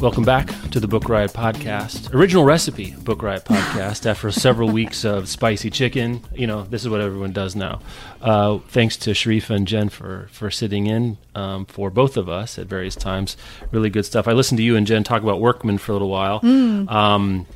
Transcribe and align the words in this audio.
Welcome 0.00 0.24
back 0.24 0.50
to 0.70 0.80
the 0.80 0.88
Book 0.88 1.10
Riot 1.10 1.34
Podcast. 1.34 2.14
Original 2.14 2.42
recipe 2.42 2.92
Book 2.92 3.22
Riot 3.22 3.44
Podcast 3.44 4.06
after 4.06 4.30
several 4.30 4.70
weeks 4.72 5.04
of 5.04 5.28
spicy 5.28 5.68
chicken. 5.68 6.24
You 6.34 6.46
know, 6.46 6.62
this 6.62 6.80
is 6.80 6.88
what 6.88 7.02
everyone 7.02 7.32
does 7.32 7.54
now. 7.54 7.82
Uh, 8.22 8.60
thanks 8.68 8.96
to 8.96 9.10
Sharifa 9.10 9.50
and 9.50 9.68
Jen 9.68 9.90
for, 9.90 10.28
for 10.32 10.50
sitting 10.50 10.86
in 10.86 11.18
um, 11.34 11.66
for 11.66 11.90
both 11.90 12.16
of 12.16 12.30
us 12.30 12.58
at 12.58 12.66
various 12.66 12.96
times. 12.96 13.36
Really 13.72 13.90
good 13.90 14.06
stuff. 14.06 14.26
I 14.26 14.32
listened 14.32 14.56
to 14.56 14.62
you 14.62 14.74
and 14.74 14.86
Jen 14.86 15.04
talk 15.04 15.22
about 15.22 15.38
Workman 15.38 15.76
for 15.76 15.92
a 15.92 15.94
little 15.96 16.08
while. 16.08 16.40
Mm. 16.40 16.90
Um, 16.90 17.46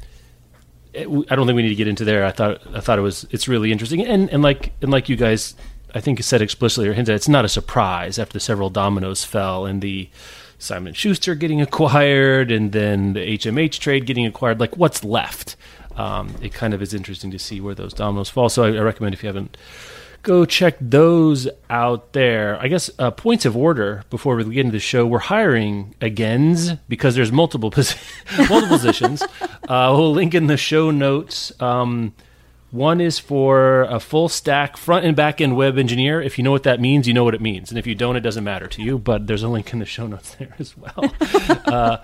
it, 0.92 1.08
I 1.30 1.36
don't 1.36 1.46
think 1.46 1.56
we 1.56 1.62
need 1.62 1.70
to 1.70 1.74
get 1.74 1.88
into 1.88 2.04
there. 2.04 2.26
I 2.26 2.30
thought 2.30 2.60
I 2.74 2.80
thought 2.80 2.98
it 2.98 3.02
was 3.02 3.26
it's 3.30 3.48
really 3.48 3.72
interesting 3.72 4.04
and 4.04 4.28
and 4.28 4.42
like 4.42 4.74
and 4.82 4.90
like 4.90 5.08
you 5.08 5.16
guys 5.16 5.54
I 5.94 6.00
think 6.00 6.22
said 6.22 6.42
explicitly 6.42 6.90
or 6.90 6.92
hinted 6.92 7.14
it's 7.14 7.26
not 7.26 7.46
a 7.46 7.48
surprise 7.48 8.18
after 8.18 8.34
the 8.34 8.40
several 8.40 8.68
dominoes 8.68 9.24
fell 9.24 9.64
and 9.64 9.80
the 9.80 10.10
Simon 10.58 10.92
Schuster 10.92 11.34
getting 11.34 11.60
acquired 11.60 12.50
and 12.50 12.72
then 12.72 13.12
the 13.12 13.20
HMH 13.38 13.78
trade 13.78 14.06
getting 14.06 14.26
acquired. 14.26 14.60
Like 14.60 14.76
what's 14.76 15.04
left? 15.04 15.56
Um, 15.96 16.34
it 16.42 16.52
kind 16.52 16.74
of 16.74 16.82
is 16.82 16.92
interesting 16.92 17.30
to 17.30 17.38
see 17.38 17.60
where 17.60 17.74
those 17.74 17.92
dominoes 17.92 18.28
fall. 18.28 18.48
So 18.48 18.64
I, 18.64 18.68
I 18.68 18.80
recommend 18.80 19.14
if 19.14 19.22
you 19.22 19.28
haven't 19.28 19.56
go 20.24 20.44
check 20.44 20.76
those 20.80 21.46
out 21.70 22.12
there. 22.14 22.58
I 22.60 22.66
guess 22.66 22.90
uh, 22.98 23.12
points 23.12 23.44
of 23.44 23.56
order 23.56 24.02
before 24.10 24.34
we 24.34 24.44
get 24.44 24.60
into 24.62 24.72
the 24.72 24.80
show. 24.80 25.06
We're 25.06 25.18
hiring 25.20 25.94
agains 26.00 26.72
because 26.88 27.14
there's 27.14 27.30
multiple 27.30 27.70
posi- 27.70 27.96
multiple 28.50 28.78
positions. 28.78 29.22
Uh, 29.68 29.94
we'll 29.96 30.12
link 30.12 30.34
in 30.34 30.48
the 30.48 30.56
show 30.56 30.90
notes. 30.90 31.52
Um, 31.62 32.14
one 32.74 33.00
is 33.00 33.20
for 33.20 33.82
a 33.82 34.00
full 34.00 34.28
stack 34.28 34.76
front 34.76 35.06
and 35.06 35.14
back 35.14 35.40
end 35.40 35.56
web 35.56 35.78
engineer. 35.78 36.20
If 36.20 36.38
you 36.38 36.44
know 36.44 36.50
what 36.50 36.64
that 36.64 36.80
means, 36.80 37.06
you 37.06 37.14
know 37.14 37.22
what 37.22 37.34
it 37.34 37.40
means. 37.40 37.70
And 37.70 37.78
if 37.78 37.86
you 37.86 37.94
don't, 37.94 38.16
it 38.16 38.20
doesn't 38.20 38.42
matter 38.42 38.66
to 38.66 38.82
you. 38.82 38.98
But 38.98 39.28
there's 39.28 39.44
a 39.44 39.48
link 39.48 39.72
in 39.72 39.78
the 39.78 39.86
show 39.86 40.08
notes 40.08 40.34
there 40.38 40.54
as 40.58 40.76
well. 40.76 41.14
Uh, 41.66 41.98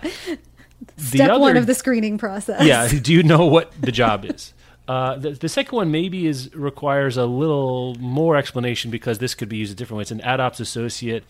Step 0.96 1.30
other, 1.30 1.40
one 1.40 1.56
of 1.56 1.66
the 1.66 1.74
screening 1.74 2.18
process. 2.18 2.62
Yeah. 2.62 2.88
Do 2.88 3.12
you 3.12 3.24
know 3.24 3.46
what 3.46 3.72
the 3.80 3.90
job 3.90 4.24
is? 4.24 4.54
Uh, 4.86 5.16
the, 5.16 5.32
the, 5.32 5.48
second 5.48 5.74
one 5.74 5.90
maybe 5.90 6.26
is 6.26 6.54
requires 6.54 7.16
a 7.16 7.26
little 7.26 7.96
more 7.96 8.36
explanation 8.36 8.90
because 8.90 9.18
this 9.18 9.34
could 9.34 9.48
be 9.48 9.56
used 9.56 9.72
a 9.72 9.74
different 9.74 9.98
way. 9.98 10.02
It's 10.02 10.10
an 10.10 10.20
ad 10.22 10.40
ops 10.40 10.58
associate, 10.58 11.24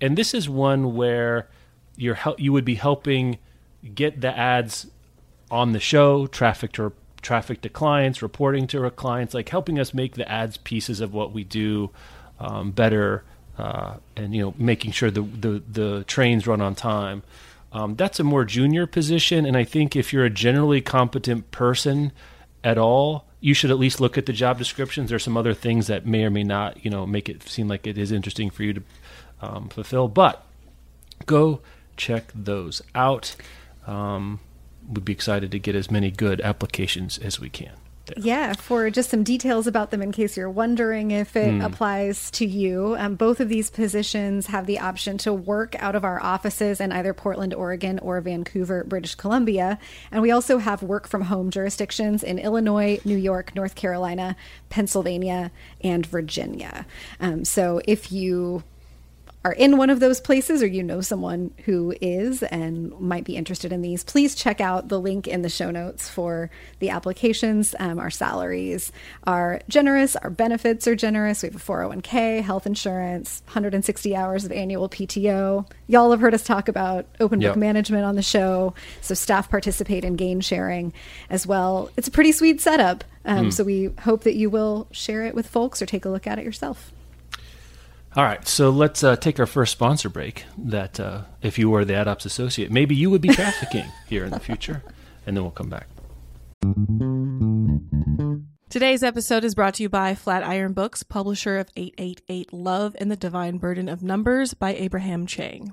and 0.00 0.16
this 0.16 0.34
is 0.34 0.48
one 0.48 0.94
where 0.94 1.48
you're 1.96 2.18
you 2.38 2.52
would 2.52 2.64
be 2.64 2.74
helping 2.74 3.38
get 3.94 4.20
the 4.20 4.36
ads 4.36 4.88
on 5.50 5.72
the 5.72 5.80
show, 5.80 6.26
traffic 6.26 6.72
to 6.72 6.92
traffic 7.24 7.62
to 7.62 7.68
clients, 7.68 8.22
reporting 8.22 8.68
to 8.68 8.84
our 8.84 8.90
clients, 8.90 9.34
like 9.34 9.48
helping 9.48 9.80
us 9.80 9.92
make 9.92 10.14
the 10.14 10.30
ads 10.30 10.56
pieces 10.58 11.00
of 11.00 11.12
what 11.12 11.32
we 11.32 11.42
do 11.42 11.90
um, 12.38 12.70
better, 12.70 13.24
uh, 13.58 13.94
and 14.16 14.34
you 14.34 14.42
know 14.42 14.54
making 14.56 14.92
sure 14.92 15.10
the, 15.10 15.22
the 15.22 15.62
the 15.68 16.04
trains 16.04 16.46
run 16.46 16.60
on 16.60 16.76
time. 16.76 17.22
Um, 17.72 17.96
that's 17.96 18.20
a 18.20 18.24
more 18.24 18.44
junior 18.44 18.86
position, 18.86 19.44
and 19.44 19.56
I 19.56 19.64
think 19.64 19.96
if 19.96 20.12
you're 20.12 20.24
a 20.24 20.30
generally 20.30 20.80
competent 20.80 21.50
person 21.50 22.12
at 22.62 22.78
all, 22.78 23.26
you 23.40 23.52
should 23.52 23.70
at 23.70 23.78
least 23.78 24.00
look 24.00 24.16
at 24.16 24.26
the 24.26 24.32
job 24.32 24.58
descriptions. 24.58 25.10
There's 25.10 25.24
some 25.24 25.36
other 25.36 25.54
things 25.54 25.88
that 25.88 26.06
may 26.06 26.24
or 26.24 26.30
may 26.30 26.44
not, 26.44 26.84
you 26.84 26.90
know, 26.90 27.04
make 27.04 27.28
it 27.28 27.42
seem 27.42 27.66
like 27.68 27.86
it 27.86 27.98
is 27.98 28.12
interesting 28.12 28.48
for 28.48 28.62
you 28.62 28.74
to 28.74 28.82
um, 29.42 29.68
fulfill. 29.68 30.08
But 30.08 30.46
go 31.26 31.60
check 31.96 32.32
those 32.34 32.80
out. 32.94 33.34
Um, 33.86 34.40
we'd 34.88 35.04
be 35.04 35.12
excited 35.12 35.50
to 35.52 35.58
get 35.58 35.74
as 35.74 35.90
many 35.90 36.10
good 36.10 36.40
applications 36.40 37.18
as 37.18 37.40
we 37.40 37.48
can. 37.48 37.72
There. 38.06 38.16
Yeah, 38.18 38.52
for 38.52 38.90
just 38.90 39.08
some 39.08 39.22
details 39.22 39.66
about 39.66 39.90
them 39.90 40.02
in 40.02 40.12
case 40.12 40.36
you're 40.36 40.50
wondering 40.50 41.10
if 41.10 41.36
it 41.36 41.54
mm. 41.54 41.64
applies 41.64 42.30
to 42.32 42.44
you. 42.44 42.96
Um, 42.98 43.14
both 43.14 43.40
of 43.40 43.48
these 43.48 43.70
positions 43.70 44.48
have 44.48 44.66
the 44.66 44.78
option 44.78 45.16
to 45.18 45.32
work 45.32 45.74
out 45.82 45.94
of 45.94 46.04
our 46.04 46.22
offices 46.22 46.80
in 46.80 46.92
either 46.92 47.14
Portland, 47.14 47.54
Oregon 47.54 47.98
or 48.00 48.20
Vancouver, 48.20 48.84
British 48.84 49.14
Columbia. 49.14 49.78
And 50.12 50.20
we 50.20 50.30
also 50.30 50.58
have 50.58 50.82
work 50.82 51.08
from 51.08 51.22
home 51.22 51.50
jurisdictions 51.50 52.22
in 52.22 52.38
Illinois, 52.38 53.00
New 53.06 53.16
York, 53.16 53.54
North 53.54 53.74
Carolina, 53.74 54.36
Pennsylvania, 54.68 55.50
and 55.80 56.04
Virginia. 56.04 56.84
Um, 57.20 57.46
so 57.46 57.80
if 57.86 58.12
you 58.12 58.64
are 59.44 59.52
in 59.52 59.76
one 59.76 59.90
of 59.90 60.00
those 60.00 60.20
places 60.20 60.62
or 60.62 60.66
you 60.66 60.82
know 60.82 61.02
someone 61.02 61.52
who 61.66 61.94
is 62.00 62.42
and 62.44 62.98
might 62.98 63.24
be 63.24 63.36
interested 63.36 63.72
in 63.72 63.82
these, 63.82 64.02
please 64.02 64.34
check 64.34 64.58
out 64.58 64.88
the 64.88 64.98
link 64.98 65.28
in 65.28 65.42
the 65.42 65.50
show 65.50 65.70
notes 65.70 66.08
for 66.08 66.50
the 66.78 66.88
applications. 66.88 67.74
Um, 67.78 67.98
our 67.98 68.10
salaries 68.10 68.90
are 69.24 69.60
generous, 69.68 70.16
our 70.16 70.30
benefits 70.30 70.86
are 70.88 70.96
generous. 70.96 71.42
We 71.42 71.48
have 71.50 71.56
a 71.56 71.58
401k, 71.58 72.40
health 72.42 72.66
insurance, 72.66 73.42
160 73.44 74.16
hours 74.16 74.46
of 74.46 74.52
annual 74.52 74.88
PTO. 74.88 75.70
Y'all 75.88 76.10
have 76.10 76.20
heard 76.20 76.32
us 76.32 76.42
talk 76.42 76.68
about 76.68 77.04
open 77.20 77.38
book 77.38 77.48
yep. 77.48 77.56
management 77.56 78.04
on 78.04 78.16
the 78.16 78.22
show. 78.22 78.72
So 79.02 79.14
staff 79.14 79.50
participate 79.50 80.04
in 80.04 80.16
gain 80.16 80.40
sharing 80.40 80.94
as 81.28 81.46
well. 81.46 81.90
It's 81.98 82.08
a 82.08 82.10
pretty 82.10 82.32
sweet 82.32 82.62
setup. 82.62 83.04
Um, 83.26 83.48
mm. 83.48 83.52
So 83.52 83.62
we 83.62 83.90
hope 84.00 84.22
that 84.24 84.36
you 84.36 84.48
will 84.48 84.88
share 84.90 85.26
it 85.26 85.34
with 85.34 85.46
folks 85.46 85.82
or 85.82 85.86
take 85.86 86.06
a 86.06 86.08
look 86.08 86.26
at 86.26 86.38
it 86.38 86.46
yourself. 86.46 86.93
All 88.16 88.22
right, 88.22 88.46
so 88.46 88.70
let's 88.70 89.02
uh, 89.02 89.16
take 89.16 89.40
our 89.40 89.46
first 89.46 89.72
sponsor 89.72 90.08
break. 90.08 90.44
That 90.56 91.00
uh, 91.00 91.22
if 91.42 91.58
you 91.58 91.68
were 91.68 91.84
the 91.84 91.94
AdOps 91.94 92.24
associate, 92.24 92.70
maybe 92.70 92.94
you 92.94 93.10
would 93.10 93.20
be 93.20 93.28
trafficking 93.28 93.86
here 94.08 94.24
in 94.24 94.30
the 94.30 94.38
future, 94.38 94.84
and 95.26 95.36
then 95.36 95.42
we'll 95.42 95.50
come 95.50 95.68
back. 95.68 95.88
Today's 98.70 99.02
episode 99.02 99.42
is 99.42 99.56
brought 99.56 99.74
to 99.74 99.82
you 99.82 99.88
by 99.88 100.14
Flatiron 100.14 100.74
Books, 100.74 101.02
publisher 101.02 101.58
of 101.58 101.68
888 101.76 102.52
Love 102.52 102.94
and 103.00 103.10
the 103.10 103.16
Divine 103.16 103.58
Burden 103.58 103.88
of 103.88 104.02
Numbers 104.04 104.54
by 104.54 104.74
Abraham 104.74 105.26
Chang. 105.26 105.72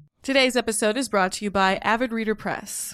Today's 0.23 0.55
episode 0.55 0.97
is 0.97 1.09
brought 1.09 1.31
to 1.31 1.45
you 1.45 1.49
by 1.49 1.77
Avid 1.77 2.13
Reader 2.13 2.35
Press. 2.35 2.93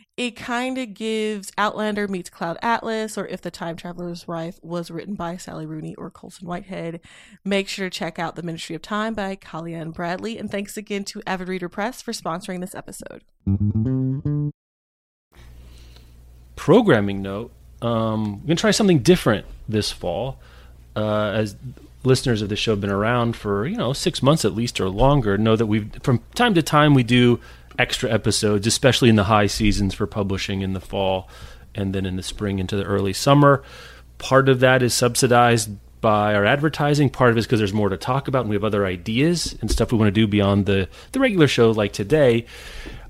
it 0.21 0.35
kind 0.35 0.77
of 0.77 0.93
gives 0.93 1.51
Outlander 1.57 2.07
meets 2.07 2.29
Cloud 2.29 2.59
Atlas, 2.61 3.17
or 3.17 3.25
If 3.25 3.41
the 3.41 3.49
Time 3.49 3.75
Traveler's 3.75 4.27
Wife 4.27 4.59
was 4.61 4.91
written 4.91 5.15
by 5.15 5.35
Sally 5.35 5.65
Rooney 5.65 5.95
or 5.95 6.11
Colson 6.11 6.47
Whitehead. 6.47 6.99
Make 7.43 7.67
sure 7.67 7.89
to 7.89 7.97
check 7.97 8.19
out 8.19 8.35
The 8.35 8.43
Ministry 8.43 8.75
of 8.75 8.83
Time 8.83 9.15
by 9.15 9.35
Kaliane 9.35 9.91
Bradley. 9.91 10.37
And 10.37 10.51
thanks 10.51 10.77
again 10.77 11.05
to 11.05 11.23
Avid 11.25 11.47
Reader 11.47 11.69
Press 11.69 12.03
for 12.03 12.11
sponsoring 12.11 12.61
this 12.61 12.75
episode. 12.75 13.23
Programming 16.55 17.23
note 17.23 17.51
um, 17.81 18.41
we're 18.41 18.45
going 18.45 18.57
to 18.57 18.61
try 18.61 18.69
something 18.69 18.99
different 18.99 19.47
this 19.67 19.91
fall. 19.91 20.37
Uh, 20.95 21.31
as 21.33 21.55
listeners 22.03 22.43
of 22.43 22.49
the 22.49 22.55
show 22.55 22.73
have 22.73 22.81
been 22.81 22.91
around 22.91 23.35
for, 23.35 23.65
you 23.65 23.75
know, 23.75 23.91
six 23.91 24.21
months 24.21 24.45
at 24.45 24.53
least 24.53 24.79
or 24.79 24.87
longer, 24.87 25.35
know 25.35 25.55
that 25.55 25.65
we've, 25.65 25.91
from 26.03 26.21
time 26.35 26.53
to 26.53 26.61
time, 26.61 26.93
we 26.93 27.01
do 27.01 27.39
extra 27.77 28.11
episodes, 28.11 28.67
especially 28.67 29.09
in 29.09 29.15
the 29.15 29.25
high 29.25 29.47
seasons 29.47 29.93
for 29.93 30.07
publishing 30.07 30.61
in 30.61 30.73
the 30.73 30.79
fall 30.79 31.29
and 31.73 31.93
then 31.93 32.05
in 32.05 32.15
the 32.15 32.23
spring 32.23 32.59
into 32.59 32.75
the 32.75 32.83
early 32.83 33.13
summer. 33.13 33.63
Part 34.17 34.49
of 34.49 34.59
that 34.59 34.83
is 34.83 34.93
subsidized 34.93 35.71
by 36.01 36.33
our 36.33 36.45
advertising. 36.45 37.09
Part 37.09 37.29
of 37.29 37.37
it 37.37 37.39
is 37.39 37.45
because 37.45 37.59
there's 37.59 37.73
more 37.73 37.89
to 37.89 37.97
talk 37.97 38.27
about 38.27 38.41
and 38.41 38.49
we 38.49 38.55
have 38.55 38.63
other 38.63 38.85
ideas 38.85 39.57
and 39.61 39.71
stuff 39.71 39.91
we 39.91 39.97
want 39.97 40.07
to 40.07 40.11
do 40.11 40.27
beyond 40.27 40.65
the, 40.65 40.89
the 41.11 41.19
regular 41.19 41.47
show 41.47 41.71
like 41.71 41.93
today. 41.93 42.45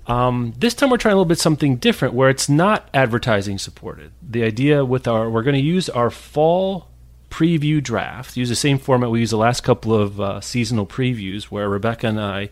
Um, 0.07 0.53
this 0.57 0.73
time 0.73 0.89
we're 0.89 0.97
trying 0.97 1.13
a 1.13 1.15
little 1.15 1.25
bit 1.25 1.39
something 1.39 1.77
different 1.77 2.13
where 2.13 2.29
it's 2.29 2.49
not 2.49 2.89
advertising 2.93 3.57
supported. 3.57 4.11
The 4.21 4.43
idea 4.43 4.83
with 4.83 5.07
our, 5.07 5.29
we're 5.29 5.43
going 5.43 5.55
to 5.55 5.61
use 5.61 5.89
our 5.89 6.09
fall 6.09 6.89
preview 7.29 7.81
draft, 7.81 8.35
use 8.35 8.49
the 8.49 8.55
same 8.55 8.77
format 8.77 9.09
we 9.09 9.21
used 9.21 9.31
the 9.31 9.37
last 9.37 9.61
couple 9.61 9.95
of 9.95 10.19
uh, 10.19 10.41
seasonal 10.41 10.85
previews 10.85 11.45
where 11.45 11.69
Rebecca 11.69 12.07
and 12.07 12.19
I 12.19 12.49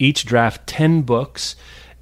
each 0.00 0.24
draft 0.24 0.66
10 0.66 1.02
books 1.02 1.54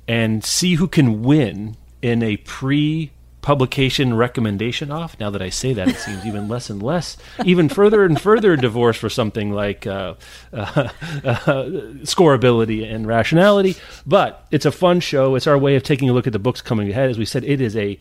and 0.07 0.43
see 0.43 0.75
who 0.75 0.89
can 0.89 1.23
win 1.23 1.77
in 2.01 2.23
a 2.23 2.39
pre 2.39 3.11
publication 3.43 4.15
recommendation 4.15 4.91
off. 4.91 5.19
Now 5.19 5.31
that 5.31 5.41
I 5.41 5.49
say 5.49 5.73
that, 5.73 5.89
it 5.89 5.97
seems 5.97 6.27
even 6.27 6.49
less 6.49 6.71
and 6.71 6.83
less, 6.83 7.17
even 7.45 7.69
further 7.69 8.05
and 8.05 8.21
further 8.21 8.57
divorce 8.57 8.97
for 8.97 9.09
something 9.09 9.53
like 9.53 9.87
uh, 9.87 10.15
uh, 10.53 10.57
uh, 11.25 11.65
scoreability 12.05 12.91
and 12.91 13.07
rationality. 13.07 13.77
But 14.07 14.47
it's 14.51 14.67
a 14.67 14.73
fun 14.73 15.01
show. 15.01 15.35
It's 15.35 15.47
our 15.47 15.59
way 15.59 15.77
of 15.77 15.83
taking 15.83 16.09
a 16.11 16.13
look 16.13 16.27
at 16.27 16.33
the 16.33 16.39
books 16.39 16.61
coming 16.61 16.91
ahead. 16.91 17.11
As 17.11 17.19
we 17.19 17.25
said, 17.25 17.45
it 17.45 17.61
is 17.61 17.77
a 17.77 17.99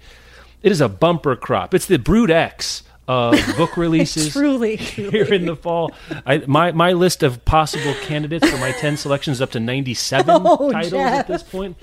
it 0.63 0.71
is 0.71 0.81
a 0.81 0.89
bumper 0.89 1.35
crop. 1.35 1.73
It's 1.73 1.85
the 1.85 1.99
Brood 1.99 2.31
X 2.31 2.83
of 3.07 3.39
book 3.57 3.77
releases 3.77 4.31
truly, 4.33 4.77
truly, 4.77 5.11
here 5.11 5.33
in 5.33 5.45
the 5.45 5.55
fall. 5.55 5.93
I, 6.25 6.39
my 6.39 6.71
my 6.71 6.93
list 6.93 7.23
of 7.23 7.43
possible 7.45 7.93
candidates 8.01 8.49
for 8.49 8.57
my 8.57 8.71
ten 8.73 8.97
selections 8.97 9.37
is 9.37 9.41
up 9.41 9.51
to 9.51 9.59
ninety 9.59 9.93
seven 9.93 10.41
oh, 10.45 10.71
titles 10.71 10.91
Jeff. 10.91 11.13
at 11.13 11.27
this 11.27 11.43
point. 11.43 11.77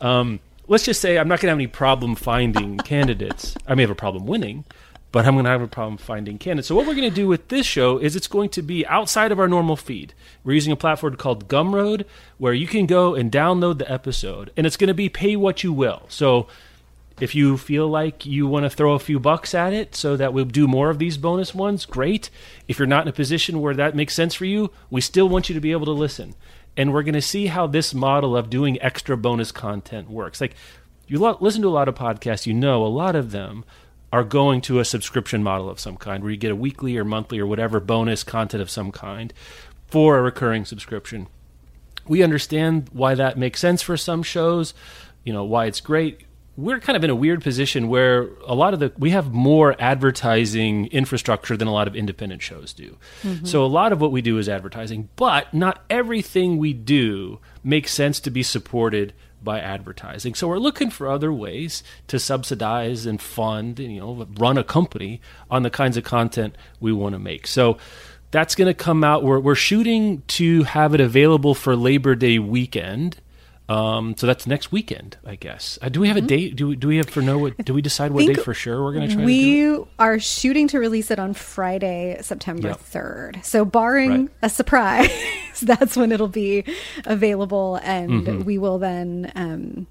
Um, 0.00 0.40
let's 0.68 0.84
just 0.84 1.00
say 1.00 1.18
I'm 1.18 1.28
not 1.28 1.40
going 1.40 1.48
to 1.48 1.50
have 1.50 1.58
any 1.58 1.66
problem 1.66 2.14
finding 2.14 2.78
candidates. 2.78 3.54
I 3.66 3.74
may 3.74 3.82
have 3.82 3.90
a 3.90 3.94
problem 3.94 4.26
winning, 4.26 4.64
but 5.12 5.26
I'm 5.26 5.34
going 5.34 5.44
to 5.44 5.50
have 5.50 5.62
a 5.62 5.68
problem 5.68 5.98
finding 5.98 6.38
candidates. 6.38 6.68
So 6.68 6.74
what 6.74 6.86
we're 6.86 6.94
going 6.94 7.08
to 7.08 7.14
do 7.14 7.28
with 7.28 7.48
this 7.48 7.66
show 7.66 7.98
is 7.98 8.16
it's 8.16 8.26
going 8.26 8.48
to 8.50 8.62
be 8.62 8.86
outside 8.86 9.30
of 9.30 9.38
our 9.38 9.48
normal 9.48 9.76
feed. 9.76 10.14
We're 10.42 10.54
using 10.54 10.72
a 10.72 10.76
platform 10.76 11.16
called 11.16 11.48
Gumroad 11.48 12.06
where 12.38 12.54
you 12.54 12.66
can 12.66 12.86
go 12.86 13.14
and 13.14 13.30
download 13.30 13.78
the 13.78 13.90
episode, 13.92 14.50
and 14.56 14.66
it's 14.66 14.78
going 14.78 14.88
to 14.88 14.94
be 14.94 15.08
pay 15.08 15.36
what 15.36 15.62
you 15.62 15.72
will. 15.72 16.04
So 16.08 16.48
if 17.20 17.34
you 17.34 17.56
feel 17.56 17.88
like 17.88 18.26
you 18.26 18.46
want 18.46 18.64
to 18.64 18.70
throw 18.70 18.94
a 18.94 18.98
few 18.98 19.20
bucks 19.20 19.54
at 19.54 19.72
it 19.72 19.94
so 19.94 20.16
that 20.16 20.32
we'll 20.32 20.44
do 20.44 20.66
more 20.66 20.90
of 20.90 20.98
these 20.98 21.16
bonus 21.16 21.54
ones, 21.54 21.86
great. 21.86 22.30
If 22.68 22.78
you're 22.78 22.86
not 22.86 23.02
in 23.02 23.08
a 23.08 23.12
position 23.12 23.60
where 23.60 23.74
that 23.74 23.96
makes 23.96 24.14
sense 24.14 24.34
for 24.34 24.44
you, 24.44 24.70
we 24.90 25.00
still 25.00 25.28
want 25.28 25.48
you 25.48 25.54
to 25.54 25.60
be 25.60 25.72
able 25.72 25.86
to 25.86 25.92
listen. 25.92 26.34
And 26.76 26.92
we're 26.92 27.02
going 27.02 27.14
to 27.14 27.22
see 27.22 27.46
how 27.46 27.66
this 27.66 27.92
model 27.92 28.36
of 28.36 28.50
doing 28.50 28.80
extra 28.80 29.16
bonus 29.16 29.52
content 29.52 30.08
works. 30.08 30.40
Like, 30.40 30.54
you 31.06 31.18
lo- 31.18 31.36
listen 31.40 31.62
to 31.62 31.68
a 31.68 31.70
lot 31.70 31.88
of 31.88 31.94
podcasts, 31.94 32.46
you 32.46 32.54
know, 32.54 32.84
a 32.84 32.88
lot 32.88 33.14
of 33.14 33.30
them 33.30 33.64
are 34.12 34.24
going 34.24 34.60
to 34.62 34.78
a 34.78 34.84
subscription 34.84 35.42
model 35.42 35.70
of 35.70 35.80
some 35.80 35.96
kind 35.96 36.22
where 36.22 36.32
you 36.32 36.38
get 36.38 36.50
a 36.50 36.56
weekly 36.56 36.96
or 36.96 37.04
monthly 37.04 37.38
or 37.38 37.46
whatever 37.46 37.80
bonus 37.80 38.22
content 38.22 38.60
of 38.60 38.70
some 38.70 38.92
kind 38.92 39.32
for 39.86 40.18
a 40.18 40.22
recurring 40.22 40.64
subscription. 40.64 41.28
We 42.06 42.22
understand 42.22 42.88
why 42.92 43.14
that 43.14 43.38
makes 43.38 43.60
sense 43.60 43.80
for 43.80 43.96
some 43.96 44.22
shows, 44.22 44.74
you 45.24 45.32
know, 45.32 45.44
why 45.44 45.66
it's 45.66 45.80
great 45.80 46.24
we're 46.56 46.80
kind 46.80 46.96
of 46.96 47.04
in 47.04 47.10
a 47.10 47.14
weird 47.14 47.42
position 47.42 47.88
where 47.88 48.28
a 48.46 48.54
lot 48.54 48.74
of 48.74 48.80
the 48.80 48.92
we 48.98 49.10
have 49.10 49.32
more 49.32 49.74
advertising 49.78 50.86
infrastructure 50.88 51.56
than 51.56 51.66
a 51.66 51.72
lot 51.72 51.88
of 51.88 51.96
independent 51.96 52.42
shows 52.42 52.72
do. 52.72 52.98
Mm-hmm. 53.22 53.46
So 53.46 53.64
a 53.64 53.66
lot 53.66 53.92
of 53.92 54.00
what 54.00 54.12
we 54.12 54.20
do 54.20 54.36
is 54.38 54.48
advertising, 54.48 55.08
but 55.16 55.52
not 55.54 55.82
everything 55.88 56.58
we 56.58 56.72
do 56.72 57.38
makes 57.64 57.92
sense 57.92 58.20
to 58.20 58.30
be 58.30 58.42
supported 58.42 59.14
by 59.42 59.60
advertising. 59.60 60.34
So 60.34 60.46
we're 60.46 60.58
looking 60.58 60.90
for 60.90 61.08
other 61.08 61.32
ways 61.32 61.82
to 62.06 62.18
subsidize 62.18 63.06
and 63.06 63.20
fund, 63.20 63.80
and, 63.80 63.92
you 63.92 64.00
know, 64.00 64.28
run 64.38 64.56
a 64.56 64.62
company 64.62 65.20
on 65.50 65.62
the 65.62 65.70
kinds 65.70 65.96
of 65.96 66.04
content 66.04 66.54
we 66.80 66.92
want 66.92 67.14
to 67.14 67.18
make. 67.18 67.46
So 67.46 67.78
that's 68.30 68.54
going 68.54 68.68
to 68.68 68.74
come 68.74 69.02
out. 69.02 69.24
We're, 69.24 69.40
we're 69.40 69.54
shooting 69.54 70.22
to 70.28 70.62
have 70.62 70.94
it 70.94 71.00
available 71.00 71.54
for 71.54 71.74
Labor 71.74 72.14
Day 72.14 72.38
weekend. 72.38 73.16
Um, 73.72 74.14
so 74.16 74.26
that's 74.26 74.46
next 74.46 74.70
weekend, 74.70 75.16
I 75.24 75.36
guess. 75.36 75.78
Uh, 75.80 75.88
do 75.88 76.00
we 76.00 76.08
have 76.08 76.18
mm-hmm. 76.18 76.26
a 76.26 76.28
date? 76.28 76.56
Do 76.56 76.68
we, 76.68 76.76
do 76.76 76.88
we 76.88 76.98
have 76.98 77.08
for 77.08 77.22
know 77.22 77.38
what? 77.38 77.56
Do 77.64 77.72
we 77.72 77.80
decide 77.80 78.12
what 78.12 78.26
date 78.26 78.42
for 78.42 78.52
sure 78.52 78.82
we're 78.84 78.92
going 78.92 79.08
to 79.08 79.14
try? 79.14 79.24
We 79.24 79.78
are 79.98 80.18
shooting 80.18 80.68
to 80.68 80.78
release 80.78 81.10
it 81.10 81.18
on 81.18 81.32
Friday, 81.32 82.18
September 82.20 82.74
third. 82.74 83.36
Yep. 83.36 83.44
So 83.44 83.64
barring 83.64 84.10
right. 84.10 84.30
a 84.42 84.50
surprise, 84.50 85.10
that's 85.62 85.96
when 85.96 86.12
it'll 86.12 86.28
be 86.28 86.64
available, 87.06 87.76
and 87.82 88.10
mm-hmm. 88.10 88.44
we 88.44 88.58
will 88.58 88.78
then 88.78 89.32
um, 89.34 89.86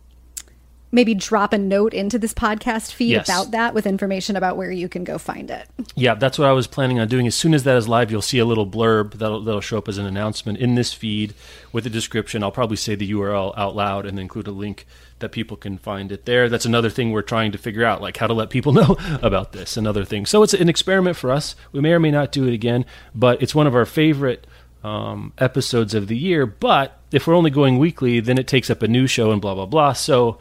maybe 0.91 1.13
drop 1.13 1.53
a 1.53 1.57
note 1.57 1.93
into 1.93 2.19
this 2.19 2.33
podcast 2.33 2.91
feed 2.93 3.11
yes. 3.11 3.27
about 3.27 3.51
that 3.51 3.73
with 3.73 3.85
information 3.85 4.35
about 4.35 4.57
where 4.57 4.71
you 4.71 4.89
can 4.89 5.03
go 5.03 5.17
find 5.17 5.49
it. 5.49 5.67
Yeah, 5.95 6.15
that's 6.15 6.37
what 6.37 6.47
I 6.47 6.51
was 6.51 6.67
planning 6.67 6.99
on 6.99 7.07
doing. 7.07 7.27
As 7.27 7.35
soon 7.35 7.53
as 7.53 7.63
that 7.63 7.77
is 7.77 7.87
live, 7.87 8.11
you'll 8.11 8.21
see 8.21 8.39
a 8.39 8.45
little 8.45 8.67
blurb 8.67 9.13
that'll, 9.13 9.41
that'll 9.41 9.61
show 9.61 9.77
up 9.77 9.87
as 9.87 9.97
an 9.97 10.05
announcement 10.05 10.57
in 10.57 10.75
this 10.75 10.93
feed 10.93 11.33
with 11.71 11.85
a 11.85 11.89
description. 11.89 12.43
I'll 12.43 12.51
probably 12.51 12.77
say 12.77 12.95
the 12.95 13.11
URL 13.11 13.57
out 13.57 13.75
loud 13.75 14.05
and 14.05 14.19
include 14.19 14.47
a 14.47 14.51
link 14.51 14.85
that 15.19 15.29
people 15.29 15.55
can 15.55 15.77
find 15.77 16.11
it 16.11 16.25
there. 16.25 16.49
That's 16.49 16.65
another 16.65 16.89
thing 16.89 17.11
we're 17.11 17.21
trying 17.21 17.51
to 17.53 17.57
figure 17.57 17.85
out, 17.85 18.01
like 18.01 18.17
how 18.17 18.27
to 18.27 18.33
let 18.33 18.49
people 18.49 18.73
know 18.73 18.97
about 19.21 19.53
this. 19.53 19.77
Another 19.77 20.03
thing. 20.03 20.25
So 20.25 20.43
it's 20.43 20.53
an 20.53 20.69
experiment 20.69 21.15
for 21.15 21.31
us. 21.31 21.55
We 21.71 21.79
may 21.79 21.93
or 21.93 21.99
may 21.99 22.11
not 22.11 22.31
do 22.31 22.47
it 22.47 22.53
again, 22.53 22.85
but 23.15 23.41
it's 23.41 23.55
one 23.55 23.67
of 23.67 23.75
our 23.75 23.85
favorite 23.85 24.45
um, 24.83 25.33
episodes 25.37 25.93
of 25.93 26.07
the 26.07 26.17
year. 26.17 26.45
But 26.45 26.99
if 27.11 27.27
we're 27.27 27.35
only 27.35 27.51
going 27.51 27.77
weekly, 27.77 28.19
then 28.19 28.37
it 28.37 28.47
takes 28.47 28.69
up 28.69 28.81
a 28.81 28.87
new 28.87 29.07
show 29.07 29.31
and 29.31 29.41
blah 29.41 29.53
blah 29.53 29.65
blah. 29.65 29.93
So 29.93 30.39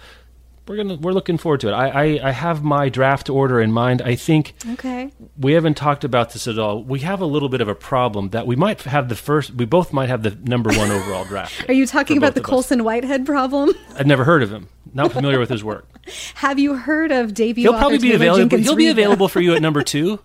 we're 0.67 0.76
gonna 0.76 0.97
we're 0.97 1.12
looking 1.12 1.38
forward 1.38 1.61
to 1.61 1.69
it. 1.69 1.73
I, 1.73 1.88
I, 1.88 2.29
I 2.29 2.31
have 2.31 2.62
my 2.62 2.88
draft 2.88 3.29
order 3.29 3.61
in 3.61 3.73
mind. 3.73 4.02
I 4.02 4.14
think 4.14 4.55
okay. 4.73 5.11
We 5.38 5.52
haven't 5.55 5.76
talked 5.76 6.05
about 6.05 6.33
this 6.33 6.47
at 6.47 6.59
all. 6.59 6.85
We 6.85 7.00
have 7.00 7.21
a 7.21 7.26
little 7.26 7.49
bit 7.49 7.61
of 7.61 7.69
a 7.69 7.75
problem 7.75 8.31
that 8.31 8.47
we 8.47 8.57
might 8.57 8.83
have 8.83 9.09
the 9.09 9.17
first. 9.17 9.52
We 9.52 9.64
both 9.64 9.93
might 9.93 10.09
have 10.09 10.23
the 10.23 10.31
number 10.45 10.71
one 10.71 10.90
overall 10.90 11.25
draft. 11.25 11.64
Are 11.69 11.73
you 11.73 11.87
talking 11.87 12.17
about 12.17 12.35
the 12.35 12.40
Colson 12.40 12.85
Whitehead 12.85 13.26
problem? 13.26 13.71
I'd 13.97 14.07
never 14.07 14.25
heard 14.25 14.43
of 14.43 14.52
him. 14.52 14.69
Not 14.93 15.12
familiar 15.12 15.38
with 15.38 15.50
his 15.50 15.64
work. 15.64 15.88
Have 16.35 16.59
you 16.59 16.76
heard 16.76 17.12
of 17.12 17.35
debut? 17.35 17.62
He'll 17.62 17.79
probably 17.79 17.99
be 17.99 18.12
available. 18.12 18.59
He'll 18.59 18.76
be 18.76 18.88
available 18.88 19.29
for 19.29 19.40
you 19.40 19.55
at 19.55 19.62
number 19.62 19.83
two. 19.83 20.21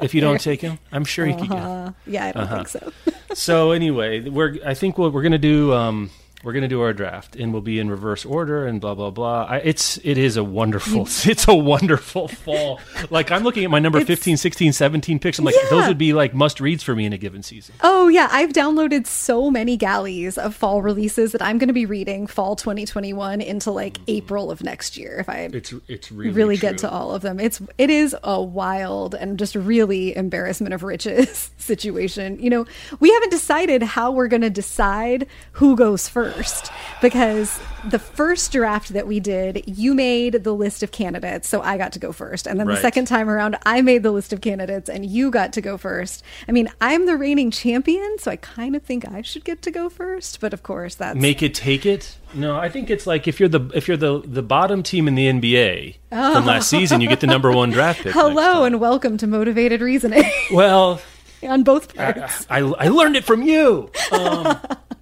if 0.00 0.14
you 0.14 0.20
don't 0.20 0.40
take 0.40 0.60
him, 0.62 0.78
I'm 0.90 1.04
sure 1.04 1.28
uh-huh. 1.28 1.42
he 1.42 1.48
could. 1.48 1.94
Yeah, 2.12 2.26
I 2.26 2.32
don't 2.32 2.42
uh-huh. 2.44 2.56
think 2.56 2.68
so. 2.68 2.92
so 3.34 3.70
anyway, 3.72 4.28
we're. 4.28 4.56
I 4.64 4.74
think 4.74 4.96
what 4.96 5.12
we're 5.12 5.22
going 5.22 5.32
to 5.32 5.38
do. 5.38 5.72
Um, 5.74 6.10
we're 6.42 6.52
going 6.52 6.62
to 6.62 6.68
do 6.68 6.80
our 6.80 6.92
draft 6.92 7.36
and 7.36 7.52
we'll 7.52 7.62
be 7.62 7.78
in 7.78 7.90
reverse 7.90 8.24
order 8.24 8.66
and 8.66 8.80
blah 8.80 8.94
blah 8.94 9.10
blah 9.10 9.44
I, 9.44 9.56
it's 9.58 9.98
it 10.04 10.16
is 10.18 10.36
a 10.36 10.44
wonderful 10.44 11.02
it's 11.24 11.46
a 11.48 11.54
wonderful 11.54 12.28
fall 12.28 12.80
like 13.10 13.30
i'm 13.30 13.42
looking 13.42 13.64
at 13.64 13.70
my 13.70 13.78
number 13.78 13.98
It's- 13.98 14.08
15 14.18 14.36
16 14.36 14.72
17 14.72 15.18
picks 15.18 15.38
i'm 15.38 15.44
like 15.44 15.54
Yeah. 15.54 15.70
those 15.70 15.88
would 15.88 15.98
be 15.98 16.12
like 16.12 16.32
must 16.34 16.60
reads 16.60 16.82
for 16.82 16.94
me 16.94 17.04
in 17.06 17.12
a 17.12 17.18
given 17.18 17.42
season 17.42 17.74
Oh 17.82 18.08
yeah, 18.08 18.28
I've 18.32 18.50
downloaded 18.50 19.06
so 19.06 19.50
many 19.50 19.76
galleys 19.76 20.36
of 20.38 20.54
fall 20.54 20.82
releases 20.82 21.32
that 21.32 21.42
I'm 21.42 21.58
going 21.58 21.68
to 21.68 21.74
be 21.74 21.86
reading 21.86 22.26
fall 22.26 22.56
2021 22.56 23.40
into 23.40 23.70
like 23.70 23.98
April 24.08 24.50
of 24.50 24.62
next 24.64 24.96
year 24.96 25.18
if 25.20 25.28
I 25.28 25.48
it's 25.52 25.72
it's 25.86 26.10
really 26.10 26.30
really 26.32 26.56
get 26.56 26.78
to 26.78 26.90
all 26.90 27.14
of 27.14 27.22
them. 27.22 27.38
It's 27.38 27.60
it 27.78 27.90
is 27.90 28.16
a 28.24 28.42
wild 28.42 29.14
and 29.14 29.38
just 29.38 29.54
really 29.54 30.16
embarrassment 30.16 30.74
of 30.74 30.82
riches 30.82 31.50
situation. 31.58 32.38
You 32.42 32.50
know, 32.50 32.66
we 32.98 33.12
haven't 33.12 33.30
decided 33.30 33.82
how 33.82 34.10
we're 34.10 34.28
going 34.28 34.42
to 34.42 34.50
decide 34.50 35.26
who 35.52 35.76
goes 35.76 36.08
first 36.08 36.29
because 37.00 37.58
the 37.88 37.98
first 37.98 38.52
draft 38.52 38.90
that 38.90 39.06
we 39.06 39.20
did, 39.20 39.64
you 39.66 39.94
made 39.94 40.44
the 40.44 40.52
list 40.52 40.82
of 40.82 40.92
candidates, 40.92 41.48
so 41.48 41.60
I 41.62 41.78
got 41.78 41.92
to 41.92 41.98
go 41.98 42.12
first. 42.12 42.46
And 42.46 42.60
then 42.60 42.66
the 42.66 42.76
second 42.76 43.06
time 43.06 43.28
around, 43.28 43.56
I 43.64 43.82
made 43.82 44.02
the 44.02 44.10
list 44.10 44.32
of 44.32 44.40
candidates 44.40 44.88
and 44.88 45.04
you 45.04 45.30
got 45.30 45.52
to 45.54 45.60
go 45.60 45.78
first. 45.78 46.22
I 46.48 46.52
mean, 46.52 46.70
I'm 46.80 47.06
the 47.06 47.16
reigning 47.16 47.50
champion, 47.50 48.18
so 48.18 48.30
I 48.30 48.36
kind 48.36 48.76
of 48.76 48.82
think 48.82 49.08
I 49.08 49.22
should 49.22 49.44
get 49.44 49.62
to 49.62 49.70
go 49.70 49.88
first, 49.88 50.40
but 50.40 50.52
of 50.52 50.62
course 50.62 50.94
that's 50.94 51.18
make 51.18 51.42
it 51.42 51.54
take 51.54 51.84
it 51.84 52.16
no 52.34 52.56
i 52.56 52.68
think 52.68 52.90
it's 52.90 53.06
like 53.06 53.26
if 53.26 53.40
you're 53.40 53.48
the 53.48 53.60
if 53.74 53.88
you're 53.88 53.96
the 53.96 54.20
the 54.24 54.42
bottom 54.42 54.82
team 54.82 55.08
in 55.08 55.14
the 55.14 55.26
nba 55.26 55.96
from 56.10 56.46
last 56.46 56.68
season 56.68 57.00
you 57.00 57.08
get 57.08 57.20
the 57.20 57.26
number 57.26 57.50
one 57.50 57.70
draft 57.70 58.02
pick 58.02 58.12
Hello 58.20 58.64
and 58.64 58.80
welcome 58.80 59.16
to 59.18 59.26
motivated 59.26 59.80
reasoning 59.80 60.24
well 60.52 61.00
on 61.42 61.62
both 61.62 61.98
I, 61.98 62.12
parts. 62.12 62.46
I, 62.50 62.58
I 62.58 62.88
learned 62.88 63.16
it 63.16 63.24
from 63.24 63.42
you. 63.42 63.90
Um, 64.12 64.58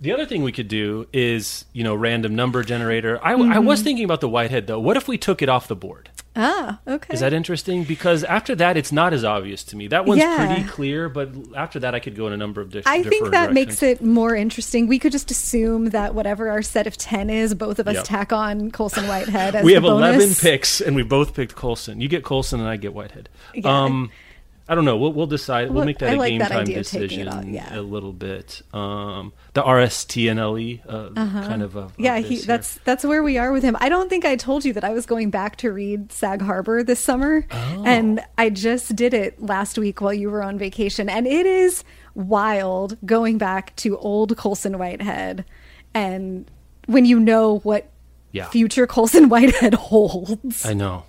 the 0.00 0.12
other 0.12 0.26
thing 0.26 0.42
we 0.42 0.52
could 0.52 0.68
do 0.68 1.06
is, 1.12 1.64
you 1.72 1.84
know, 1.84 1.94
random 1.94 2.34
number 2.36 2.62
generator. 2.62 3.18
I, 3.24 3.32
I 3.32 3.36
Mm-hmm. 3.36 3.64
was 3.66 3.82
thinking 3.82 4.04
about 4.04 4.20
the 4.20 4.28
Whitehead 4.28 4.66
though. 4.66 4.80
What 4.80 4.96
if 4.96 5.08
we 5.08 5.18
took 5.18 5.42
it 5.42 5.48
off 5.48 5.68
the 5.68 5.76
board? 5.76 6.10
Ah, 6.40 6.78
okay. 6.86 7.14
Is 7.14 7.18
that 7.20 7.32
interesting? 7.32 7.82
Because 7.82 8.22
after 8.22 8.54
that, 8.54 8.76
it's 8.76 8.92
not 8.92 9.12
as 9.12 9.24
obvious 9.24 9.64
to 9.64 9.76
me. 9.76 9.88
That 9.88 10.04
one's 10.06 10.20
Yeah. 10.20 10.46
pretty 10.46 10.68
clear, 10.68 11.08
but 11.08 11.30
after 11.56 11.80
that, 11.80 11.96
I 11.96 11.98
could 11.98 12.14
go 12.14 12.28
in 12.28 12.32
a 12.32 12.36
number 12.36 12.60
of 12.60 12.70
di- 12.70 12.82
I 12.86 12.98
different 12.98 13.08
think 13.10 13.30
that 13.32 13.52
makes 13.52 13.82
it 13.82 14.00
more 14.02 14.36
interesting. 14.36 14.86
We 14.86 15.00
could 15.00 15.10
just 15.10 15.32
assume 15.32 15.86
that 15.90 16.14
whatever 16.14 16.48
our 16.48 16.62
set 16.62 16.86
of 16.86 16.96
10 16.96 17.28
is, 17.28 17.54
both 17.54 17.80
of 17.80 17.88
us 17.88 17.96
Yep. 17.96 18.04
tack 18.04 18.32
on 18.32 18.70
Colson 18.70 19.08
Whitehead 19.08 19.54
as 19.56 19.64
We 19.64 19.72
have 19.72 19.82
eleven 19.82 20.32
picks, 20.32 20.80
and 20.80 20.94
we 20.94 21.02
both 21.02 21.34
picked 21.34 21.56
Colson. 21.56 22.00
You 22.00 22.08
get 22.08 22.22
Colson, 22.22 22.60
and 22.60 22.68
I 22.68 22.76
get 22.76 22.94
Whitehead. 22.94 23.28
Yeah. 23.54 23.82
Um, 23.84 24.10
I 24.70 24.74
don't 24.74 24.84
know. 24.84 24.98
We'll, 24.98 25.12
we'll 25.14 25.26
decide. 25.26 25.70
We'll 25.70 25.86
make 25.86 25.98
that 25.98 26.10
I 26.10 26.12
a 26.12 26.16
like 26.16 26.30
game 26.30 26.38
that 26.40 26.50
time 26.50 26.60
idea 26.60 26.80
of 26.80 26.86
taking 26.86 27.08
decision 27.08 27.54
yeah. 27.54 27.78
a 27.78 27.80
little 27.80 28.12
bit. 28.12 28.60
Um, 28.74 29.32
the 29.54 29.62
RSTNLE 29.62 30.80
uh, 30.86 31.10
kind 31.14 31.62
of. 31.62 31.74
A, 31.76 31.78
Uh-huh. 31.80 31.88
Yeah, 31.96 32.18
he, 32.18 32.36
that's 32.38 32.74
that's 32.84 33.04
where 33.04 33.22
we 33.22 33.38
are 33.38 33.50
with 33.52 33.62
him. 33.62 33.76
I 33.80 33.88
don't 33.88 34.08
think 34.10 34.24
I 34.24 34.36
told 34.36 34.64
you 34.64 34.72
that 34.74 34.84
I 34.84 34.90
was 34.90 35.06
going 35.06 35.30
back 35.30 35.56
to 35.56 35.72
read 35.72 36.12
Sag 36.12 36.42
Harbor 36.42 36.82
this 36.82 37.00
summer, 37.00 37.46
Oh. 37.50 37.82
and 37.86 38.20
I 38.36 38.50
just 38.50 38.94
did 38.94 39.14
it 39.14 39.40
last 39.42 39.78
week 39.78 40.00
while 40.00 40.12
you 40.14 40.30
were 40.30 40.42
on 40.42 40.58
vacation, 40.58 41.08
and 41.08 41.26
it 41.26 41.46
is 41.46 41.82
wild 42.14 42.98
going 43.06 43.38
back 43.38 43.74
to 43.76 43.96
old 43.98 44.36
Colson 44.36 44.76
Whitehead, 44.78 45.44
and 45.94 46.50
when 46.86 47.04
you 47.04 47.18
know 47.20 47.58
what 47.60 47.88
Yeah. 48.32 48.48
future 48.50 48.86
Colson 48.86 49.28
Whitehead 49.30 49.74
holds. 49.88 50.66
I 50.66 50.74
know. 50.74 51.04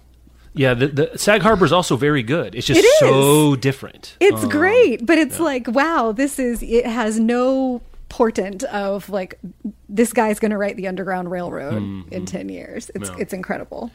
Yeah, 0.54 0.74
the, 0.74 0.88
the 0.88 1.18
Sag 1.18 1.42
Harbor 1.42 1.66
is 1.66 1.72
also 1.72 1.96
very 1.96 2.24
good. 2.24 2.56
It's 2.56 2.66
just 2.68 2.80
It 2.80 2.86
so 3.00 3.56
different. 3.56 4.16
It's 4.20 4.44
Um, 4.44 4.50
great, 4.50 5.06
but 5.06 5.18
it's 5.18 5.40
like, 5.40 5.68
wow, 5.68 6.12
this 6.12 6.40
is 6.40 6.64
it 6.64 6.86
has 6.86 7.20
no 7.20 7.82
portent 8.10 8.64
of 8.64 9.08
like 9.10 9.40
this 9.88 10.12
guy's 10.14 10.40
going 10.40 10.50
to 10.50 10.58
write 10.58 10.76
the 10.76 10.88
Underground 10.88 11.30
Railroad 11.30 11.82
Mm-hmm. 11.84 12.12
in 12.14 12.26
10 12.26 12.50
years. 12.50 12.90
It's 12.96 13.10
it's 13.20 13.34
incredible. 13.34 13.92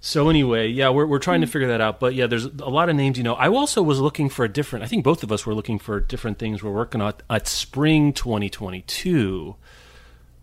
So 0.00 0.28
anyway, 0.30 0.68
yeah, 0.68 0.88
we're 0.90 1.06
we're 1.06 1.18
trying 1.18 1.40
to 1.40 1.46
figure 1.48 1.68
that 1.68 1.80
out. 1.80 1.98
But 2.00 2.14
yeah, 2.14 2.26
there's 2.28 2.44
a 2.46 2.70
lot 2.70 2.88
of 2.88 2.94
names. 2.96 3.18
You 3.18 3.24
know, 3.24 3.34
I 3.34 3.48
also 3.48 3.82
was 3.82 3.98
looking 4.00 4.28
for 4.30 4.44
a 4.44 4.48
different. 4.48 4.84
I 4.84 4.88
think 4.88 5.02
both 5.04 5.22
of 5.24 5.32
us 5.32 5.44
were 5.44 5.54
looking 5.54 5.78
for 5.80 5.98
different 6.00 6.38
things. 6.38 6.62
We're 6.62 6.70
working 6.72 7.00
on 7.00 7.14
at 7.28 7.48
spring 7.48 8.12
2022, 8.12 9.56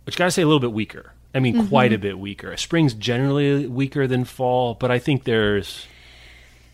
which 0.05 0.17
gotta 0.17 0.29
say 0.31 0.41
a 0.41 0.45
little 0.45 0.59
bit 0.59 0.73
weaker. 0.73 1.13
I 1.35 1.39
mean, 1.39 1.55
Mm-hmm. 1.55 1.67
quite 1.67 1.93
a 1.93 1.97
bit 1.97 2.17
weaker. 2.19 2.55
Spring's 2.57 2.93
generally 2.93 3.67
weaker 3.67 4.07
than 4.07 4.23
fall, 4.25 4.73
but 4.75 4.89
I 4.91 4.99
think 4.99 5.23
there's 5.25 5.85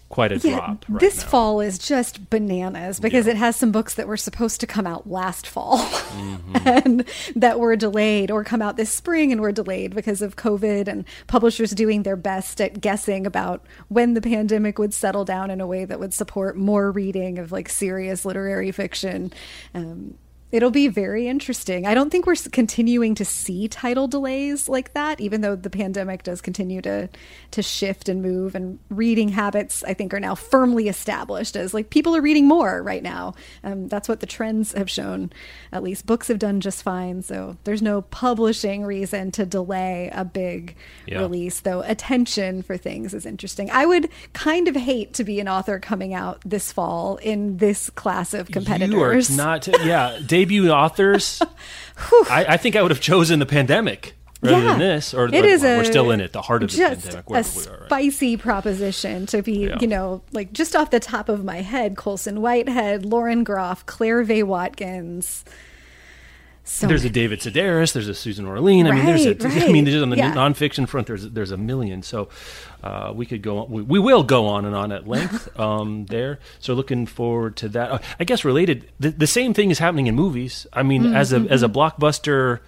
quite 0.09 0.31
a 0.31 0.37
Yeah, 0.37 0.57
drop. 0.57 0.85
Right 0.87 0.99
this 0.99 1.23
now. 1.23 1.27
fall 1.29 1.59
is 1.59 1.79
just 1.79 2.29
bananas 2.29 2.99
because 2.99 3.25
Yeah. 3.25 3.31
it 3.31 3.37
has 3.37 3.55
some 3.55 3.71
books 3.71 3.95
that 3.95 4.07
were 4.07 4.15
supposed 4.15 4.59
to 4.61 4.67
come 4.67 4.85
out 4.85 5.09
last 5.09 5.47
fall 5.47 5.79
Mm-hmm. 5.79 6.55
and 6.67 7.05
that 7.35 7.59
were 7.59 7.75
delayed 7.75 8.29
or 8.29 8.43
come 8.43 8.61
out 8.61 8.77
this 8.77 8.91
spring 8.91 9.31
and 9.31 9.41
were 9.41 9.51
delayed 9.51 9.95
because 9.95 10.21
of 10.21 10.35
COVID 10.35 10.87
and 10.87 11.05
publishers 11.25 11.71
doing 11.71 12.03
their 12.03 12.15
best 12.15 12.61
at 12.61 12.79
guessing 12.79 13.25
about 13.25 13.65
when 13.87 14.13
the 14.13 14.21
pandemic 14.21 14.77
would 14.77 14.93
settle 14.93 15.25
down 15.25 15.49
in 15.49 15.59
a 15.59 15.65
way 15.65 15.83
that 15.83 15.99
would 15.99 16.13
support 16.13 16.55
more 16.55 16.91
reading 16.91 17.39
of 17.39 17.51
like 17.51 17.67
serious 17.67 18.23
literary 18.23 18.71
fiction. 18.71 19.33
Um, 19.73 20.13
It'll 20.53 20.69
be 20.71 20.87
very 20.87 21.27
interesting. 21.27 21.87
I 21.87 21.95
don't 21.95 22.11
think 22.11 22.27
we're 22.27 22.35
continuing 22.51 23.15
to 23.15 23.25
see 23.25 23.67
title 23.67 24.07
delays 24.07 24.69
like 24.69 24.93
that, 24.93 25.19
even 25.19 25.41
though 25.41 25.55
the 25.55 25.69
pandemic 25.71 26.21
does 26.21 26.41
continue 26.41 26.79
to 26.83 27.09
to 27.51 27.61
shift 27.63 28.07
and 28.07 28.21
move. 28.21 28.53
And 28.53 28.77
reading 28.89 29.29
habits, 29.29 29.83
I 29.83 29.95
think, 29.95 30.13
are 30.13 30.19
now 30.19 30.35
firmly 30.35 30.87
established 30.87 31.55
as 31.55 31.73
like 31.73 31.89
people 31.89 32.15
are 32.15 32.21
reading 32.21 32.47
more 32.47 32.83
right 32.83 33.01
now. 33.01 33.33
Um, 33.63 33.87
that's 33.87 34.07
what 34.07 34.19
the 34.19 34.27
trends 34.27 34.73
have 34.73 34.91
shown. 34.91 35.31
At 35.71 35.81
least 35.81 36.05
books 36.05 36.27
have 36.27 36.37
done 36.37 36.61
just 36.61 36.83
fine. 36.83 37.23
So 37.23 37.57
there's 37.63 37.81
no 37.81 38.03
publishing 38.03 38.83
reason 38.85 39.31
to 39.31 39.47
delay 39.47 40.11
a 40.13 40.23
big 40.23 40.75
Yeah. 41.07 41.21
release. 41.21 41.61
Though 41.61 41.81
attention 41.81 42.61
for 42.61 42.77
things 42.77 43.15
is 43.15 43.25
interesting. 43.25 43.71
I 43.71 43.87
would 43.87 44.07
kind 44.33 44.67
of 44.67 44.75
hate 44.75 45.15
to 45.15 45.23
be 45.23 45.39
an 45.39 45.47
author 45.47 45.79
coming 45.79 46.13
out 46.13 46.41
this 46.45 46.71
fall 46.71 47.17
in 47.23 47.57
this 47.57 47.89
class 47.89 48.35
of 48.35 48.51
competitors. 48.51 49.29
You 49.31 49.35
are 49.35 49.37
not. 49.45 49.67
Yeah, 49.83 50.19
debut 50.45 50.69
authors. 50.69 51.41
I, 52.29 52.45
I 52.49 52.57
think 52.57 52.75
I 52.75 52.81
would 52.81 52.91
have 52.91 53.01
chosen 53.01 53.39
the 53.39 53.45
pandemic 53.45 54.15
rather 54.41 54.57
Yeah. 54.57 54.69
than 54.71 54.79
this. 54.79 55.13
Or 55.13 55.27
It 55.27 55.45
is 55.45 55.61
well, 55.61 55.75
a 55.75 55.77
we're 55.77 55.83
still 55.85 56.11
in 56.11 56.19
it, 56.21 56.33
the 56.33 56.41
heart 56.41 56.63
of 56.63 56.71
the 56.71 56.77
just 56.77 57.03
pandemic. 57.03 57.29
a 57.29 57.33
are. 57.33 57.35
Right? 57.35 57.45
spicy 57.85 58.37
proposition 58.37 59.25
to 59.27 59.41
be, 59.41 59.67
Yeah. 59.67 59.77
you 59.79 59.87
know, 59.87 60.21
like 60.31 60.51
just 60.53 60.75
off 60.75 60.89
the 60.91 60.99
top 60.99 61.29
of 61.29 61.43
my 61.43 61.61
head, 61.61 61.95
Colson 61.95 62.41
Whitehead, 62.41 63.05
Lauren 63.05 63.43
Groff, 63.43 63.85
Claire 63.85 64.23
Vaye 64.25 64.43
Watkins. 64.43 65.45
So 66.65 66.87
There's 66.87 67.03
a 67.03 67.09
David 67.21 67.39
Sedaris. 67.39 67.93
There's 67.93 68.07
a 68.07 68.13
Susan 68.13 68.45
Orlean. 68.45 68.87
I 68.87 68.91
mean, 68.91 69.05
there's 69.05 69.25
a. 69.25 69.33
Right, 69.35 69.63
I 69.69 69.71
mean, 69.71 69.83
there's 69.85 70.01
on 70.01 70.09
the 70.09 70.17
Yeah. 70.17 70.33
nonfiction 70.33 70.87
front. 70.87 71.07
There's 71.07 71.29
there's 71.29 71.51
a 71.51 71.57
million. 71.57 72.03
So 72.03 72.29
uh, 72.83 73.11
we 73.13 73.25
could 73.25 73.41
go. 73.41 73.59
On, 73.59 73.69
we, 73.69 73.81
we 73.81 73.99
will 73.99 74.23
go 74.23 74.45
on 74.47 74.63
and 74.65 74.73
on 74.75 74.91
at 74.91 75.07
length 75.07 75.59
um, 75.59 76.05
there. 76.05 76.39
So 76.59 76.73
looking 76.73 77.05
forward 77.05 77.57
to 77.57 77.69
that. 77.69 77.91
Uh, 77.91 77.99
I 78.19 78.23
guess 78.23 78.45
related. 78.45 78.89
The, 78.99 79.09
the 79.11 79.27
same 79.27 79.53
thing 79.53 79.71
is 79.71 79.79
happening 79.79 80.07
in 80.07 80.15
movies. 80.15 80.65
I 80.71 80.83
mean, 80.83 81.03
Mm-hmm, 81.03 81.15
as 81.15 81.33
a 81.33 81.39
as 81.49 81.63
a 81.63 81.67
blockbuster 81.69 82.59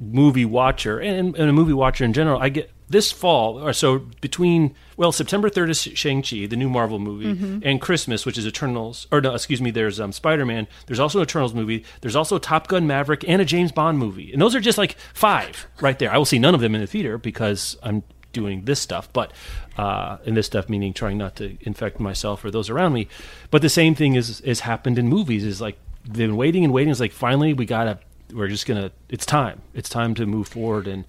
movie 0.00 0.44
watcher 0.44 0.98
and, 1.00 1.34
and 1.36 1.48
a 1.50 1.52
movie 1.52 1.72
watcher 1.72 2.04
in 2.04 2.12
general, 2.12 2.40
I 2.40 2.48
get 2.50 2.70
this 2.88 3.10
fall 3.10 3.58
or 3.62 3.72
so 3.72 3.98
between 4.20 4.74
well 4.96 5.10
September 5.12 5.48
third 5.50 5.70
is 5.70 5.80
Shang 5.82 6.22
Chi, 6.22 6.46
the 6.46 6.56
new 6.56 6.68
Marvel 6.68 6.98
movie, 6.98 7.26
Mm-hmm. 7.34 7.58
and 7.64 7.80
Christmas, 7.80 8.24
which 8.24 8.38
is 8.38 8.46
Eternals. 8.46 9.06
Or 9.10 9.20
no, 9.20 9.34
excuse 9.34 9.60
me. 9.60 9.70
There's 9.70 9.98
um, 10.00 10.12
Spider 10.12 10.46
Man. 10.46 10.68
There's 10.86 11.00
also 11.00 11.18
an 11.18 11.24
Eternals 11.24 11.52
movie. 11.54 11.84
There's 12.00 12.14
also 12.16 12.38
Top 12.38 12.68
Gun 12.68 12.86
Maverick 12.86 13.24
and 13.28 13.42
a 13.42 13.44
James 13.44 13.72
Bond 13.72 13.98
movie, 13.98 14.32
and 14.32 14.40
those 14.40 14.54
are 14.54 14.60
just 14.60 14.78
like 14.78 14.96
five 15.14 15.66
right 15.80 15.98
there. 15.98 16.12
I 16.12 16.18
will 16.18 16.24
see 16.24 16.38
none 16.38 16.54
of 16.54 16.60
them 16.60 16.74
in 16.74 16.80
the 16.80 16.86
theater 16.86 17.18
because 17.18 17.76
I'm 17.82 18.02
doing 18.32 18.66
this 18.66 18.80
stuff, 18.80 19.12
but 19.12 19.32
uh, 19.78 20.18
and 20.26 20.36
this 20.36 20.46
stuff 20.46 20.68
meaning 20.68 20.92
trying 20.92 21.18
not 21.18 21.36
to 21.36 21.56
infect 21.62 21.98
myself 21.98 22.44
or 22.44 22.50
those 22.50 22.70
around 22.70 22.92
me. 22.92 23.08
But 23.50 23.62
the 23.62 23.68
same 23.68 23.94
thing 23.94 24.14
is 24.14 24.40
is 24.42 24.60
happened 24.60 24.98
in 24.98 25.08
movies. 25.08 25.42
Is 25.44 25.60
like 25.60 25.76
they've 26.04 26.28
been 26.28 26.36
waiting 26.36 26.62
and 26.62 26.72
waiting. 26.72 26.90
It's 26.90 27.00
like 27.00 27.12
finally 27.12 27.52
we 27.52 27.66
gotta. 27.66 27.98
We're 28.32 28.48
just 28.48 28.66
gonna. 28.66 28.90
It's 29.08 29.26
time. 29.26 29.62
It's 29.74 29.88
time 29.88 30.14
to 30.16 30.26
move 30.26 30.48
forward, 30.48 30.86
and 30.86 31.04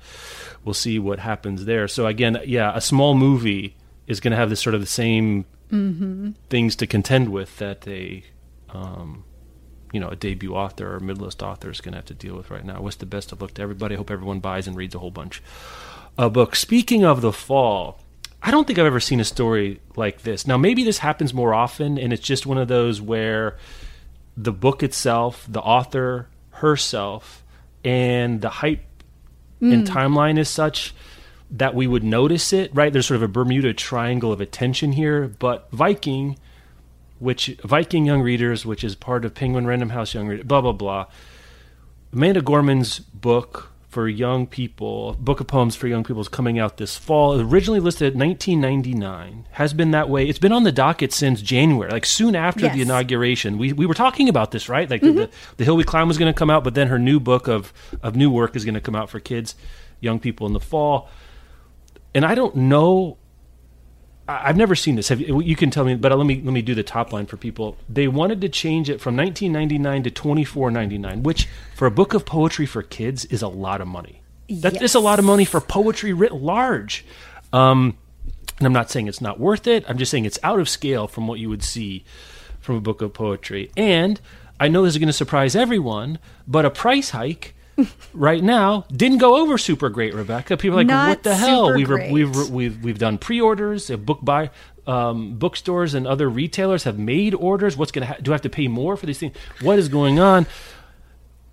we'll 0.64 0.74
see 0.74 1.00
what 1.00 1.20
happens 1.20 1.66
there. 1.66 1.88
So 1.88 2.08
again, 2.08 2.40
yeah, 2.46 2.72
a 2.76 2.82
small 2.82 3.16
movie 3.16 3.76
is 4.06 4.20
to 4.20 4.36
have 4.36 4.50
this 4.50 4.62
sort 4.62 4.76
of 4.76 4.82
the 4.82 4.88
same 4.88 5.46
things 6.50 6.76
to 6.78 6.88
contend 6.88 7.30
with 7.30 7.58
that 7.58 7.86
a, 7.88 8.24
um, 8.70 9.26
you 9.92 10.00
know, 10.00 10.08
a 10.08 10.16
debut 10.16 10.54
author 10.54 10.96
or 10.96 11.00
mid-list 11.00 11.44
author 11.44 11.72
is 11.72 11.82
to 11.82 11.92
have 11.92 12.06
to 12.06 12.14
deal 12.14 12.38
with 12.38 12.50
right 12.50 12.64
now. 12.64 12.82
Wish 12.82 12.96
the 12.96 13.06
best 13.06 13.32
of 13.32 13.42
luck 13.42 13.54
to 13.56 13.62
everybody. 13.62 13.96
I 13.96 13.98
hope 13.98 14.10
everyone 14.10 14.40
buys 14.40 14.68
and 14.68 14.78
reads 14.78 14.96
a 14.96 15.00
whole 15.00 15.12
bunch 15.12 15.42
of 16.18 16.34
books. 16.34 16.60
Speaking 16.60 17.04
of 17.04 17.22
the 17.22 17.34
fall, 17.34 18.00
I 18.42 18.52
don't 18.52 18.66
think 18.66 18.80
I've 18.80 18.86
ever 18.86 19.02
seen 19.02 19.20
a 19.20 19.26
story 19.26 19.82
like 19.96 20.22
this. 20.22 20.48
Now, 20.48 20.58
maybe 20.58 20.84
this 20.84 21.00
happens 21.00 21.34
more 21.34 21.54
often, 21.54 21.98
and 21.98 22.14
it's 22.14 22.24
just 22.24 22.46
one 22.46 22.58
of 22.58 22.70
those 22.70 23.02
where 23.02 23.58
the 24.38 24.54
book 24.54 24.84
itself, 24.84 25.46
the 25.50 25.62
author 25.62 26.30
herself, 26.58 27.44
and 27.84 28.42
the 28.42 28.50
hype 28.50 28.84
and 29.62 29.88
mm. 29.88 29.92
timeline 29.92 30.38
is 30.38 30.50
such 30.50 30.94
that 31.50 31.74
we 31.74 31.88
would 31.88 32.04
notice 32.04 32.52
it, 32.54 32.74
right? 32.76 32.92
There's 32.92 33.08
sort 33.08 33.18
of 33.18 33.24
a 33.24 33.28
Bermuda 33.28 33.74
Triangle 33.74 34.32
of 34.32 34.42
attention 34.42 34.92
here, 34.92 35.28
but 35.28 35.70
Viking, 35.72 36.38
which 37.20 37.48
Viking 37.64 38.06
Young 38.06 38.22
Readers, 38.22 38.66
which 38.66 38.84
is 38.84 38.96
part 38.96 39.26
of 39.26 39.34
Penguin 39.34 39.66
Random 39.66 39.90
House 39.90 40.14
Young 40.14 40.28
Readers, 40.28 40.46
blah 40.46 40.62
blah 40.62 40.74
blah. 40.74 41.06
Amanda 42.14 42.42
Gorman's 42.42 43.00
book 43.00 43.72
for 43.88 44.10
young 44.10 44.48
people, 44.48 45.16
Book 45.20 45.40
of 45.40 45.48
Poems 45.48 45.76
for 45.76 45.88
Young 45.88 46.04
People, 46.04 46.22
is 46.22 46.28
coming 46.28 46.60
out 46.60 46.78
this 46.78 46.98
fall. 46.98 47.40
Originally 47.40 47.80
listed 47.80 48.08
at 48.14 48.20
1999, 48.20 49.48
has 49.52 49.74
been 49.74 49.92
that 49.92 50.10
way. 50.10 50.28
It's 50.28 50.40
been 50.40 50.52
on 50.52 50.64
the 50.64 50.74
docket 50.74 51.14
since 51.14 51.42
January, 51.42 51.90
like 51.90 52.06
soon 52.06 52.36
after 52.36 52.66
Yes. 52.66 52.76
the 52.76 52.82
inauguration. 52.82 53.58
We 53.58 53.72
we 53.72 53.86
were 53.86 53.94
talking 53.94 54.28
about 54.28 54.52
this, 54.52 54.68
right? 54.68 54.90
Like 54.90 55.02
the, 55.02 55.08
mm-hmm. 55.08 55.56
the 55.56 55.64
Hill 55.64 55.78
We 55.78 55.86
Climb 55.86 56.08
was 56.08 56.18
going 56.18 56.32
to 56.32 56.38
come 56.38 56.50
out, 56.50 56.64
but 56.64 56.74
then 56.74 56.88
her 56.88 57.00
new 57.00 57.20
book 57.20 57.48
of 57.48 57.72
of 58.04 58.16
new 58.16 58.30
work 58.30 58.56
is 58.56 58.66
going 58.66 58.76
to 58.76 58.82
come 58.82 58.96
out 58.96 59.10
for 59.10 59.20
kids, 59.22 59.56
young 60.02 60.20
people 60.20 60.46
in 60.48 60.54
the 60.54 60.60
fall. 60.60 61.10
And 62.14 62.26
I 62.26 62.36
don't 62.36 62.56
know 62.56 63.18
I've 64.28 64.58
never 64.58 64.76
seen 64.76 64.96
this. 64.96 65.08
Have 65.08 65.22
you, 65.22 65.42
you 65.42 65.56
can 65.56 65.72
tell 65.72 65.86
me, 65.86 65.96
but 65.96 66.16
let 66.18 66.26
me 66.26 66.42
let 66.44 66.54
me 66.54 66.62
do 66.62 66.76
the 66.76 66.84
top 66.84 67.14
line 67.14 67.26
for 67.26 67.38
people. 67.38 67.78
They 67.88 68.08
wanted 68.08 68.42
to 68.42 68.50
change 68.50 68.90
it 68.90 69.00
from 69.00 69.16
19.99 69.16 70.04
to 70.04 70.12
24.99, 70.12 71.24
which 71.24 71.48
for 71.76 71.86
a 71.86 71.92
book 71.92 72.14
of 72.14 72.26
poetry 72.26 72.66
for 72.66 72.84
kids 72.84 73.24
is 73.26 73.42
a 73.42 73.48
lot 73.48 73.80
of 73.80 73.88
money. 73.88 74.22
That 74.50 74.82
is 74.82 74.96
a 74.96 75.00
lot 75.00 75.20
of 75.20 75.26
money 75.26 75.46
for 75.46 75.62
poetry 75.62 76.14
writ 76.14 76.34
large. 76.34 77.06
Um, 77.54 77.98
and 78.58 78.66
I'm 78.66 78.74
not 78.74 78.90
saying 78.90 79.08
it's 79.08 79.22
not 79.22 79.40
worth 79.40 79.68
it. 79.68 79.86
I'm 79.88 79.98
just 79.98 80.12
saying 80.12 80.26
it's 80.26 80.40
out 80.44 80.60
of 80.60 80.68
scale 80.68 81.08
from 81.08 81.28
what 81.28 81.40
you 81.40 81.50
would 81.50 81.64
see 81.64 82.04
from 82.60 82.76
a 82.76 82.82
book 82.82 83.02
of 83.02 83.14
poetry. 83.14 83.72
And 83.78 84.20
I 84.60 84.68
know 84.68 84.84
this 84.84 84.96
is 84.96 84.98
going 84.98 85.08
to 85.08 85.14
surprise 85.14 85.56
everyone, 85.56 86.20
but 86.48 86.66
a 86.66 86.70
price 86.70 87.12
hike 87.12 87.56
right 88.14 88.44
now 88.44 88.86
didn't 88.92 89.20
go 89.20 89.38
over 89.42 89.58
super 89.58 89.90
great, 89.90 90.14
Rebecca. 90.14 90.58
People 90.58 90.78
are 90.78 90.82
like, 90.82 90.88
Not 90.88 91.10
what 91.10 91.24
the 91.24 91.36
hell? 91.36 91.74
We've, 91.74 91.90
we've 91.90 92.50
we've 92.50 92.84
we've 92.84 93.00
done 93.00 93.18
pre-orders. 93.18 93.90
uh, 93.92 93.98
Book 93.98 94.20
buy 94.22 94.50
um, 94.88 95.36
bookstores 95.38 95.94
and 95.94 96.08
other 96.08 96.30
retailers 96.30 96.84
have 96.84 96.98
made 96.98 97.34
orders. 97.34 97.76
What's 97.78 97.92
going 97.92 98.08
to 98.08 98.14
ha- 98.14 98.20
do? 98.22 98.32
I 98.32 98.36
have 98.36 98.42
to 98.42 98.50
pay 98.50 98.68
more 98.68 98.96
for 98.98 99.06
these 99.06 99.20
things? 99.20 99.36
What 99.62 99.78
is 99.80 99.90
going 99.90 100.20
on? 100.20 100.48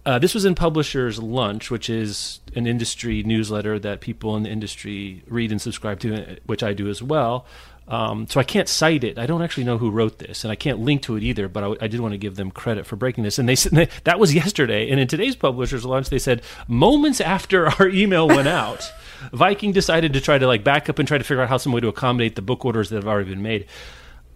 Uh, 0.07 0.19
this 0.19 0.35
was 0.35 0.45
in 0.45 0.55
Publishers 0.55 1.19
Lunch, 1.19 1.71
which 1.71 1.89
is 1.89 2.41
an 2.55 2.67
industry 2.67 3.23
newsletter 3.23 3.79
that 3.79 4.01
people 4.01 4.37
in 4.37 4.43
the 4.43 4.51
industry 4.51 5.23
read 5.27 5.51
and 5.51 5.61
subscribe 5.61 5.99
to, 6.01 6.33
uh, 6.33 6.35
which 6.45 6.63
I 6.63 6.75
do 6.75 6.89
as 6.91 7.03
well. 7.03 7.47
Um, 7.87 8.27
so 8.29 8.41
I 8.41 8.45
can't 8.45 8.69
cite 8.69 9.05
it. 9.05 9.19
I 9.19 9.27
don't 9.27 9.43
actually 9.43 9.65
know 9.65 9.77
who 9.77 9.91
wrote 9.91 10.19
this, 10.19 10.43
and 10.45 10.51
I 10.51 10.55
can't 10.55 10.79
link 10.81 11.03
to 11.03 11.17
it 11.17 11.23
either. 11.23 11.49
But 11.49 11.83
I 11.83 11.87
did 11.87 12.01
want 12.01 12.13
to 12.13 12.19
give 12.19 12.37
them 12.37 12.51
credit 12.51 12.87
for 12.87 12.97
breaking 12.97 13.25
this. 13.25 13.39
And 13.39 13.47
they 13.49 13.57
said 13.57 13.91
that 14.05 14.19
was 14.19 14.35
yesterday. 14.35 14.89
And 14.91 14.99
in 14.99 15.07
today's 15.07 15.37
Publishers 15.37 15.85
Lunch, 15.85 16.09
they 16.09 16.19
said 16.19 16.43
moments 16.67 17.21
after 17.21 17.67
our 17.79 17.89
email 17.89 18.27
went 18.27 18.49
out, 18.49 18.91
Viking 19.33 19.73
decided 19.73 20.13
to 20.15 20.21
try 20.21 20.39
to 20.39 20.47
like 20.47 20.65
back 20.65 20.89
up 20.89 20.99
and 20.99 21.07
try 21.07 21.19
to 21.19 21.25
figure 21.25 21.43
out 21.43 21.49
how 21.51 21.59
some 21.59 21.73
way 21.73 21.81
to 21.81 21.89
accommodate 21.89 22.37
the 22.37 22.43
book 22.43 22.65
orders 22.65 22.89
that 22.91 22.97
have 22.97 23.07
already 23.09 23.31
been 23.31 23.43
made. 23.43 23.67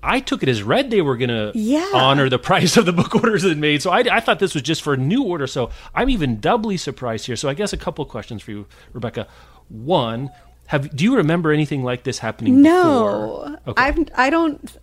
I 0.02 0.20
took 0.20 0.42
it 0.44 0.48
as 0.48 0.62
read 0.62 0.90
they 0.90 1.00
were 1.02 1.16
going 1.16 1.30
to 1.30 1.50
Yeah. 1.58 1.90
honor 1.92 2.28
the 2.28 2.38
price 2.38 2.76
of 2.76 2.86
the 2.86 2.92
book 2.92 3.14
orders 3.16 3.42
that 3.42 3.58
made. 3.58 3.82
So 3.82 3.90
I, 3.90 4.00
I 4.00 4.20
thought 4.20 4.38
this 4.38 4.54
was 4.54 4.62
just 4.62 4.80
for 4.82 4.92
a 4.94 4.96
new 4.96 5.24
order. 5.24 5.46
So 5.48 5.70
I'm 5.94 6.08
even 6.10 6.38
doubly 6.38 6.76
surprised 6.76 7.26
here. 7.26 7.34
So 7.34 7.48
I 7.48 7.54
guess 7.54 7.72
a 7.72 7.76
couple 7.76 8.04
questions 8.04 8.40
for 8.42 8.52
you, 8.52 8.66
Rebecca. 8.92 9.26
One, 9.68 10.30
have 10.68 10.94
do 10.94 11.04
you 11.04 11.16
remember 11.16 11.52
anything 11.52 11.82
like 11.82 12.04
this 12.04 12.18
happening 12.18 12.62
No, 12.62 13.42
before? 13.44 13.60
Okay. 13.68 13.82
I've 13.82 13.98
I 14.16 14.30
don't. 14.30 14.76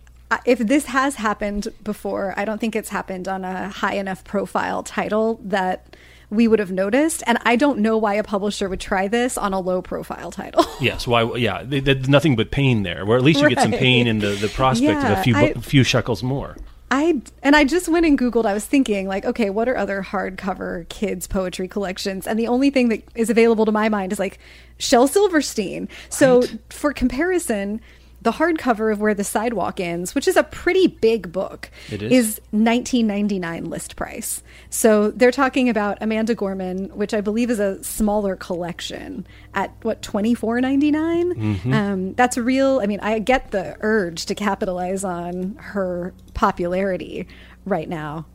If 0.44 0.58
this 0.58 0.86
has 0.86 1.14
happened 1.14 1.68
before, 1.84 2.34
I 2.36 2.44
don't 2.44 2.60
think 2.60 2.74
it's 2.74 2.88
happened 2.88 3.28
on 3.28 3.44
a 3.44 3.68
high 3.68 3.94
enough 3.94 4.24
profile 4.24 4.82
title 4.82 5.40
that 5.44 5.96
we 6.30 6.48
would 6.48 6.58
have 6.58 6.72
noticed. 6.72 7.22
And 7.28 7.38
I 7.44 7.54
don't 7.54 7.78
know 7.78 7.96
why 7.96 8.14
a 8.14 8.24
publisher 8.24 8.68
would 8.68 8.80
try 8.80 9.06
this 9.06 9.38
on 9.38 9.52
a 9.52 9.60
low 9.60 9.80
profile 9.82 10.30
title. 10.32 10.64
Yes, 10.80 11.06
why? 11.06 11.22
Yeah, 11.36 11.62
there's 11.64 12.08
nothing 12.08 12.36
but 12.36 12.50
pain 12.50 12.82
there. 12.82 13.06
Where 13.06 13.16
at 13.16 13.22
least 13.24 13.40
you 13.40 13.48
get 13.48 13.60
some 13.60 13.70
pain 13.70 14.06
in 14.06 14.18
the, 14.18 14.30
the 14.34 14.48
prospect 14.48 15.02
of 15.04 15.18
a 15.18 15.22
few 15.22 15.36
I- 15.36 15.52
few 15.54 15.84
shekels 15.84 16.22
more. 16.22 16.56
I 16.90 17.20
and 17.42 17.56
I 17.56 17.64
just 17.64 17.88
went 17.88 18.06
and 18.06 18.18
googled. 18.18 18.46
I 18.46 18.54
was 18.54 18.64
thinking 18.64 19.08
like, 19.08 19.24
okay, 19.24 19.50
what 19.50 19.68
are 19.68 19.76
other 19.76 20.02
hardcover 20.02 20.88
kids 20.88 21.26
poetry 21.26 21.66
collections? 21.66 22.26
And 22.26 22.38
the 22.38 22.46
only 22.46 22.70
thing 22.70 22.90
that 22.90 23.02
is 23.14 23.28
available 23.28 23.64
to 23.66 23.72
my 23.72 23.88
mind 23.88 24.12
is 24.12 24.18
like 24.18 24.38
Shel 24.78 25.08
Silverstein. 25.08 25.88
So 26.08 26.44
for 26.70 26.92
comparison, 26.92 27.80
the 28.26 28.32
hardcover 28.32 28.90
of 28.92 29.00
Where 29.00 29.14
the 29.14 29.22
Sidewalk 29.22 29.78
Ends, 29.78 30.12
which 30.12 30.26
is 30.26 30.36
a 30.36 30.42
pretty 30.42 30.88
big 30.88 31.30
book, 31.30 31.70
It 31.88 32.02
is. 32.02 32.40
1999 32.50 33.70
list 33.70 33.94
price. 33.94 34.42
So 34.68 35.12
they're 35.12 35.30
talking 35.30 35.68
about 35.68 35.98
Amanda 36.00 36.34
Gorman, 36.34 36.88
which 36.88 37.14
I 37.14 37.20
believe 37.20 37.50
is 37.50 37.60
a 37.60 37.80
smaller 37.84 38.34
collection 38.34 39.28
at 39.54 39.72
what 39.82 40.02
24.99. 40.02 41.72
Um, 41.72 42.14
that's 42.14 42.36
real. 42.36 42.80
I 42.82 42.86
mean, 42.86 42.98
I 42.98 43.20
get 43.20 43.52
the 43.52 43.76
urge 43.78 44.26
to 44.26 44.34
capitalize 44.34 45.04
on 45.04 45.54
her 45.60 46.12
popularity 46.34 47.28
right 47.64 47.88
now, 47.88 48.26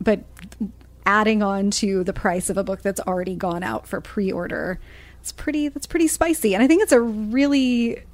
but 0.00 0.24
adding 1.04 1.42
on 1.42 1.70
to 1.72 2.02
the 2.02 2.14
price 2.14 2.48
of 2.48 2.56
a 2.56 2.64
book 2.64 2.80
that's 2.80 3.00
already 3.00 3.34
gone 3.34 3.62
out 3.62 3.86
for 3.86 4.00
pre-order, 4.00 4.80
it's 5.20 5.32
pretty. 5.32 5.68
That's 5.68 5.86
pretty 5.86 6.08
spicy, 6.08 6.54
and 6.54 6.62
I 6.62 6.66
think 6.66 6.82
it's 6.82 6.92
a 6.92 7.00
really 7.02 8.04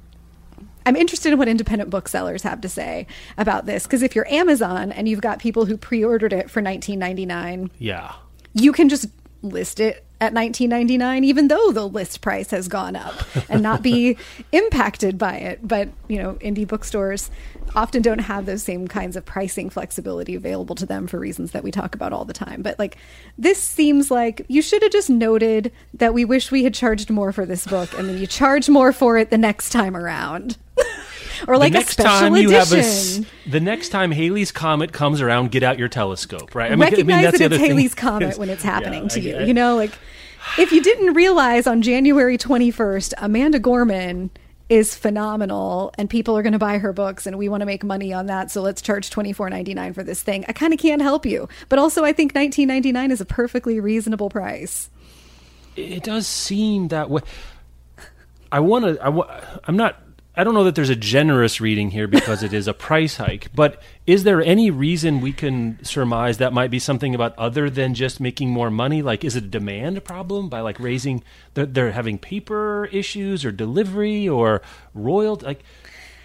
I'm 0.85 0.95
interested 0.95 1.31
in 1.31 1.39
what 1.39 1.47
independent 1.47 1.89
booksellers 1.89 2.43
have 2.43 2.61
to 2.61 2.69
say 2.69 3.07
about 3.37 3.65
this 3.65 3.83
because 3.83 4.01
if 4.01 4.15
you're 4.15 4.27
Amazon 4.31 4.91
and 4.91 5.07
you've 5.07 5.21
got 5.21 5.39
people 5.39 5.65
who 5.65 5.77
pre-ordered 5.77 6.33
it 6.33 6.49
for 6.49 6.61
19.99, 6.61 7.69
Yeah, 7.79 8.13
you 8.53 8.71
can 8.71 8.89
just 8.89 9.07
list 9.43 9.79
it 9.79 10.05
at 10.21 10.33
19.99 10.33 11.25
even 11.25 11.47
though 11.47 11.71
the 11.71 11.87
list 11.87 12.21
price 12.21 12.51
has 12.51 12.67
gone 12.67 12.95
up 12.95 13.15
and 13.49 13.63
not 13.63 13.81
be 13.81 14.15
impacted 14.51 15.17
by 15.17 15.35
it. 15.35 15.67
But, 15.67 15.89
you 16.07 16.21
know, 16.21 16.35
indie 16.35 16.67
bookstores 16.67 17.31
often 17.75 18.03
don't 18.03 18.19
have 18.19 18.45
those 18.45 18.61
same 18.61 18.87
kinds 18.87 19.15
of 19.15 19.25
pricing 19.25 19.69
flexibility 19.69 20.35
available 20.35 20.75
to 20.75 20.85
them 20.85 21.07
for 21.07 21.19
reasons 21.19 21.51
that 21.51 21.63
we 21.63 21.71
talk 21.71 21.95
about 21.95 22.13
all 22.13 22.23
the 22.23 22.33
time. 22.33 22.61
But 22.61 22.77
like 22.77 22.97
this 23.37 23.61
seems 23.61 24.11
like 24.11 24.45
you 24.47 24.61
should 24.61 24.83
have 24.83 24.91
just 24.91 25.09
noted 25.09 25.71
that 25.95 26.13
we 26.13 26.23
wish 26.23 26.51
we 26.51 26.63
had 26.63 26.75
charged 26.75 27.09
more 27.09 27.31
for 27.31 27.45
this 27.45 27.65
book 27.65 27.91
and 27.97 28.07
then 28.07 28.19
you 28.19 28.27
charge 28.27 28.69
more 28.69 28.93
for 28.93 29.17
it 29.17 29.31
the 29.31 29.39
next 29.39 29.71
time 29.71 29.97
around. 29.97 30.57
or 31.47 31.57
like 31.57 31.71
the 31.71 31.77
a 31.77 31.81
next 31.81 31.91
special 31.93 32.09
time 32.19 32.35
edition. 32.35 33.23
have 33.23 33.45
a 33.45 33.49
the 33.49 33.59
next 33.59 33.89
time 33.89 34.11
Halley's 34.11 34.51
comet 34.51 34.91
comes 34.93 35.21
around, 35.21 35.51
get 35.51 35.63
out 35.63 35.79
your 35.79 35.87
telescope, 35.89 36.53
right? 36.55 36.71
I 36.71 36.75
mean, 36.75 36.83
I 36.83 36.91
mean, 36.91 36.93
recognize 37.07 37.31
that 37.31 37.37
the 37.37 37.45
it's 37.45 37.57
thing. 37.57 37.69
Halley's 37.71 37.95
comet 37.95 38.37
when 38.37 38.49
it's 38.49 38.63
happening 38.63 39.03
Yeah, 39.03 39.09
to 39.09 39.19
you. 39.21 39.39
You 39.47 39.53
know, 39.53 39.75
like 39.75 39.91
if 40.57 40.71
you 40.71 40.81
didn't 40.81 41.13
realize 41.13 41.67
on 41.67 41.81
January 41.81 42.37
21st, 42.37 43.13
Amanda 43.17 43.59
Gorman 43.59 44.29
is 44.69 44.95
phenomenal 44.95 45.93
and 45.97 46.09
people 46.09 46.37
are 46.37 46.41
going 46.41 46.53
to 46.53 46.59
buy 46.59 46.77
her 46.77 46.93
books 46.93 47.25
and 47.27 47.37
we 47.37 47.49
want 47.49 47.59
to 47.59 47.65
make 47.65 47.83
money 47.83 48.13
on 48.13 48.27
that 48.27 48.49
so 48.49 48.61
let's 48.61 48.81
charge 48.81 49.09
24.99 49.09 49.93
for 49.93 50.01
this 50.01 50.23
thing. 50.23 50.45
I 50.47 50.53
kind 50.53 50.71
of 50.73 50.79
can't 50.79 51.01
help 51.01 51.25
you. 51.25 51.49
But 51.67 51.77
also 51.77 52.05
I 52.05 52.13
think 52.13 52.33
19.99 52.33 53.11
is 53.11 53.19
a 53.19 53.25
perfectly 53.25 53.81
reasonable 53.81 54.29
price. 54.29 54.89
it 55.75 56.03
does 56.03 56.25
seem 56.25 56.87
that 56.87 57.09
way. 57.09 57.21
I 58.51 58.59
want 58.61 58.85
to. 58.85 59.01
I 59.03 59.09
wa- 59.09 59.41
I'm 59.65 59.75
not. 59.77 60.01
I 60.35 60.45
don't 60.45 60.53
know 60.53 60.63
that 60.63 60.75
there's 60.75 60.89
a 60.89 60.95
generous 60.95 61.59
reading 61.59 61.91
here 61.91 62.07
because 62.07 62.41
it 62.41 62.53
is 62.53 62.65
a 62.67 62.73
price 62.73 63.17
hike. 63.17 63.53
But 63.53 63.81
is 64.07 64.23
there 64.23 64.41
any 64.41 64.71
reason 64.71 65.19
we 65.19 65.33
can 65.33 65.83
surmise 65.83 66.37
that 66.37 66.53
might 66.53 66.71
be 66.71 66.79
something 66.79 67.13
about 67.13 67.37
other 67.37 67.69
than 67.69 67.93
just 67.93 68.21
making 68.21 68.49
more 68.49 68.71
money? 68.71 69.01
Like, 69.01 69.25
is 69.25 69.35
it 69.35 69.43
a 69.43 69.47
demand 69.47 70.03
problem 70.05 70.47
by 70.47 70.61
like 70.61 70.79
raising? 70.79 71.21
They're, 71.53 71.65
they're 71.65 71.91
having 71.91 72.17
paper 72.17 72.87
issues 72.93 73.43
or 73.43 73.51
delivery 73.51 74.27
or 74.27 74.61
royalty. 74.93 75.45
Like, 75.45 75.63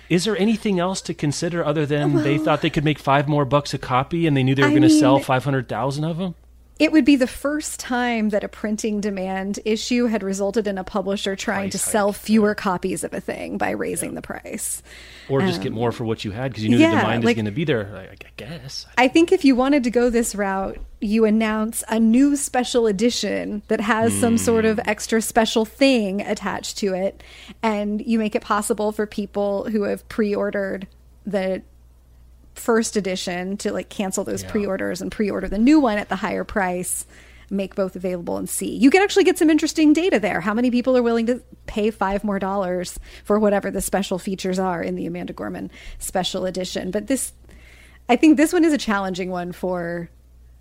is 0.09 0.25
there 0.25 0.37
anything 0.37 0.79
else 0.79 1.01
to 1.03 1.14
consider 1.14 1.64
other 1.64 1.85
than 1.85 2.23
they 2.23 2.38
thought 2.38 2.62
they 2.62 2.71
could 2.71 2.85
make 2.85 3.01
five 3.01 3.27
more 3.27 3.45
bucks 3.45 3.75
a 3.75 3.79
copy 3.79 4.29
and 4.29 4.37
they 4.37 4.45
knew 4.45 4.55
they 4.55 4.62
were 4.62 4.69
going 4.69 4.83
to 4.83 4.90
sell 4.90 5.19
five 5.19 5.42
hundred 5.42 5.69
thousand 5.69 6.05
of 6.05 6.19
them? 6.19 6.37
It 6.79 6.93
would 6.93 7.07
be 7.07 7.17
the 7.17 7.27
first 7.27 7.81
time 7.81 8.29
that 8.31 8.45
a 8.45 8.49
printing 8.49 9.01
demand 9.01 9.61
issue 9.65 10.07
had 10.07 10.23
resulted 10.23 10.67
in 10.67 10.77
a 10.77 10.85
publisher 10.85 11.35
trying 11.35 11.71
to 11.71 11.79
Price 11.79 11.85
hike, 11.85 11.93
sell 11.93 12.12
fewer 12.12 12.55
copies 12.55 13.03
of 13.03 13.15
a 13.15 13.21
thing 13.21 13.57
by 13.57 13.71
raising 13.71 14.12
the 14.15 14.21
price. 14.21 14.83
Or 15.31 15.41
just 15.41 15.62
get 15.62 15.73
more 15.73 15.91
for 15.91 16.05
what 16.05 16.23
you 16.25 16.33
had 16.33 16.51
because 16.51 16.65
you 16.65 16.71
knew 16.71 16.79
the 16.79 16.85
Um, 16.85 16.91
demand 16.99 17.25
like- 17.25 17.33
is 17.33 17.37
going 17.37 17.47
to 17.47 17.51
be 17.51 17.65
there. 17.65 17.91
I, 17.97 18.01
I 18.12 18.31
guess. 18.37 18.85
I 18.99 19.09
think 19.09 19.33
if 19.33 19.43
you 19.43 19.57
wanted 19.57 19.85
to 19.85 19.91
go 19.91 20.11
this 20.11 20.35
route, 20.35 20.79
you 21.01 21.25
announce 21.25 21.83
a 21.89 21.99
new 21.99 22.37
special 22.37 22.87
edition 22.87 23.62
that 23.69 23.81
has 23.81 24.12
some 24.12 24.37
sort 24.37 24.67
of 24.67 24.79
extra 24.85 25.23
special 25.23 25.65
thing 25.65 26.21
attached 26.21 26.77
to 26.79 26.93
it, 26.95 27.23
and 27.62 28.05
you 28.05 28.19
make 28.19 28.35
it 28.35 28.43
possible 28.43 28.93
for 28.93 29.07
people 29.07 29.65
who 29.71 29.85
have 29.85 30.07
pre-ordered 30.11 30.87
the 31.25 31.62
first 32.59 32.97
edition 32.97 33.57
to 33.59 33.73
like 33.73 33.88
cancel 33.88 34.25
those 34.25 34.42
Yeah. 34.42 34.51
pre-orders 34.51 35.01
and 35.03 35.12
pre-order 35.12 35.49
the 35.49 35.59
new 35.59 35.79
one 35.81 35.99
at 35.99 36.09
the 36.09 36.16
higher 36.16 36.45
price 36.45 37.07
make 37.49 37.77
both 37.77 37.95
available 37.95 38.38
and 38.38 38.49
see. 38.49 38.75
You 38.77 38.90
can 38.90 39.03
actually 39.03 39.23
get 39.23 39.38
some 39.38 39.51
interesting 39.51 39.92
data 39.92 40.19
there. 40.19 40.40
How 40.40 40.53
many 40.53 40.69
people 40.71 40.97
are 40.97 41.03
willing 41.03 41.27
to 41.27 41.40
pay 41.66 41.92
five 41.92 42.25
more 42.25 42.40
dollars 42.40 42.99
for 43.25 43.38
whatever 43.38 43.71
the 43.71 43.81
special 43.81 44.19
features 44.19 44.59
are 44.59 44.83
in 44.83 44.97
the 44.97 45.07
amanda 45.07 45.33
gorman 45.33 45.71
special 45.99 46.45
edition? 46.45 46.90
But 46.90 47.07
this 47.07 47.33
I 48.09 48.16
think 48.16 48.37
this 48.37 48.53
one 48.53 48.64
is 48.64 48.73
a 48.73 48.79
challenging 48.79 49.31
one 49.31 49.53
for 49.53 50.09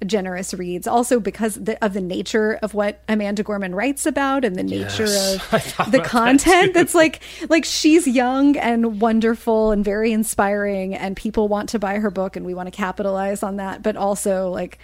generous 0.05 0.53
reads, 0.53 0.87
also 0.87 1.19
because 1.19 1.55
the, 1.55 1.83
of 1.83 1.93
the 1.93 2.01
nature 2.01 2.59
of 2.61 2.73
what 2.73 3.01
Amanda 3.07 3.43
Gorman 3.43 3.73
writes 3.73 4.05
about 4.05 4.43
and 4.43 4.55
the 4.55 4.63
nature 4.63 5.05
Yes. 5.05 5.35
Of 5.51 5.51
the 5.51 5.73
about 5.75 5.91
that 5.91 6.03
content. 6.05 6.73
That's 6.73 6.95
like 6.95 7.21
like 7.49 7.65
she's 7.65 8.07
young 8.07 8.57
and 8.57 8.99
wonderful 8.99 9.71
and 9.71 9.83
very 9.85 10.11
inspiring, 10.11 10.95
and 10.95 11.15
people 11.15 11.47
want 11.47 11.69
to 11.69 11.79
buy 11.79 11.99
her 11.99 12.11
book, 12.11 12.35
and 12.35 12.45
we 12.45 12.53
want 12.53 12.67
to 12.67 12.71
capitalize 12.71 13.43
on 13.43 13.57
that. 13.57 13.83
But 13.83 13.95
also, 13.95 14.49
like 14.49 14.79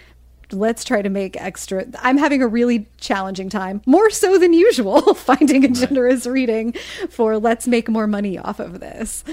let's 0.52 0.84
try 0.84 1.02
to 1.02 1.08
make 1.08 1.40
extra. 1.40 1.86
I'm 2.00 2.18
having 2.18 2.42
a 2.42 2.46
really 2.46 2.88
challenging 2.98 3.48
time, 3.48 3.82
more 3.86 4.10
so 4.10 4.38
than 4.38 4.52
usual, 4.52 5.14
finding 5.14 5.64
a 5.64 5.68
generous 5.68 6.26
reading 6.26 6.74
for 7.10 7.38
let's 7.38 7.66
make 7.66 7.88
more 7.88 8.06
money 8.06 8.38
off 8.38 8.60
of 8.60 8.80
this. 8.80 9.24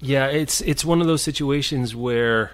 Yeah, 0.00 0.26
it's 0.26 0.60
it's 0.62 0.84
one 0.84 1.00
of 1.00 1.06
those 1.06 1.22
situations 1.22 1.94
where 1.94 2.52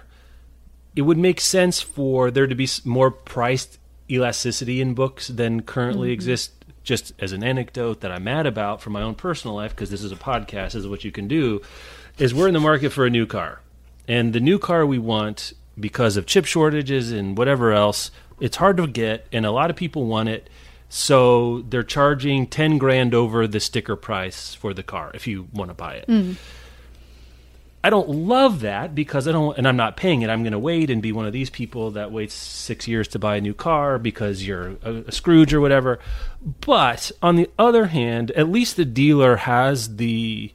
it 0.95 1.01
would 1.01 1.17
make 1.17 1.41
sense 1.41 1.81
for 1.81 2.31
there 2.31 2.47
to 2.47 2.55
be 2.55 2.67
more 2.85 3.11
priced 3.11 3.79
elasticity 4.09 4.81
in 4.81 4.93
books 4.93 5.27
than 5.27 5.61
currently 5.61 6.07
mm-hmm. 6.07 6.13
exists. 6.13 6.53
Just 6.83 7.13
as 7.17 7.31
an 7.31 7.45
anecdote 7.45 8.01
that 8.01 8.11
I'm 8.11 8.25
mad 8.25 8.45
about 8.45 8.81
from 8.81 8.91
my 8.91 9.01
own 9.01 9.15
personal 9.15 9.55
life, 9.55 9.71
because 9.71 9.89
this 9.89 10.03
is 10.03 10.11
a 10.11 10.17
podcast, 10.17 10.73
this 10.73 10.75
is 10.75 10.87
what 10.87 11.05
you 11.05 11.13
can 11.13 11.29
do, 11.29 11.61
is 12.17 12.33
we're 12.33 12.49
in 12.49 12.53
the 12.53 12.59
market 12.59 12.89
for 12.89 13.05
a 13.05 13.09
new 13.09 13.25
car. 13.25 13.61
And 14.05 14.33
the 14.33 14.41
new 14.41 14.59
car 14.59 14.85
we 14.85 14.99
want, 14.99 15.53
because 15.79 16.17
of 16.17 16.25
chip 16.25 16.43
shortages 16.43 17.09
and 17.13 17.37
whatever 17.37 17.71
else, 17.71 18.11
it's 18.41 18.57
hard 18.57 18.75
to 18.77 18.87
get, 18.87 19.25
and 19.31 19.45
a 19.45 19.51
lot 19.51 19.69
of 19.69 19.77
people 19.77 20.07
want 20.07 20.27
it. 20.27 20.49
So 20.89 21.61
they're 21.69 21.83
charging 21.83 22.47
10 22.47 22.77
grand 22.77 23.13
over 23.13 23.47
the 23.47 23.61
sticker 23.61 23.95
price 23.95 24.53
for 24.53 24.73
the 24.73 24.83
car 24.83 25.11
if 25.13 25.25
you 25.25 25.47
want 25.53 25.69
to 25.69 25.73
buy 25.73 25.93
it. 25.93 26.07
Mm. 26.07 26.35
I 27.83 27.89
don't 27.89 28.07
love 28.09 28.61
that 28.61 28.95
because 28.95 29.27
I 29.27 29.33
don't, 29.33 29.57
and 29.57 29.67
I'm 29.67 29.75
not 29.75 29.97
paying 29.97 30.21
it. 30.21 30.29
I'm 30.29 30.41
going 30.41 30.53
to 30.53 30.59
wait 30.59 30.89
and 30.89 31.01
be 31.01 31.11
one 31.11 31.25
of 31.25 31.33
these 31.33 31.49
people 31.49 31.91
that 31.91 32.13
waits 32.13 32.33
six 32.33 32.87
years 32.87 33.09
to 33.09 33.19
buy 33.19 33.35
a 33.35 33.41
new 33.41 33.53
car 33.53 33.99
because 33.99 34.47
you're 34.47 34.77
a, 34.83 35.03
a, 35.07 35.11
Scrooge 35.11 35.53
or 35.53 35.59
whatever. 35.59 35.99
But 36.61 37.11
on 37.21 37.35
the 37.35 37.49
other 37.59 37.87
hand, 37.87 38.31
at 38.31 38.47
least 38.47 38.77
the 38.77 38.85
dealer 38.85 39.35
has 39.35 39.97
the, 39.97 40.53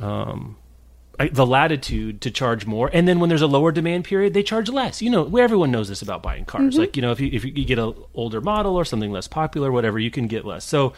um, 0.00 0.56
the 1.30 1.46
latitude 1.46 2.20
to 2.22 2.32
charge 2.32 2.66
more, 2.66 2.90
and 2.92 3.06
then 3.06 3.20
when 3.20 3.28
there's 3.28 3.42
a 3.42 3.46
lower 3.46 3.70
demand 3.70 4.04
period, 4.04 4.34
they 4.34 4.42
charge 4.42 4.68
less. 4.68 5.02
You 5.02 5.10
know, 5.10 5.36
everyone 5.36 5.70
knows 5.70 5.88
this 5.88 6.02
about 6.02 6.20
buying 6.20 6.46
cars. 6.46 6.72
Mm-hmm. 6.72 6.80
Like 6.80 6.96
you 6.96 7.02
know, 7.02 7.12
if 7.12 7.20
you 7.20 7.30
if 7.32 7.44
you 7.44 7.64
get 7.64 7.78
an 7.78 7.94
older 8.14 8.40
model 8.40 8.74
or 8.74 8.84
something 8.84 9.12
less 9.12 9.28
popular, 9.28 9.70
whatever, 9.70 10.00
you 10.00 10.10
can 10.10 10.26
get 10.26 10.44
less. 10.44 10.64
So 10.64 10.94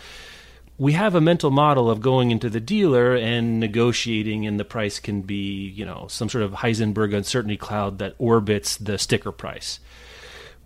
we 0.76 0.92
have 0.92 1.14
a 1.14 1.20
mental 1.20 1.50
model 1.50 1.88
of 1.88 2.00
going 2.00 2.30
into 2.30 2.50
the 2.50 2.60
dealer 2.60 3.14
and 3.14 3.60
negotiating, 3.60 4.46
and 4.46 4.58
the 4.58 4.64
price 4.64 4.98
can 4.98 5.22
be, 5.22 5.68
you 5.68 5.84
know, 5.84 6.06
some 6.08 6.28
sort 6.28 6.42
of 6.42 6.52
Heisenberg 6.52 7.14
uncertainty 7.14 7.56
cloud 7.56 7.98
that 7.98 8.14
orbits 8.18 8.76
the 8.76 8.98
sticker 8.98 9.30
price. 9.30 9.78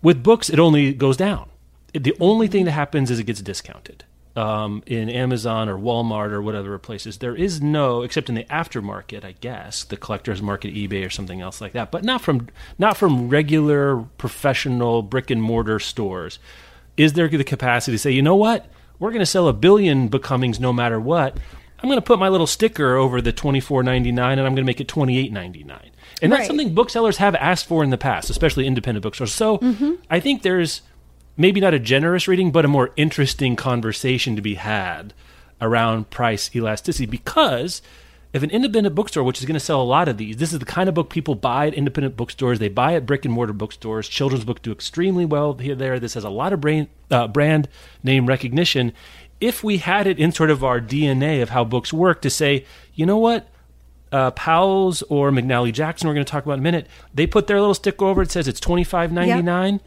With 0.01 0.23
books, 0.23 0.49
it 0.49 0.59
only 0.59 0.93
goes 0.93 1.17
down. 1.17 1.49
The 1.93 2.15
only 2.19 2.47
thing 2.47 2.65
that 2.65 2.71
happens 2.71 3.11
is 3.11 3.19
it 3.19 3.25
gets 3.25 3.41
discounted. 3.41 4.05
Um, 4.35 4.83
in 4.85 5.09
Amazon 5.09 5.67
or 5.67 5.77
Walmart 5.77 6.31
or 6.31 6.41
whatever 6.41 6.77
places, 6.79 7.17
there 7.17 7.35
is 7.35 7.61
no, 7.61 8.03
except 8.03 8.29
in 8.29 8.35
the 8.35 8.45
aftermarket, 8.45 9.25
I 9.25 9.33
guess, 9.33 9.83
the 9.83 9.97
collector's 9.97 10.41
market, 10.41 10.73
eBay 10.73 11.05
or 11.05 11.09
something 11.09 11.41
else 11.41 11.59
like 11.59 11.73
that, 11.73 11.91
but 11.91 12.03
not 12.03 12.21
from 12.21 12.47
not 12.77 12.95
from 12.95 13.27
regular 13.27 13.97
professional 14.17 15.01
brick 15.01 15.29
and 15.29 15.41
mortar 15.41 15.79
stores. 15.79 16.39
Is 16.95 17.13
there 17.13 17.27
the 17.27 17.43
capacity 17.43 17.95
to 17.95 17.99
say, 17.99 18.11
you 18.11 18.21
know 18.21 18.35
what? 18.35 18.69
We're 18.99 19.11
going 19.11 19.19
to 19.19 19.25
sell 19.25 19.47
a 19.47 19.53
billion 19.53 20.07
becomings 20.07 20.59
no 20.59 20.71
matter 20.73 20.99
what. 20.99 21.37
I'm 21.81 21.87
going 21.87 21.97
to 21.97 22.05
put 22.05 22.19
my 22.19 22.27
little 22.27 22.47
sticker 22.47 22.95
over 22.95 23.21
the 23.21 23.31
24.99 23.31 24.09
and 24.09 24.21
I'm 24.21 24.37
going 24.37 24.55
to 24.57 24.63
make 24.63 24.81
it 24.81 24.87
28.99. 24.87 25.79
And 26.21 26.31
that's 26.31 26.41
right. 26.41 26.47
something 26.47 26.73
booksellers 26.73 27.17
have 27.17 27.35
asked 27.35 27.65
for 27.65 27.83
in 27.83 27.89
the 27.89 27.97
past, 27.97 28.29
especially 28.29 28.67
independent 28.67 29.03
bookstores. 29.03 29.31
So 29.33 29.59
mm-hmm. 29.59 29.93
I 30.09 30.19
think 30.19 30.41
there's 30.41 30.81
maybe 31.37 31.61
not 31.61 31.73
a 31.73 31.79
generous 31.79 32.27
reading, 32.27 32.51
but 32.51 32.65
a 32.65 32.67
more 32.67 32.91
interesting 32.97 33.55
conversation 33.55 34.35
to 34.35 34.41
be 34.41 34.55
had 34.55 35.13
around 35.61 36.09
price 36.09 36.53
elasticity 36.53 37.05
because 37.05 37.81
if 38.31 38.43
an 38.43 38.51
independent 38.51 38.95
bookstore, 38.95 39.23
which 39.23 39.39
is 39.39 39.45
going 39.45 39.55
to 39.55 39.59
sell 39.59 39.81
a 39.81 39.83
lot 39.83 40.07
of 40.07 40.17
these, 40.17 40.37
this 40.37 40.53
is 40.53 40.59
the 40.59 40.65
kind 40.65 40.87
of 40.87 40.95
book 40.95 41.09
people 41.09 41.33
buy 41.35 41.67
at 41.67 41.73
independent 41.73 42.15
bookstores. 42.15 42.59
They 42.59 42.69
buy 42.69 42.93
at 42.93 43.05
brick 43.05 43.25
and 43.25 43.33
mortar 43.33 43.53
bookstores. 43.53 44.07
Children's 44.07 44.45
books 44.45 44.61
do 44.61 44.71
extremely 44.71 45.25
well 45.25 45.53
here. 45.55 45.75
There, 45.75 45.99
this 45.99 46.13
has 46.13 46.23
a 46.23 46.29
lot 46.29 46.53
of 46.53 46.61
brand, 46.61 46.89
uh, 47.09 47.27
brand 47.27 47.67
name 48.03 48.27
recognition. 48.27 48.93
If 49.41 49.63
we 49.63 49.77
had 49.77 50.05
it 50.05 50.19
in 50.19 50.31
sort 50.31 50.51
of 50.51 50.63
our 50.63 50.79
DNA 50.79 51.41
of 51.41 51.49
how 51.49 51.63
books 51.63 51.91
work, 51.91 52.21
to 52.21 52.29
say, 52.29 52.65
you 52.93 53.05
know 53.05 53.17
what, 53.17 53.47
uh, 54.11 54.31
Powell's 54.31 55.01
or 55.03 55.31
McNally 55.31 55.73
Jackson, 55.73 56.07
we're 56.07 56.13
going 56.13 56.25
to 56.25 56.31
talk 56.31 56.45
about 56.45 56.53
in 56.53 56.59
a 56.59 56.63
minute. 56.63 56.87
They 57.13 57.25
put 57.25 57.47
their 57.47 57.59
little 57.59 57.73
sticker 57.73 58.05
over 58.05 58.21
it 58.21 58.31
says 58.31 58.47
it's 58.47 58.59
twenty 58.59 58.83
five 58.83 59.11
ninety 59.11 59.41
nine. 59.41 59.73
Yep 59.75 59.83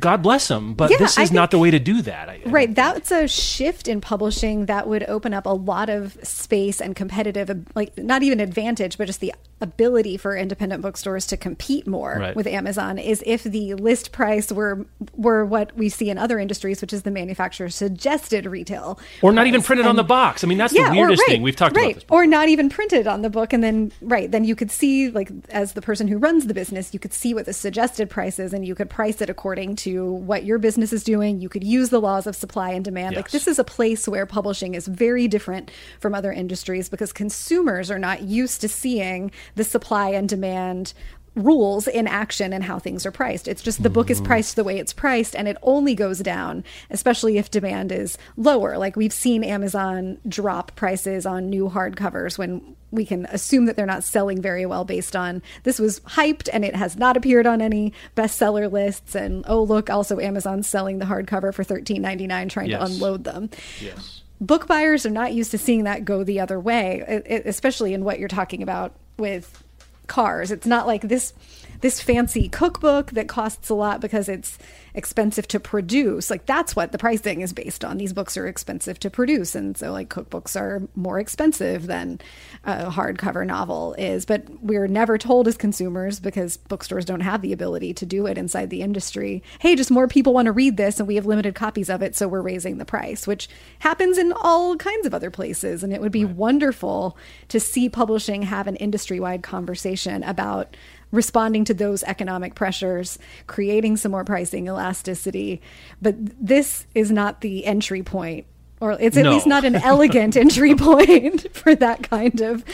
God 0.00 0.22
bless 0.22 0.48
them, 0.48 0.74
but 0.74 0.90
yeah, 0.90 0.96
this 0.98 1.18
is 1.18 1.30
not 1.30 1.50
the 1.50 1.58
way 1.58 1.70
to 1.70 1.78
do 1.78 2.02
that. 2.02 2.28
I, 2.28 2.40
right. 2.46 2.74
That's 2.74 3.10
a 3.10 3.28
shift 3.28 3.86
in 3.86 4.00
publishing 4.00 4.66
that 4.66 4.88
would 4.88 5.04
open 5.04 5.34
up 5.34 5.46
a 5.46 5.50
lot 5.50 5.88
of 5.90 6.18
space 6.22 6.80
and 6.80 6.96
competitive, 6.96 7.66
like 7.74 7.96
not 7.98 8.22
even 8.22 8.40
advantage, 8.40 8.98
but 8.98 9.06
just 9.06 9.20
the 9.20 9.34
ability 9.60 10.16
for 10.16 10.36
independent 10.36 10.82
bookstores 10.82 11.26
to 11.26 11.36
compete 11.36 11.86
more 11.86 12.16
right. 12.18 12.36
with 12.36 12.46
Amazon 12.46 12.98
is 12.98 13.22
if 13.26 13.42
the 13.42 13.74
list 13.74 14.12
price 14.12 14.50
were 14.50 14.86
were 15.14 15.44
what 15.44 15.76
we 15.76 15.88
see 15.88 16.08
in 16.10 16.16
other 16.16 16.38
industries, 16.38 16.80
which 16.80 16.92
is 16.92 17.02
the 17.02 17.10
manufacturer 17.10 17.68
suggested 17.68 18.46
retail, 18.46 18.98
or 19.20 19.32
not 19.32 19.46
even 19.46 19.62
printed 19.62 19.84
and, 19.84 19.90
on 19.90 19.96
the 19.96 20.04
box. 20.04 20.42
I 20.42 20.46
mean, 20.46 20.58
that's 20.58 20.72
yeah, 20.72 20.90
the 20.90 20.96
weirdest 20.96 21.20
or, 21.20 21.24
right, 21.24 21.30
thing 21.32 21.42
we've 21.42 21.56
talked 21.56 21.76
right. 21.76 21.92
about. 21.92 21.94
This 21.94 22.04
or 22.08 22.26
not 22.26 22.48
even 22.48 22.70
printed 22.70 23.06
on 23.06 23.22
the 23.22 23.30
book, 23.30 23.52
and 23.52 23.62
then 23.62 23.92
right 24.00 24.30
then 24.30 24.44
you 24.44 24.56
could 24.56 24.70
see 24.70 25.10
like 25.10 25.30
as 25.50 25.74
the 25.74 25.82
person 25.82 26.08
who 26.08 26.16
runs 26.16 26.46
the 26.46 26.54
business, 26.54 26.94
you 26.94 27.00
could 27.00 27.12
see 27.12 27.34
what 27.34 27.44
the 27.44 27.52
suggested 27.52 28.08
price 28.08 28.38
is, 28.38 28.54
and 28.54 28.66
you 28.66 28.74
could 28.74 28.88
price 28.88 29.20
it 29.20 29.28
according 29.28 29.76
to 29.76 29.90
to 29.90 30.12
what 30.12 30.44
your 30.44 30.58
business 30.58 30.92
is 30.92 31.02
doing. 31.02 31.40
You 31.40 31.48
could 31.48 31.64
use 31.64 31.90
the 31.90 32.00
laws 32.00 32.26
of 32.26 32.36
supply 32.36 32.70
and 32.70 32.84
demand. 32.84 33.14
Yes. 33.14 33.24
Like 33.24 33.30
this 33.30 33.48
is 33.48 33.58
a 33.58 33.64
place 33.64 34.06
where 34.06 34.26
publishing 34.26 34.74
is 34.74 34.86
very 34.86 35.26
different 35.26 35.70
from 35.98 36.14
other 36.14 36.32
industries 36.32 36.88
because 36.88 37.12
consumers 37.12 37.90
are 37.90 37.98
not 37.98 38.22
used 38.22 38.60
to 38.60 38.68
seeing 38.68 39.32
the 39.54 39.64
supply 39.64 40.10
and 40.10 40.28
demand 40.28 40.92
rules 41.36 41.86
in 41.86 42.06
action 42.06 42.52
and 42.52 42.64
how 42.64 42.78
things 42.78 43.06
are 43.06 43.12
priced. 43.12 43.46
It's 43.46 43.62
just 43.62 43.82
the 43.82 43.90
book 43.90 44.10
is 44.10 44.18
mm-hmm. 44.18 44.26
priced 44.26 44.56
the 44.56 44.64
way 44.64 44.78
it's 44.78 44.92
priced 44.92 45.36
and 45.36 45.46
it 45.46 45.56
only 45.62 45.94
goes 45.94 46.18
down, 46.20 46.64
especially 46.90 47.38
if 47.38 47.50
demand 47.50 47.92
is 47.92 48.18
lower. 48.36 48.78
Like 48.78 48.96
we've 48.96 49.12
seen 49.12 49.44
Amazon 49.44 50.18
drop 50.26 50.74
prices 50.74 51.26
on 51.26 51.48
new 51.48 51.68
hardcovers 51.68 52.36
when 52.36 52.76
we 52.90 53.04
can 53.04 53.26
assume 53.26 53.66
that 53.66 53.76
they're 53.76 53.86
not 53.86 54.02
selling 54.02 54.42
very 54.42 54.66
well 54.66 54.84
based 54.84 55.14
on 55.14 55.42
this 55.62 55.78
was 55.78 56.00
hyped 56.00 56.48
and 56.52 56.64
it 56.64 56.74
has 56.74 56.96
not 56.96 57.16
appeared 57.16 57.46
on 57.46 57.62
any 57.62 57.92
bestseller 58.16 58.70
lists 58.70 59.14
and 59.14 59.44
oh 59.46 59.62
look 59.62 59.88
also 59.88 60.18
Amazon's 60.18 60.68
selling 60.68 60.98
the 60.98 61.04
hardcover 61.04 61.54
for 61.54 61.62
13.99 61.62 62.50
trying 62.50 62.70
yes. 62.70 62.80
to 62.80 62.86
unload 62.86 63.22
them. 63.22 63.48
Yes. 63.80 64.22
Book 64.40 64.66
buyers 64.66 65.04
are 65.04 65.10
not 65.10 65.34
used 65.34 65.50
to 65.50 65.58
seeing 65.58 65.84
that 65.84 66.04
go 66.04 66.24
the 66.24 66.40
other 66.40 66.58
way, 66.58 67.42
especially 67.44 67.92
in 67.92 68.04
what 68.04 68.18
you're 68.18 68.26
talking 68.26 68.62
about 68.62 68.96
with 69.20 69.62
cars. 70.08 70.50
It's 70.50 70.66
not 70.66 70.86
like 70.86 71.02
this 71.02 71.32
this 71.80 72.00
fancy 72.00 72.48
cookbook 72.48 73.12
that 73.12 73.28
costs 73.28 73.68
a 73.68 73.74
lot 73.74 74.00
because 74.00 74.28
it's 74.28 74.58
expensive 74.94 75.46
to 75.48 75.60
produce. 75.60 76.30
Like 76.30 76.46
that's 76.46 76.74
what 76.74 76.92
the 76.92 76.98
pricing 76.98 77.40
is 77.40 77.52
based 77.52 77.84
on. 77.84 77.96
These 77.96 78.12
books 78.12 78.36
are 78.36 78.46
expensive 78.46 78.98
to 79.00 79.10
produce, 79.10 79.54
and 79.54 79.76
so 79.76 79.92
like 79.92 80.08
cookbooks 80.08 80.60
are 80.60 80.82
more 80.94 81.18
expensive 81.18 81.86
than 81.86 82.20
a 82.64 82.90
hardcover 82.90 83.46
novel 83.46 83.94
is. 83.98 84.24
But 84.24 84.44
we're 84.62 84.88
never 84.88 85.18
told 85.18 85.48
as 85.48 85.56
consumers 85.56 86.20
because 86.20 86.56
bookstores 86.56 87.04
don't 87.04 87.20
have 87.20 87.42
the 87.42 87.52
ability 87.52 87.94
to 87.94 88.06
do 88.06 88.26
it 88.26 88.38
inside 88.38 88.70
the 88.70 88.82
industry. 88.82 89.42
Hey, 89.58 89.76
just 89.76 89.90
more 89.90 90.08
people 90.08 90.32
want 90.32 90.46
to 90.46 90.52
read 90.52 90.76
this, 90.76 90.98
and 90.98 91.08
we 91.08 91.14
have 91.14 91.26
limited 91.26 91.54
copies 91.54 91.88
of 91.88 92.02
it, 92.02 92.16
so 92.16 92.28
we're 92.28 92.42
raising 92.42 92.78
the 92.78 92.84
price, 92.84 93.26
which 93.26 93.48
happens 93.80 94.18
in 94.18 94.32
all 94.32 94.76
kinds 94.76 95.06
of 95.06 95.14
other 95.14 95.30
places. 95.30 95.82
And 95.82 95.92
it 95.92 96.00
would 96.00 96.12
be 96.12 96.24
right. 96.24 96.34
wonderful 96.34 97.16
to 97.48 97.60
see 97.60 97.88
publishing 97.88 98.42
have 98.42 98.66
an 98.66 98.76
industry 98.76 99.20
wide 99.20 99.42
conversation 99.42 100.22
about 100.22 100.76
responding 101.10 101.64
to 101.64 101.74
those 101.74 102.02
economic 102.04 102.54
pressures, 102.54 103.18
creating 103.46 103.96
some 103.96 104.12
more 104.12 104.24
pricing 104.24 104.68
elasticity. 104.68 105.60
But 106.00 106.14
this 106.40 106.86
is 106.94 107.10
not 107.10 107.40
the 107.40 107.64
entry 107.66 108.02
point 108.02 108.46
or 108.80 108.92
it's 108.92 109.16
at 109.16 109.24
no. 109.24 109.32
least 109.32 109.46
not 109.46 109.64
an 109.64 109.76
elegant 109.76 110.36
entry 110.38 110.74
point 110.74 111.46
for 111.54 111.74
that 111.74 112.08
kind 112.08 112.40
of 112.40 112.64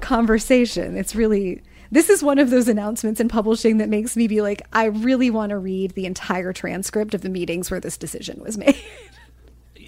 conversation. 0.00 0.96
It's 0.96 1.14
really 1.14 1.62
this 1.90 2.10
is 2.10 2.22
one 2.22 2.38
of 2.38 2.50
those 2.50 2.68
announcements 2.68 3.20
in 3.20 3.28
publishing 3.28 3.78
that 3.78 3.88
makes 3.88 4.16
me 4.16 4.26
be 4.26 4.42
like, 4.42 4.62
I 4.72 4.86
really 4.86 5.30
want 5.30 5.50
to 5.50 5.58
read 5.58 5.92
the 5.92 6.06
entire 6.06 6.52
transcript 6.52 7.14
of 7.14 7.20
the 7.20 7.28
meetings 7.28 7.70
where 7.70 7.80
this 7.80 7.96
decision 7.96 8.40
was 8.40 8.58
made. 8.58 8.76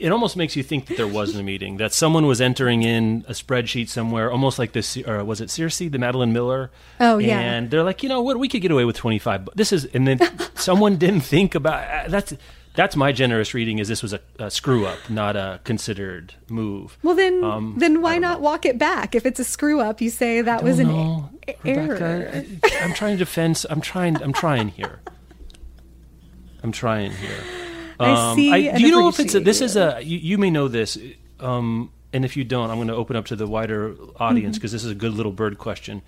it 0.01 0.11
almost 0.11 0.37
makes 0.37 0.57
you 0.57 0.63
think 0.63 0.87
that 0.87 0.97
there 0.97 1.09
wasn't 1.09 1.41
a 1.41 1.43
meeting, 1.43 1.77
that 1.79 1.93
someone 1.93 2.27
was 2.27 2.41
entering 2.41 2.83
in 2.83 3.25
a 3.29 3.33
spreadsheet 3.33 3.89
somewhere, 3.89 4.31
almost 4.31 4.59
like 4.59 4.73
this, 4.73 4.97
or 4.97 5.25
was 5.25 5.41
it 5.41 5.51
Circe, 5.51 5.79
the 5.79 5.99
Madeline 5.99 6.33
Miller? 6.33 6.71
Oh, 7.01 7.19
yeah. 7.19 7.41
And 7.41 7.71
they're 7.71 7.83
like, 7.83 8.03
you 8.03 8.09
know 8.09 8.23
what, 8.23 8.39
we 8.39 8.49
could 8.49 8.63
get 8.63 8.71
away 8.71 8.85
with 8.85 8.97
25. 8.97 9.51
This 9.55 9.73
is, 9.73 9.85
and 9.87 10.07
then 10.07 10.21
someone 10.55 10.97
didn't 10.97 11.21
think 11.23 11.55
about 11.55 11.89
uh, 11.89 12.09
that's. 12.09 12.35
That's 12.75 12.95
my 12.95 13.11
generous 13.11 13.55
reading. 13.55 13.81
Is 13.81 13.89
this 13.89 14.05
was 14.05 14.13
a, 14.13 14.21
a 14.39 14.53
screw 14.53 14.87
up, 14.87 15.11
not 15.11 15.35
a 15.35 15.59
considered 15.65 16.35
move? 16.49 16.97
Well, 17.03 17.17
then, 17.17 17.43
um, 17.43 17.75
then 17.77 18.03
why 18.03 18.19
not 18.19 18.39
know. 18.39 18.45
walk 18.45 18.65
it 18.65 18.79
back? 18.79 19.17
If 19.17 19.27
it's 19.27 19.41
a 19.41 19.45
screw 19.45 19.81
up, 19.81 20.01
you 20.01 20.11
say 20.11 20.43
that 20.43 20.63
was 20.63 20.79
an 20.79 20.87
know, 20.87 21.29
error. 21.65 21.95
Rebecca, 21.95 22.45
I'm 22.81 22.95
trying 22.95 23.15
to 23.15 23.19
defend. 23.19 23.65
I'm 23.69 23.81
trying. 23.81 24.23
I'm 24.23 24.33
trying 24.33 24.69
here. 24.69 25.01
I'm 26.63 26.71
trying 26.71 27.11
here. 27.11 27.43
Um, 28.01 28.09
I 28.09 28.35
see. 28.35 28.53
I, 28.53 28.79
do 28.79 28.87
you 28.87 28.91
know 28.93 29.09
if 29.09 29.21
it's 29.21 29.35
a, 29.35 29.41
this 29.41 29.61
is 29.61 29.77
a 29.77 30.01
you, 30.03 30.19
you 30.19 30.39
may 30.39 30.51
know 30.51 30.69
this, 30.69 30.97
um, 31.41 31.91
and 32.13 32.25
if 32.25 32.37
you 32.37 32.45
don't, 32.45 32.71
I'm 32.71 32.77
going 32.77 32.89
to 32.89 32.95
open 32.95 33.17
up 33.17 33.27
to 33.27 33.37
the 33.37 33.47
wider 33.47 33.95
audience 34.17 34.57
because 34.57 34.71
mm-hmm. 34.71 34.77
this 34.77 34.85
is 34.85 34.91
a 34.91 34.95
good 34.95 35.15
little 35.15 35.33
bird 35.33 35.59
question. 35.59 36.03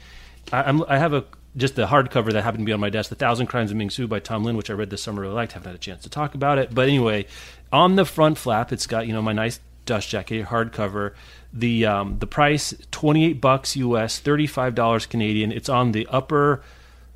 I, 0.53 0.81
I 0.89 0.99
have 0.99 1.13
a 1.13 1.25
just 1.57 1.75
the 1.75 1.87
hardcover 1.87 2.33
that 2.33 2.43
happened 2.43 2.63
to 2.63 2.67
be 2.67 2.73
on 2.73 2.81
my 2.81 2.91
desk, 2.91 3.09
The 3.09 3.17
Thousand 3.17 3.47
Crimes 3.47 3.71
of 3.71 3.77
Ming 3.77 3.89
Tsu 3.89 4.07
by 4.07 4.21
Tom 4.21 4.45
Lin, 4.45 4.57
which 4.57 4.71
I 4.71 4.75
read 4.75 4.91
this 4.91 5.03
summer, 5.03 5.23
really 5.23 5.35
liked. 5.35 5.53
Haven't 5.53 5.67
had 5.67 5.75
a 5.75 5.79
chance 5.79 6.03
to 6.05 6.09
talk 6.11 6.35
about 6.35 6.59
it, 6.59 6.75
but 6.75 6.89
anyway, 6.89 7.27
on 7.73 7.97
the 7.97 8.05
front 8.05 8.39
flap, 8.39 8.73
it's 8.73 8.87
got 8.87 9.07
you 9.07 9.13
know 9.13 9.23
my 9.23 9.33
nice 9.33 9.61
dust 9.85 10.09
jacket 10.09 10.47
hardcover. 10.47 11.15
The 11.53 11.87
um, 11.87 12.19
the 12.19 12.27
price 12.27 12.75
twenty 12.91 13.25
eight 13.25 13.41
bucks 13.41 13.77
US, 13.77 14.19
thirty 14.19 14.47
five 14.47 14.75
dollars 14.75 15.07
Canadian. 15.07 15.51
It's 15.51 15.69
on 15.69 15.93
the 15.93 16.07
upper 16.09 16.63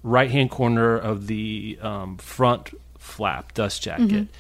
right 0.02 0.30
hand 0.30 0.50
corner 0.50 0.96
of 0.96 1.28
the 1.28 1.78
um, 1.80 2.16
front 2.18 2.70
flap 2.98 3.54
dust 3.54 3.82
jacket. 3.82 4.08
Mm-hmm. 4.08 4.32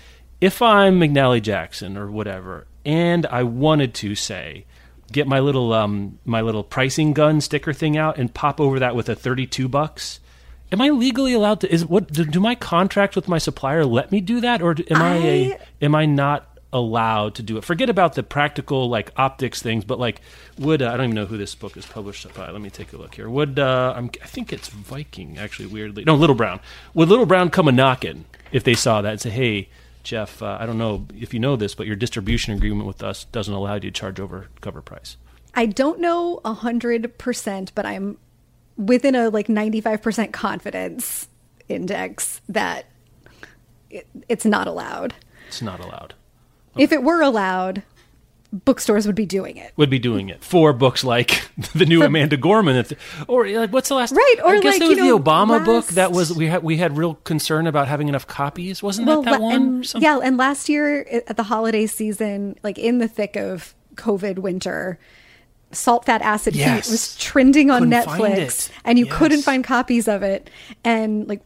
If 0.44 0.60
I'm 0.60 1.00
McNally 1.00 1.40
Jackson 1.40 1.96
or 1.96 2.10
whatever, 2.10 2.66
and 2.84 3.24
I 3.24 3.44
wanted 3.44 3.94
to 3.94 4.14
say 4.14 4.66
get 5.10 5.26
my 5.26 5.40
little 5.40 5.72
um, 5.72 6.18
my 6.26 6.42
little 6.42 6.62
pricing 6.62 7.14
gun 7.14 7.40
sticker 7.40 7.72
thing 7.72 7.96
out 7.96 8.18
and 8.18 8.34
pop 8.34 8.60
over 8.60 8.78
that 8.78 8.94
with 8.94 9.08
a 9.08 9.14
32 9.14 9.68
bucks 9.68 10.20
am 10.70 10.82
i 10.82 10.90
legally 10.90 11.32
allowed 11.32 11.60
to 11.60 11.72
is 11.72 11.86
what 11.86 12.12
do, 12.12 12.26
do 12.26 12.40
my 12.40 12.54
contract 12.54 13.16
with 13.16 13.26
my 13.26 13.38
supplier 13.38 13.86
let 13.86 14.12
me 14.12 14.20
do 14.20 14.38
that? 14.42 14.60
Or 14.60 14.76
am 14.90 15.00
I, 15.00 15.14
I 15.14 15.16
a 15.16 15.58
am 15.80 15.94
i 15.94 16.04
not 16.04 16.58
allowed 16.74 17.36
to 17.36 17.42
do 17.42 17.56
it? 17.56 17.64
Forget 17.64 17.88
about 17.88 18.14
the 18.14 18.22
practical 18.22 18.90
like 18.90 19.12
optics 19.16 19.62
things 19.62 19.86
but 19.86 19.98
like 19.98 20.20
would 20.58 20.82
uh, 20.82 20.90
i 20.90 20.96
don't 20.98 21.06
even 21.06 21.14
know 21.14 21.24
who 21.24 21.38
this 21.38 21.54
book 21.54 21.74
is 21.78 21.86
published 21.86 22.30
by. 22.34 22.50
Let 22.50 22.60
me 22.60 22.68
take 22.68 22.92
a 22.92 22.98
look 22.98 23.14
here. 23.14 23.30
Would 23.30 23.58
uh, 23.58 23.94
i 23.96 24.26
think 24.26 24.52
it's 24.52 24.68
viking 24.68 25.38
actually 25.38 25.68
weirdly. 25.68 26.04
No 26.04 26.14
little 26.16 26.36
brown. 26.36 26.60
Would 26.92 27.08
little 27.08 27.24
brown 27.24 27.48
come 27.48 27.66
a 27.66 27.72
knocking 27.72 28.26
if 28.52 28.62
they 28.62 28.74
saw 28.74 29.00
that 29.00 29.12
and 29.12 29.20
say 29.22 29.30
hey 29.30 29.68
Jeff, 30.04 30.42
uh, 30.42 30.58
I 30.60 30.66
don't 30.66 30.78
know 30.78 31.06
if 31.18 31.34
you 31.34 31.40
know 31.40 31.56
this, 31.56 31.74
but 31.74 31.86
your 31.86 31.96
distribution 31.96 32.54
agreement 32.54 32.86
with 32.86 33.02
us 33.02 33.24
doesn't 33.24 33.52
allow 33.52 33.74
you 33.74 33.80
to 33.80 33.90
charge 33.90 34.20
over 34.20 34.48
cover 34.60 34.82
price. 34.82 35.16
I 35.54 35.66
don't 35.66 36.00
know 36.00 36.40
a 36.44 36.52
hundred 36.52 37.16
percent, 37.18 37.72
but 37.74 37.86
I'm 37.86 38.18
within 38.76 39.14
a 39.14 39.30
like 39.30 39.48
ninety 39.48 39.80
five 39.80 40.02
percent 40.02 40.32
confidence 40.32 41.28
index 41.68 42.40
that 42.48 42.86
it, 43.90 44.06
it's 44.28 44.44
not 44.44 44.66
allowed. 44.66 45.14
It's 45.48 45.62
not 45.62 45.80
allowed. 45.80 46.14
Okay. 46.74 46.84
If 46.84 46.92
it 46.92 47.02
were 47.02 47.22
allowed, 47.22 47.82
bookstores 48.54 49.06
would 49.06 49.16
be 49.16 49.26
doing 49.26 49.56
it. 49.56 49.72
Would 49.76 49.90
be 49.90 49.98
doing 49.98 50.28
it 50.28 50.44
for 50.44 50.72
books 50.72 51.02
like 51.02 51.48
the 51.74 51.86
new 51.86 52.00
For, 52.00 52.06
Amanda 52.06 52.36
Gorman, 52.36 52.84
or 53.26 53.48
like 53.48 53.72
what's 53.72 53.88
the 53.88 53.94
last? 53.94 54.12
Right, 54.12 54.36
or 54.44 54.54
I 54.54 54.60
guess 54.60 54.74
like 54.74 54.82
it 54.82 54.88
was 54.88 54.98
know, 54.98 55.18
the 55.18 55.22
Obama 55.22 55.58
last... 55.58 55.66
book 55.66 55.86
that 55.88 56.12
was 56.12 56.32
we 56.32 56.46
had 56.46 56.62
we 56.62 56.76
had 56.76 56.96
real 56.96 57.14
concern 57.14 57.66
about 57.66 57.88
having 57.88 58.08
enough 58.08 58.26
copies. 58.26 58.82
Wasn't 58.82 59.06
well, 59.06 59.22
that 59.22 59.32
that 59.32 59.40
one? 59.40 59.54
And, 59.54 59.94
yeah, 60.02 60.18
and 60.22 60.36
last 60.36 60.68
year 60.68 61.02
at 61.26 61.36
the 61.36 61.42
holiday 61.42 61.86
season, 61.86 62.56
like 62.62 62.78
in 62.78 62.98
the 62.98 63.08
thick 63.08 63.36
of 63.36 63.74
COVID 63.96 64.38
winter, 64.38 64.98
Salt 65.72 66.06
Fat 66.06 66.22
Acid 66.22 66.54
yes. 66.54 66.86
Heat 66.86 66.92
was 66.92 67.16
trending 67.16 67.70
on 67.70 67.90
couldn't 67.90 68.06
Netflix 68.06 68.70
and 68.84 68.98
you 68.98 69.06
yes. 69.06 69.16
couldn't 69.16 69.42
find 69.42 69.64
copies 69.64 70.08
of 70.08 70.22
it. 70.22 70.48
And 70.84 71.28
like 71.28 71.40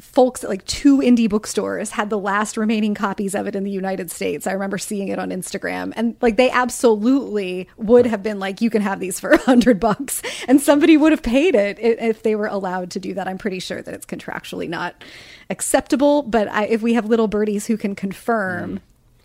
folks 0.00 0.44
at 0.44 0.50
like 0.50 0.64
two 0.66 0.98
indie 0.98 1.28
bookstores 1.28 1.90
had 1.90 2.10
the 2.10 2.18
last 2.18 2.56
remaining 2.56 2.94
copies 2.94 3.34
of 3.34 3.46
it 3.46 3.56
in 3.56 3.64
the 3.64 3.70
United 3.70 4.10
States. 4.10 4.46
I 4.46 4.52
remember 4.52 4.78
seeing 4.78 5.08
it 5.08 5.18
on 5.18 5.30
Instagram 5.30 5.92
and 5.96 6.16
like 6.20 6.36
they 6.36 6.50
absolutely 6.50 7.68
would 7.76 8.06
have 8.06 8.22
been 8.22 8.38
like, 8.38 8.60
you 8.60 8.70
can 8.70 8.82
have 8.82 9.00
these 9.00 9.18
for 9.18 9.30
a 9.32 9.38
hundred 9.38 9.80
bucks 9.80 10.22
and 10.46 10.60
somebody 10.60 10.96
would 10.96 11.12
have 11.12 11.22
paid 11.22 11.54
it 11.54 11.78
if 11.80 12.22
they 12.22 12.34
were 12.34 12.46
allowed 12.46 12.90
to 12.92 13.00
do 13.00 13.14
that. 13.14 13.26
I'm 13.26 13.38
pretty 13.38 13.60
sure 13.60 13.80
that 13.80 13.94
it's 13.94 14.06
contractually 14.06 14.68
not 14.68 15.02
acceptable, 15.48 16.22
but 16.22 16.48
I, 16.48 16.64
if 16.66 16.82
we 16.82 16.94
have 16.94 17.06
little 17.06 17.28
birdies 17.28 17.66
who 17.66 17.76
can 17.76 17.94
confirm, 17.94 18.76
mm. 18.76 18.80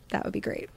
that 0.10 0.23
would 0.23 0.33
be 0.33 0.41
great. 0.41 0.69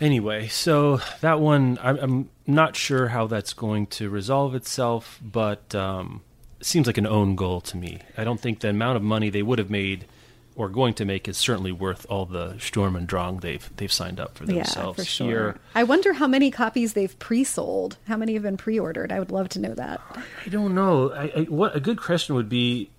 Anyway, 0.00 0.48
so 0.48 1.00
that 1.20 1.40
one, 1.40 1.78
I'm, 1.82 1.98
I'm, 1.98 2.30
not 2.46 2.76
sure 2.76 3.08
how 3.08 3.26
that's 3.26 3.54
going 3.54 3.86
to 3.86 4.10
resolve 4.10 4.54
itself, 4.54 5.18
but 5.22 5.74
um, 5.74 6.20
seems 6.64 6.86
like 6.86 6.98
an 6.98 7.06
own 7.06 7.36
goal 7.36 7.60
to 7.62 7.76
me. 7.76 8.00
I 8.16 8.24
don't 8.24 8.40
think 8.40 8.60
the 8.60 8.70
amount 8.70 8.96
of 8.96 9.02
money 9.02 9.30
they 9.30 9.42
would 9.42 9.58
have 9.58 9.70
made 9.70 10.06
or 10.56 10.68
going 10.68 10.94
to 10.94 11.04
make 11.04 11.26
is 11.26 11.36
certainly 11.36 11.72
worth 11.72 12.06
all 12.08 12.26
the 12.26 12.56
Sturm 12.58 12.94
and 12.94 13.06
Drang 13.06 13.38
they've 13.38 13.68
they've 13.76 13.92
signed 13.92 14.20
up 14.20 14.36
for 14.36 14.46
themselves 14.46 14.98
yeah, 14.98 15.04
for 15.04 15.10
sure. 15.10 15.26
here. 15.26 15.58
I 15.74 15.82
wonder 15.82 16.12
how 16.12 16.28
many 16.28 16.50
copies 16.50 16.92
they've 16.92 17.18
pre-sold. 17.18 17.96
How 18.06 18.16
many 18.16 18.34
have 18.34 18.44
been 18.44 18.56
pre-ordered? 18.56 19.10
I 19.10 19.18
would 19.18 19.32
love 19.32 19.48
to 19.50 19.58
know 19.58 19.74
that. 19.74 20.00
I 20.46 20.48
don't 20.48 20.74
know. 20.74 21.12
I, 21.12 21.32
I, 21.36 21.40
what 21.48 21.74
a 21.74 21.80
good 21.80 22.00
question 22.00 22.34
would 22.36 22.48
be 22.48 22.90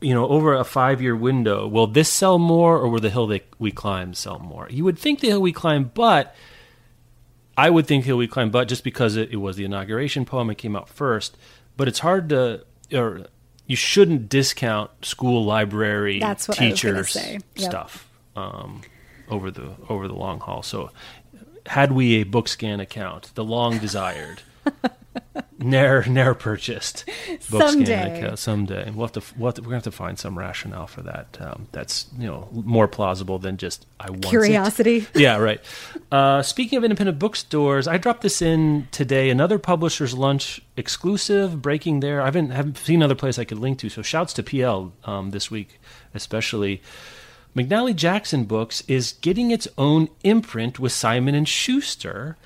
you 0.00 0.14
know, 0.14 0.28
over 0.28 0.54
a 0.54 0.64
five 0.64 1.00
year 1.00 1.16
window, 1.16 1.66
will 1.66 1.86
this 1.86 2.08
sell 2.08 2.38
more 2.38 2.76
or 2.78 2.88
will 2.88 3.00
the 3.00 3.10
hill 3.10 3.26
that 3.28 3.46
we 3.58 3.70
climb 3.70 4.14
sell 4.14 4.38
more? 4.38 4.68
You 4.70 4.84
would 4.84 4.98
think 4.98 5.20
the 5.20 5.28
hill 5.28 5.40
we 5.40 5.52
climb, 5.52 5.90
but 5.94 6.34
I 7.56 7.70
would 7.70 7.86
think 7.86 8.04
hill 8.04 8.16
we 8.16 8.28
climb, 8.28 8.50
but 8.50 8.68
just 8.68 8.84
because 8.84 9.16
it, 9.16 9.30
it 9.30 9.36
was 9.36 9.56
the 9.56 9.64
inauguration 9.64 10.24
poem, 10.24 10.50
it 10.50 10.58
came 10.58 10.76
out 10.76 10.88
first. 10.88 11.36
But 11.76 11.88
it's 11.88 12.00
hard 12.00 12.28
to, 12.30 12.64
or 12.92 13.26
you 13.66 13.76
shouldn't 13.76 14.28
discount 14.28 14.90
school 15.04 15.44
library 15.44 16.18
That's 16.18 16.48
what 16.48 16.58
teachers 16.58 17.14
yep. 17.14 17.42
stuff 17.56 18.08
um, 18.34 18.82
over 19.28 19.50
the 19.50 19.74
over 19.88 20.08
the 20.08 20.14
long 20.14 20.40
haul. 20.40 20.62
So, 20.62 20.90
had 21.66 21.92
we 21.92 22.20
a 22.20 22.24
BookScan 22.24 22.80
account, 22.80 23.32
the 23.34 23.44
long 23.44 23.78
desired. 23.78 24.42
ne'er 25.58 26.04
ne'er 26.06 26.34
purchased 26.34 27.04
book 27.50 27.62
someday. 27.62 28.20
Scan 28.20 28.36
someday. 28.36 28.90
We'll 28.90 29.06
have 29.06 29.12
to, 29.12 29.22
we'll 29.36 29.48
have 29.48 29.54
to, 29.56 29.62
we're 29.62 29.66
gonna 29.66 29.76
have 29.76 29.84
to 29.84 29.90
find 29.90 30.18
some 30.18 30.38
rationale 30.38 30.86
for 30.86 31.02
that. 31.02 31.36
Um, 31.40 31.68
that's 31.72 32.06
you 32.18 32.26
know 32.26 32.48
more 32.52 32.86
plausible 32.88 33.38
than 33.38 33.56
just 33.56 33.86
I 33.98 34.10
want 34.10 34.24
curiosity. 34.26 34.98
It. 34.98 35.08
Yeah, 35.18 35.38
right. 35.38 35.60
Uh, 36.12 36.42
speaking 36.42 36.78
of 36.78 36.84
independent 36.84 37.18
bookstores, 37.18 37.88
I 37.88 37.98
dropped 37.98 38.22
this 38.22 38.40
in 38.40 38.88
today. 38.92 39.30
Another 39.30 39.58
publisher's 39.58 40.14
lunch 40.14 40.60
exclusive 40.76 41.60
breaking 41.60 42.00
there. 42.00 42.20
I 42.22 42.26
haven't 42.26 42.50
haven't 42.50 42.78
seen 42.78 42.96
another 42.96 43.16
place 43.16 43.38
I 43.38 43.44
could 43.44 43.58
link 43.58 43.78
to. 43.80 43.88
So 43.88 44.02
shouts 44.02 44.32
to 44.34 44.42
PL 44.42 44.92
um, 45.04 45.30
this 45.30 45.50
week, 45.50 45.80
especially. 46.14 46.82
McNally 47.56 47.96
Jackson 47.96 48.44
Books 48.44 48.84
is 48.86 49.14
getting 49.20 49.50
its 49.50 49.66
own 49.76 50.08
imprint 50.22 50.78
with 50.78 50.92
Simon 50.92 51.34
and 51.34 51.48
Schuster 51.48 52.36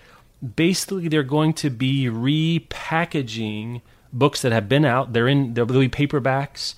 basically 0.42 1.08
they're 1.08 1.22
going 1.22 1.52
to 1.54 1.70
be 1.70 2.06
repackaging 2.06 3.82
books 4.12 4.42
that 4.42 4.52
have 4.52 4.68
been 4.68 4.84
out. 4.84 5.12
They're 5.12 5.28
in 5.28 5.54
there'll 5.54 5.68
be 5.68 5.88
paperbacks, 5.88 6.74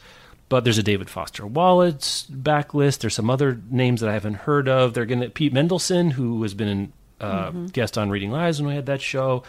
but 0.49 0.65
there's 0.65 0.79
a 0.79 0.83
David 0.83 1.11
Foster 1.11 1.47
Wallace 1.47 2.27
backlist. 2.31 2.99
There's 3.01 3.15
some 3.15 3.31
other 3.31 3.61
names 3.71 4.01
that 4.01 4.11
I 4.11 4.15
haven't 4.15 4.35
heard 4.35 4.69
of. 4.69 4.95
They're 4.95 5.07
going 5.07 5.21
to 5.21 5.31
Pete 5.31 5.55
Mendelsund, 5.55 6.13
who 6.13 6.43
has 6.43 6.55
been 6.55 6.93
a 7.21 7.25
uh, 7.25 7.51
mm-hmm. 7.51 7.67
guest 7.67 7.97
on 7.97 8.11
Reading 8.11 8.31
Lives 8.31 8.61
when 8.61 8.69
we 8.69 8.75
had 8.75 8.87
that 8.87 9.01
show, 9.01 9.43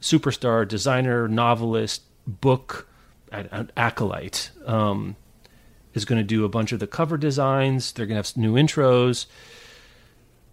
superstar 0.00 0.66
designer, 0.66 1.28
novelist, 1.28 2.02
book 2.26 2.88
acolyte. 3.30 4.50
Um, 4.66 5.16
is 5.94 6.04
going 6.06 6.18
to 6.18 6.24
do 6.24 6.44
a 6.46 6.48
bunch 6.48 6.72
of 6.72 6.80
the 6.80 6.86
cover 6.86 7.18
designs. 7.18 7.92
They're 7.92 8.06
going 8.06 8.22
to 8.22 8.26
have 8.28 8.36
new 8.36 8.54
intros 8.54 9.26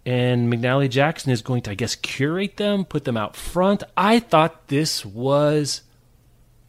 and 0.06 0.52
McNally 0.52 0.88
Jackson 0.88 1.30
is 1.30 1.42
going 1.42 1.62
to, 1.62 1.70
I 1.70 1.74
guess, 1.74 1.94
curate 1.94 2.56
them, 2.56 2.84
put 2.84 3.04
them 3.04 3.16
out 3.16 3.36
front. 3.36 3.82
I 3.96 4.20
thought 4.20 4.68
this 4.68 5.04
was 5.04 5.82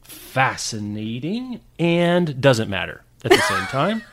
fascinating 0.03 1.61
and 1.79 2.41
doesn't 2.41 2.69
matter 2.69 3.03
at 3.23 3.31
the 3.31 3.37
same 3.37 3.65
time. 3.67 4.03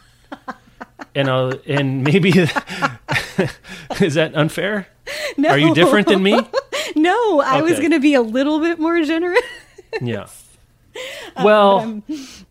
and 1.14 1.28
uh, 1.28 1.56
and 1.66 2.04
maybe 2.04 2.28
is 4.00 4.14
that 4.14 4.32
unfair? 4.34 4.88
No. 5.36 5.50
Are 5.50 5.58
you 5.58 5.74
different 5.74 6.08
than 6.08 6.22
me? 6.22 6.32
no, 6.96 7.40
I 7.40 7.60
okay. 7.60 7.62
was 7.62 7.78
going 7.78 7.92
to 7.92 8.00
be 8.00 8.14
a 8.14 8.22
little 8.22 8.60
bit 8.60 8.78
more 8.78 9.02
generous. 9.02 9.42
yeah. 10.00 10.26
Well, 11.42 11.80
um, 11.80 12.02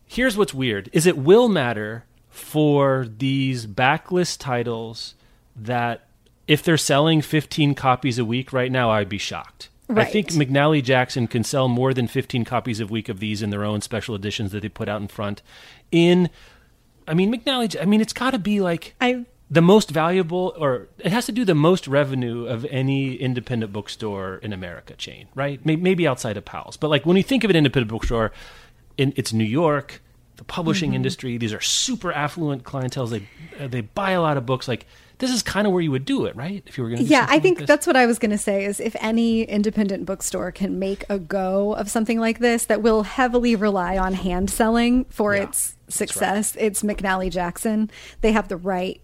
here's 0.06 0.38
what's 0.38 0.54
weird: 0.54 0.90
is 0.94 1.06
it 1.06 1.18
will 1.18 1.50
matter 1.50 2.06
for 2.30 3.08
these 3.18 3.68
backlist 3.68 4.40
titles 4.40 5.16
that 5.56 6.07
if 6.48 6.64
they're 6.64 6.78
selling 6.78 7.22
15 7.22 7.76
copies 7.76 8.18
a 8.18 8.26
week 8.26 8.54
right 8.54 8.72
now, 8.72 8.90
I'd 8.90 9.10
be 9.10 9.18
shocked. 9.18 9.70
Right. 9.90 10.06
I 10.06 10.10
think 10.10 10.30
McNally 10.30 10.84
Jackson 10.84 11.28
can 11.28 11.44
sell 11.44 11.68
more 11.68 11.94
than 11.94 12.08
15 12.08 12.44
copies 12.44 12.80
a 12.80 12.88
week 12.88 13.08
of 13.08 13.20
these 13.20 13.42
in 13.42 13.52
their 13.52 13.64
own 13.64 13.82
special 13.82 14.16
editions 14.16 14.52
that 14.52 14.62
they 14.62 14.70
put 14.70 14.90
out 14.90 15.02
in 15.02 15.08
front. 15.08 15.42
In, 15.92 16.30
I 17.08 17.14
mean, 17.14 17.34
McNally, 17.34 17.82
I 17.82 17.86
mean, 17.86 18.02
it's 18.02 18.14
got 18.14 18.32
to 18.32 18.40
be 18.40 18.60
like 18.60 18.96
I, 19.00 19.26
the 19.50 19.62
most 19.62 19.90
valuable, 19.90 20.54
or 20.58 20.90
it 21.00 21.14
has 21.14 21.26
to 21.28 21.32
do 21.32 21.46
the 21.46 21.56
most 21.56 21.88
revenue 21.88 22.46
of 22.46 22.66
any 22.66 23.16
independent 23.16 23.72
bookstore 23.72 24.38
in 24.38 24.52
America 24.52 24.94
chain, 24.96 25.28
right? 25.36 25.66
Maybe 25.66 26.06
outside 26.06 26.36
of 26.36 26.44
Powell's. 26.44 26.76
But 26.76 26.90
like 26.90 27.06
when 27.06 27.16
you 27.16 27.24
think 27.24 27.46
of 27.46 27.50
an 27.50 27.56
independent 27.56 27.90
bookstore, 27.90 28.34
in, 28.98 29.14
it's 29.16 29.32
New 29.32 29.46
York, 29.46 30.02
the 30.36 30.44
publishing 30.44 30.90
mm-hmm. 30.90 30.98
industry. 30.98 31.38
These 31.38 31.54
are 31.54 31.62
super 31.62 32.12
affluent 32.12 32.64
clientels. 32.64 33.10
They 33.10 33.68
they 33.68 33.82
buy 33.82 34.12
a 34.12 34.22
lot 34.22 34.38
of 34.38 34.46
books. 34.46 34.68
Like 34.68 34.86
this 35.20 35.32
is 35.32 35.42
kind 35.42 35.66
of 35.66 35.74
where 35.74 35.82
you 35.82 35.92
would 35.92 36.06
do 36.06 36.26
it, 36.26 36.36
right? 36.36 36.64
If 36.66 36.78
you 36.78 36.84
were 36.84 36.90
going 36.90 37.02
to. 37.04 37.08
Yeah, 37.08 37.26
I 37.30 37.40
think 37.40 37.60
like 37.60 37.68
that's 37.68 37.88
what 37.88 37.96
I 37.96 38.06
was 38.06 38.20
going 38.20 38.32
to 38.32 38.38
say. 38.38 38.66
Is 38.66 38.80
if 38.80 38.96
any 39.00 39.44
independent 39.44 40.06
bookstore 40.06 40.52
can 40.52 40.78
make 40.78 41.06
a 41.10 41.18
go 41.18 41.74
of 41.74 41.90
something 41.90 42.20
like 42.20 42.40
this 42.40 42.66
that 42.66 42.82
will 42.82 43.04
heavily 43.04 43.56
rely 43.56 43.98
on 43.98 44.14
hand 44.14 44.50
selling 44.50 45.06
for 45.06 45.36
yeah, 45.36 45.44
its 45.44 45.76
success, 45.88 46.56
right. 46.56 46.66
it's 46.66 46.84
McNally 46.84 47.32
Jackson. 47.32 47.90
They 48.22 48.32
have 48.32 48.48
the 48.48 48.58
right 48.58 49.02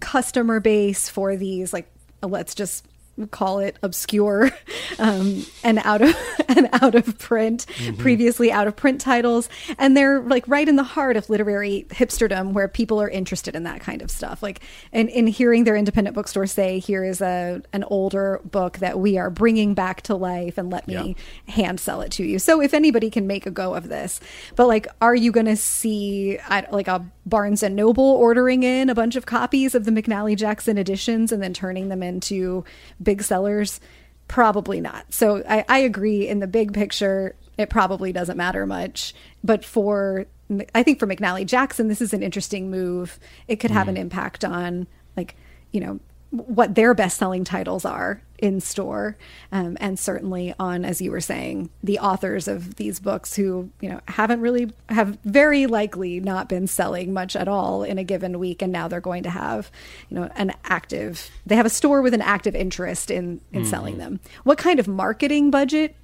customer 0.00 0.58
base 0.58 1.08
for 1.08 1.36
these. 1.36 1.72
Like, 1.72 1.90
let's 2.22 2.54
just 2.54 2.86
call 3.30 3.60
it 3.60 3.78
obscure 3.82 4.50
um, 4.98 5.44
and 5.62 5.78
out 5.84 6.02
of 6.02 6.16
and 6.48 6.68
out 6.72 6.94
of 6.94 7.18
print 7.18 7.66
mm-hmm. 7.66 7.96
previously 8.00 8.50
out 8.50 8.66
of 8.66 8.74
print 8.74 9.00
titles 9.00 9.48
and 9.78 9.96
they're 9.96 10.20
like 10.20 10.46
right 10.48 10.68
in 10.68 10.76
the 10.76 10.82
heart 10.82 11.16
of 11.16 11.30
literary 11.30 11.86
hipsterdom 11.90 12.52
where 12.52 12.66
people 12.68 13.00
are 13.00 13.08
interested 13.08 13.54
in 13.54 13.62
that 13.62 13.80
kind 13.80 14.02
of 14.02 14.10
stuff 14.10 14.42
like 14.42 14.60
in, 14.92 15.08
in 15.08 15.26
hearing 15.26 15.64
their 15.64 15.76
independent 15.76 16.14
bookstore 16.14 16.46
say 16.46 16.78
here 16.78 17.04
is 17.04 17.20
a 17.20 17.62
an 17.72 17.84
older 17.84 18.40
book 18.44 18.78
that 18.78 18.98
we 18.98 19.16
are 19.16 19.30
bringing 19.30 19.74
back 19.74 20.02
to 20.02 20.14
life 20.14 20.58
and 20.58 20.70
let 20.70 20.86
me 20.88 21.16
yeah. 21.46 21.52
hand 21.54 21.78
sell 21.78 22.00
it 22.00 22.10
to 22.10 22.24
you 22.24 22.38
so 22.38 22.60
if 22.60 22.74
anybody 22.74 23.10
can 23.10 23.26
make 23.26 23.46
a 23.46 23.50
go 23.50 23.74
of 23.74 23.88
this 23.88 24.20
but 24.56 24.66
like 24.66 24.88
are 25.00 25.14
you 25.14 25.30
going 25.30 25.46
to 25.46 25.56
see 25.56 26.38
like 26.70 26.88
a 26.88 27.04
barnes 27.26 27.62
and 27.62 27.76
noble 27.76 28.04
ordering 28.04 28.64
in 28.64 28.90
a 28.90 28.94
bunch 28.94 29.16
of 29.16 29.24
copies 29.24 29.74
of 29.74 29.84
the 29.84 29.90
mcnally 29.90 30.36
jackson 30.36 30.76
editions 30.76 31.30
and 31.32 31.42
then 31.42 31.54
turning 31.54 31.88
them 31.88 32.02
into 32.02 32.64
big 33.04 33.22
sellers? 33.22 33.80
Probably 34.26 34.80
not. 34.80 35.12
So 35.12 35.42
I, 35.48 35.64
I 35.68 35.78
agree 35.80 36.26
in 36.26 36.40
the 36.40 36.46
big 36.46 36.72
picture, 36.72 37.36
it 37.58 37.70
probably 37.70 38.12
doesn't 38.12 38.36
matter 38.36 38.66
much. 38.66 39.14
But 39.44 39.64
for, 39.64 40.26
I 40.74 40.82
think 40.82 40.98
for 40.98 41.06
McNally 41.06 41.46
Jackson, 41.46 41.88
this 41.88 42.00
is 42.00 42.12
an 42.12 42.22
interesting 42.22 42.70
move. 42.70 43.20
It 43.46 43.56
could 43.56 43.70
have 43.70 43.86
mm. 43.86 43.90
an 43.90 43.96
impact 43.98 44.44
on, 44.44 44.86
like, 45.16 45.36
you 45.70 45.80
know, 45.80 46.00
what 46.30 46.74
their 46.74 46.94
best 46.94 47.18
selling 47.18 47.44
titles 47.44 47.84
are 47.84 48.20
in 48.44 48.60
store 48.60 49.16
um, 49.52 49.74
and 49.80 49.98
certainly 49.98 50.54
on 50.58 50.84
as 50.84 51.00
you 51.00 51.10
were 51.10 51.20
saying 51.20 51.70
the 51.82 51.98
authors 51.98 52.46
of 52.46 52.74
these 52.74 53.00
books 53.00 53.34
who 53.34 53.70
you 53.80 53.88
know 53.88 53.98
haven't 54.06 54.42
really 54.42 54.70
have 54.90 55.18
very 55.24 55.66
likely 55.66 56.20
not 56.20 56.46
been 56.46 56.66
selling 56.66 57.10
much 57.14 57.34
at 57.34 57.48
all 57.48 57.82
in 57.82 57.96
a 57.96 58.04
given 58.04 58.38
week 58.38 58.60
and 58.60 58.70
now 58.70 58.86
they're 58.86 59.00
going 59.00 59.22
to 59.22 59.30
have 59.30 59.70
you 60.10 60.16
know 60.16 60.28
an 60.36 60.52
active 60.64 61.30
they 61.46 61.56
have 61.56 61.64
a 61.64 61.70
store 61.70 62.02
with 62.02 62.12
an 62.12 62.20
active 62.20 62.54
interest 62.54 63.10
in 63.10 63.40
in 63.50 63.62
mm-hmm. 63.62 63.70
selling 63.70 63.96
them 63.96 64.20
what 64.42 64.58
kind 64.58 64.78
of 64.78 64.86
marketing 64.86 65.50
budget 65.50 65.96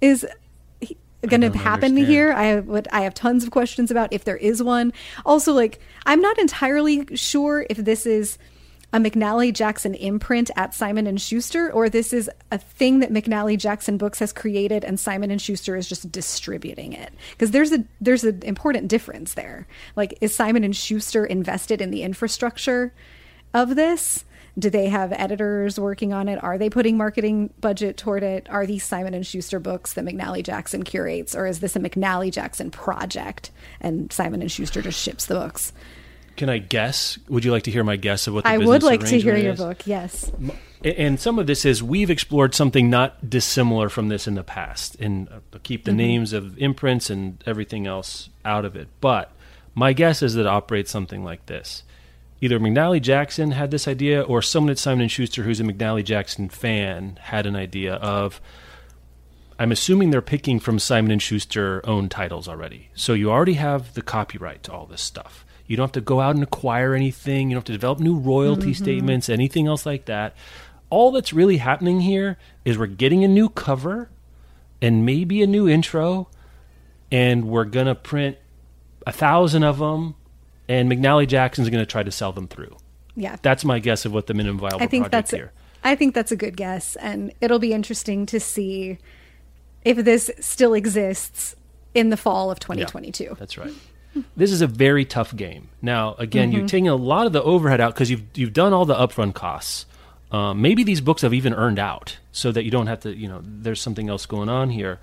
is 0.00 0.24
going 1.26 1.40
to 1.40 1.50
happen 1.58 1.86
understand. 1.86 2.06
here 2.06 2.32
i 2.32 2.60
would 2.60 2.86
i 2.92 3.00
have 3.00 3.12
tons 3.12 3.42
of 3.42 3.50
questions 3.50 3.90
about 3.90 4.12
if 4.12 4.22
there 4.22 4.36
is 4.36 4.62
one 4.62 4.92
also 5.24 5.52
like 5.52 5.80
i'm 6.04 6.20
not 6.20 6.38
entirely 6.38 7.04
sure 7.16 7.66
if 7.68 7.78
this 7.78 8.06
is 8.06 8.38
a 8.92 8.98
McNally 8.98 9.52
Jackson 9.52 9.94
imprint 9.94 10.50
at 10.56 10.74
Simon 10.74 11.06
and 11.06 11.20
Schuster 11.20 11.72
or 11.72 11.88
this 11.88 12.12
is 12.12 12.30
a 12.50 12.58
thing 12.58 13.00
that 13.00 13.12
McNally 13.12 13.58
Jackson 13.58 13.98
Books 13.98 14.20
has 14.20 14.32
created 14.32 14.84
and 14.84 14.98
Simon 14.98 15.30
and 15.30 15.42
Schuster 15.42 15.76
is 15.76 15.88
just 15.88 16.10
distributing 16.12 16.92
it? 16.92 17.12
Because 17.32 17.50
there's 17.50 17.72
a 17.72 17.84
there's 18.00 18.24
an 18.24 18.42
important 18.42 18.88
difference 18.88 19.34
there. 19.34 19.66
Like 19.96 20.16
is 20.20 20.34
Simon 20.34 20.64
and 20.64 20.74
Schuster 20.74 21.26
invested 21.26 21.80
in 21.80 21.90
the 21.90 22.02
infrastructure 22.02 22.94
of 23.52 23.74
this? 23.76 24.24
Do 24.58 24.70
they 24.70 24.88
have 24.88 25.12
editors 25.12 25.78
working 25.78 26.14
on 26.14 26.28
it? 26.28 26.42
Are 26.42 26.56
they 26.56 26.70
putting 26.70 26.96
marketing 26.96 27.52
budget 27.60 27.98
toward 27.98 28.22
it? 28.22 28.48
Are 28.48 28.64
these 28.64 28.84
Simon 28.84 29.12
and 29.12 29.26
Schuster 29.26 29.60
books 29.60 29.92
that 29.92 30.04
McNally 30.04 30.42
Jackson 30.42 30.84
curates 30.84 31.34
or 31.34 31.46
is 31.46 31.60
this 31.60 31.76
a 31.76 31.80
McNally 31.80 32.32
Jackson 32.32 32.70
project 32.70 33.50
and 33.80 34.10
Simon 34.12 34.40
and 34.40 34.50
Schuster 34.50 34.80
just 34.80 35.02
ships 35.02 35.26
the 35.26 35.34
books 35.34 35.72
can 36.36 36.48
I 36.48 36.58
guess? 36.58 37.18
Would 37.28 37.44
you 37.44 37.50
like 37.50 37.64
to 37.64 37.70
hear 37.70 37.84
my 37.84 37.96
guess 37.96 38.26
of 38.26 38.34
what 38.34 38.44
the 38.44 38.54
is? 38.54 38.62
I 38.62 38.64
would 38.64 38.82
like 38.82 39.00
to 39.06 39.18
hear 39.18 39.34
is? 39.34 39.42
your 39.42 39.54
book. 39.54 39.86
Yes. 39.86 40.30
And 40.84 41.18
some 41.18 41.38
of 41.38 41.46
this 41.46 41.64
is 41.64 41.82
we've 41.82 42.10
explored 42.10 42.54
something 42.54 42.90
not 42.90 43.28
dissimilar 43.28 43.88
from 43.88 44.08
this 44.08 44.28
in 44.28 44.34
the 44.34 44.44
past, 44.44 44.96
and 45.00 45.28
uh, 45.28 45.58
keep 45.62 45.84
the 45.84 45.90
mm-hmm. 45.90 45.98
names 45.98 46.32
of 46.32 46.56
imprints 46.58 47.10
and 47.10 47.42
everything 47.46 47.86
else 47.86 48.28
out 48.44 48.64
of 48.64 48.76
it. 48.76 48.88
But 49.00 49.32
my 49.74 49.92
guess 49.92 50.22
is 50.22 50.34
that 50.34 50.42
it 50.42 50.46
operates 50.46 50.90
something 50.90 51.24
like 51.24 51.46
this: 51.46 51.82
either 52.40 52.60
McNally 52.60 53.00
Jackson 53.00 53.52
had 53.52 53.70
this 53.70 53.88
idea, 53.88 54.22
or 54.22 54.42
someone 54.42 54.70
at 54.70 54.78
Simon 54.78 55.02
and 55.02 55.10
Schuster 55.10 55.42
who's 55.42 55.60
a 55.60 55.64
McNally 55.64 56.04
Jackson 56.04 56.48
fan 56.48 57.18
had 57.22 57.46
an 57.46 57.56
idea 57.56 57.94
of. 57.94 58.40
I'm 59.58 59.72
assuming 59.72 60.10
they're 60.10 60.20
picking 60.20 60.60
from 60.60 60.78
Simon 60.78 61.10
and 61.10 61.22
Schuster 61.22 61.80
owned 61.84 62.10
titles 62.10 62.46
already, 62.46 62.90
so 62.94 63.14
you 63.14 63.30
already 63.30 63.54
have 63.54 63.94
the 63.94 64.02
copyright 64.02 64.62
to 64.64 64.72
all 64.72 64.84
this 64.84 65.00
stuff 65.00 65.45
you 65.66 65.76
don't 65.76 65.84
have 65.84 65.92
to 65.92 66.00
go 66.00 66.20
out 66.20 66.34
and 66.34 66.42
acquire 66.42 66.94
anything. 66.94 67.50
You 67.50 67.54
don't 67.54 67.60
have 67.60 67.64
to 67.64 67.72
develop 67.72 67.98
new 67.98 68.16
royalty 68.16 68.72
mm-hmm. 68.72 68.84
statements, 68.84 69.28
anything 69.28 69.66
else 69.66 69.84
like 69.84 70.04
that. 70.06 70.34
All 70.90 71.10
that's 71.10 71.32
really 71.32 71.56
happening 71.56 72.00
here 72.00 72.38
is 72.64 72.78
we're 72.78 72.86
getting 72.86 73.24
a 73.24 73.28
new 73.28 73.48
cover 73.48 74.08
and 74.80 75.04
maybe 75.04 75.42
a 75.42 75.46
new 75.46 75.68
intro, 75.68 76.28
and 77.10 77.48
we're 77.48 77.64
going 77.64 77.86
to 77.86 77.94
print 77.94 78.36
a 79.06 79.12
thousand 79.12 79.64
of 79.64 79.78
them, 79.78 80.14
and 80.68 80.90
McNally 80.90 81.26
Jackson's 81.26 81.68
going 81.70 81.82
to 81.82 81.90
try 81.90 82.02
to 82.02 82.12
sell 82.12 82.32
them 82.32 82.46
through. 82.46 82.76
Yeah. 83.16 83.36
That's 83.42 83.64
my 83.64 83.78
guess 83.78 84.04
of 84.04 84.12
what 84.12 84.26
the 84.26 84.34
minimum 84.34 84.60
viable 84.60 84.82
I 84.82 84.86
think 84.86 85.10
that's 85.10 85.30
here. 85.30 85.52
A, 85.82 85.88
I 85.88 85.94
think 85.96 86.14
that's 86.14 86.30
a 86.30 86.36
good 86.36 86.56
guess, 86.56 86.94
and 86.96 87.32
it'll 87.40 87.58
be 87.58 87.72
interesting 87.72 88.26
to 88.26 88.38
see 88.38 88.98
if 89.84 89.96
this 89.98 90.30
still 90.38 90.74
exists 90.74 91.56
in 91.94 92.10
the 92.10 92.16
fall 92.16 92.50
of 92.50 92.60
2022. 92.60 93.24
Yeah, 93.24 93.34
that's 93.34 93.56
right 93.58 93.72
this 94.36 94.52
is 94.52 94.60
a 94.60 94.66
very 94.66 95.04
tough 95.04 95.34
game. 95.34 95.68
Now, 95.82 96.14
again, 96.18 96.48
mm-hmm. 96.48 96.58
you're 96.58 96.68
taking 96.68 96.88
a 96.88 96.96
lot 96.96 97.26
of 97.26 97.32
the 97.32 97.42
overhead 97.42 97.80
out 97.80 97.94
because 97.94 98.10
you've 98.10 98.24
you've 98.34 98.52
done 98.52 98.72
all 98.72 98.84
the 98.84 98.94
upfront 98.94 99.34
costs. 99.34 99.86
Um, 100.30 100.60
maybe 100.60 100.82
these 100.82 101.00
books 101.00 101.22
have 101.22 101.32
even 101.32 101.54
earned 101.54 101.78
out, 101.78 102.18
so 102.32 102.50
that 102.52 102.64
you 102.64 102.70
don't 102.70 102.86
have 102.86 103.00
to. 103.00 103.14
You 103.14 103.28
know, 103.28 103.40
there's 103.42 103.80
something 103.80 104.08
else 104.08 104.26
going 104.26 104.48
on 104.48 104.70
here. 104.70 104.98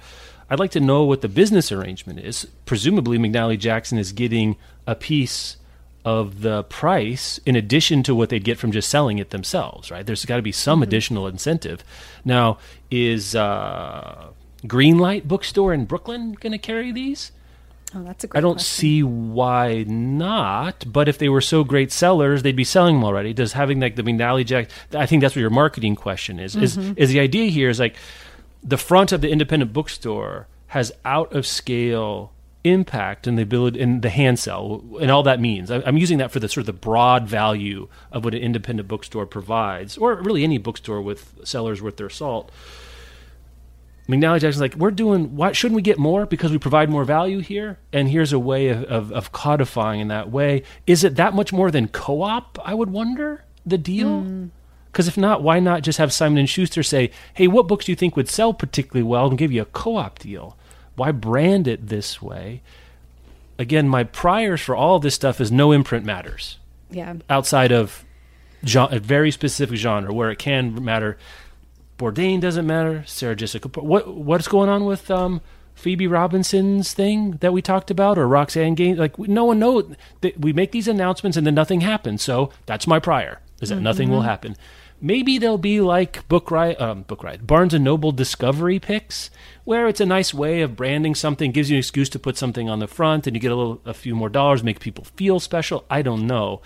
I'd 0.50 0.60
like 0.60 0.72
to 0.72 0.80
know 0.80 1.04
what 1.04 1.22
the 1.22 1.30
business 1.30 1.72
arrangement 1.72 2.20
is. 2.20 2.48
Presumably, 2.66 3.18
McNally 3.18 3.58
Jackson 3.58 3.98
is 3.98 4.12
getting 4.12 4.58
a 4.86 4.96
piece 4.96 5.58
of 6.06 6.42
the 6.42 6.64
price 6.64 7.40
in 7.46 7.56
addition 7.56 8.04
to 8.04 8.14
what 8.14 8.30
they'd 8.30 8.44
get 8.44 8.58
from 8.58 8.72
just 8.72 8.90
selling 8.90 9.20
it 9.20 9.30
themselves, 9.30 9.90
right? 9.90 10.06
There's 10.06 10.26
got 10.26 10.36
to 10.36 10.42
be 10.42 10.52
some 10.52 10.78
mm-hmm. 10.78 10.84
additional 10.84 11.28
incentive. 11.28 11.84
Now, 12.26 12.58
is 12.92 13.36
uh, 13.36 14.28
Greenlight 14.64 15.24
Bookstore 15.24 15.74
in 15.74 15.86
Brooklyn 15.86 16.34
going 16.34 16.52
to 16.52 16.58
carry 16.58 16.92
these? 16.92 17.32
Oh, 17.96 18.04
that's 18.04 18.24
a 18.24 18.28
great 18.28 18.40
I 18.40 18.42
don't 18.42 18.56
question. 18.56 18.80
see 18.80 19.04
why 19.04 19.84
not. 19.88 20.92
But 20.92 21.08
if 21.08 21.18
they 21.18 21.30
were 21.30 21.42
so 21.42 21.64
great 21.64 21.92
sellers, 21.92 22.44
they'd 22.44 22.56
be 22.56 22.64
selling 22.64 22.96
them 22.96 23.04
already. 23.04 23.34
Does 23.34 23.54
having 23.54 23.80
like 23.80 23.96
the 23.96 24.04
McNally 24.04 24.46
Jack? 24.46 24.70
I 24.94 25.06
think 25.06 25.22
that's 25.22 25.36
what 25.36 25.42
your 25.42 25.50
marketing 25.50 25.96
question 25.96 26.40
is. 26.40 26.56
Mm-hmm. 26.56 26.64
Is 26.64 26.98
is 26.98 27.10
the 27.10 27.20
idea 27.20 27.50
here 27.50 27.70
is 27.70 27.80
like 27.80 27.96
the 28.64 28.78
front 28.78 29.12
of 29.12 29.22
the 29.22 29.30
independent 29.30 29.74
bookstore 29.74 30.48
has 30.68 30.92
out 31.06 31.34
of 31.34 31.46
scale 31.46 32.32
impact 32.64 33.28
and 33.28 33.38
the 33.38 33.42
ability 33.42 33.82
and 33.82 34.02
the 34.02 34.10
hand 34.10 34.40
sell 34.40 34.84
and 35.02 35.12
all 35.12 35.24
that 35.24 35.40
means. 35.40 35.70
I, 35.70 35.80
am 35.80 35.98
using 35.98 36.18
that 36.20 36.32
for 36.32 36.40
the 36.40 36.48
sort 36.48 36.62
of 36.62 36.68
the 36.68 36.74
broad 36.74 37.28
value 37.28 37.90
of 38.12 38.24
what 38.24 38.34
an 38.34 38.42
independent 38.42 38.88
bookstore 38.88 39.26
provides, 39.26 39.98
or 39.98 40.16
really 40.16 40.44
any 40.44 40.58
bookstore 40.58 41.02
with 41.02 41.40
sellers 41.44 41.82
worth 41.82 41.98
their 41.98 42.10
salt. 42.10 42.52
McNally 44.08 44.42
Jackson's 44.42 44.60
like, 44.60 44.76
we're 44.76 44.92
doing, 44.92 45.36
why 45.36 45.54
shouldn't 45.54 45.78
we 45.78 45.82
get 45.82 45.98
more 45.98 46.26
because 46.26 46.52
we 46.52 46.58
provide 46.58 46.90
more 46.90 47.06
value 47.06 47.40
here? 47.40 47.80
And 47.94 48.10
here's 48.10 48.34
a 48.34 48.40
way 48.40 48.68
of, 48.68 48.84
of, 48.86 49.12
of 49.14 49.32
codifying 49.32 50.02
in 50.02 50.10
that 50.10 50.30
way. 50.30 50.64
Is 50.86 51.04
it 51.04 51.16
that 51.16 51.34
much 51.34 51.54
more 51.54 51.72
than 51.72 51.88
co 51.88 52.22
op, 52.22 52.60
I 52.66 52.74
would 52.74 52.90
wonder, 52.90 53.46
the 53.66 53.78
deal? 53.78 54.22
Because 54.92 55.06
mm. 55.06 55.10
if 55.10 55.18
not, 55.18 55.42
why 55.42 55.60
not 55.60 55.84
just 55.84 56.00
have 56.00 56.12
Simon 56.12 56.38
and 56.38 56.50
Schuster 56.50 56.84
say, 56.84 57.12
hey, 57.34 57.48
what 57.48 57.68
books 57.68 57.86
do 57.86 57.94
you 57.94 57.96
think 57.96 58.18
would 58.18 58.30
sell 58.30 58.54
particularly 58.54 59.04
well 59.04 59.28
and 59.28 59.38
give 59.38 59.54
you 59.54 59.62
a 59.62 59.66
co 59.66 59.96
op 59.96 60.20
deal? 60.20 60.58
Why 60.96 61.12
brand 61.12 61.68
it 61.68 61.88
this 61.88 62.22
way? 62.22 62.62
Again, 63.58 63.88
my 63.88 64.04
priors 64.04 64.60
for 64.60 64.76
all 64.76 65.00
this 65.00 65.16
stuff 65.16 65.40
is 65.40 65.52
no 65.52 65.72
imprint 65.72 66.06
matters. 66.06 66.58
Yeah. 66.90 67.16
Outside 67.30 67.72
of 67.72 68.04
genre, 68.66 68.98
a 68.98 69.00
very 69.00 69.32
specific 69.32 69.78
genre 69.78 70.14
where 70.14 70.30
it 70.30 70.40
can 70.40 70.84
matter 70.84 71.18
Bourdain 71.98 72.42
doesn't 72.42 72.66
matter. 72.66 73.04
Sarah 73.06 73.36
Jessica. 73.36 73.68
What 73.80 74.16
what's 74.16 74.48
going 74.48 74.70
on 74.70 74.86
with 74.86 75.10
um, 75.12 75.42
Phoebe 75.76 76.08
Robinson's 76.08 76.94
thing 76.94 77.32
that 77.42 77.54
we 77.54 77.62
talked 77.62 77.92
about, 77.92 78.18
or 78.18 78.28
Roxane 78.28 78.76
Gay? 78.76 78.96
Like 78.96 79.18
no 79.20 79.46
one 79.46 79.60
knows. 79.60 79.96
That 80.22 80.40
we 80.40 80.54
make 80.54 80.72
these 80.72 80.88
announcements 80.88 81.38
and 81.38 81.46
then 81.46 81.56
nothing 81.56 81.82
happens. 81.82 82.22
So 82.22 82.52
that's 82.66 82.88
my 82.88 83.00
prior. 83.00 83.40
Is 83.62 83.70
that 83.70 83.76
mm-hmm. 83.76 83.84
nothing 83.84 84.10
will 84.10 84.22
happen? 84.22 84.56
Maybe 85.00 85.38
they'll 85.38 85.58
be 85.58 85.82
like 85.82 86.28
Book 86.30 86.50
Riot, 86.50 86.80
um, 86.80 87.04
Book 87.04 87.24
Riot, 87.24 87.46
Barnes 87.46 87.74
and 87.74 87.84
Noble 87.84 88.14
Discovery 88.14 88.80
picks, 88.80 89.30
where 89.66 89.88
it's 89.88 90.00
a 90.00 90.06
nice 90.06 90.34
way 90.34 90.62
of 90.62 90.78
branding 90.78 91.14
something, 91.14 91.52
gives 91.52 91.70
you 91.70 91.76
an 91.76 91.80
excuse 91.80 92.08
to 92.10 92.20
put 92.20 92.38
something 92.38 92.70
on 92.70 92.80
the 92.80 92.88
front, 92.88 93.28
and 93.28 93.36
you 93.36 93.42
get 93.42 93.52
a 93.52 93.56
little, 93.56 93.82
a 93.84 93.94
few 93.94 94.16
more 94.16 94.30
dollars, 94.30 94.64
make 94.64 94.80
people 94.80 95.04
feel 95.04 95.42
special. 95.42 95.84
I 95.90 96.04
don't 96.04 96.26
know 96.26 96.62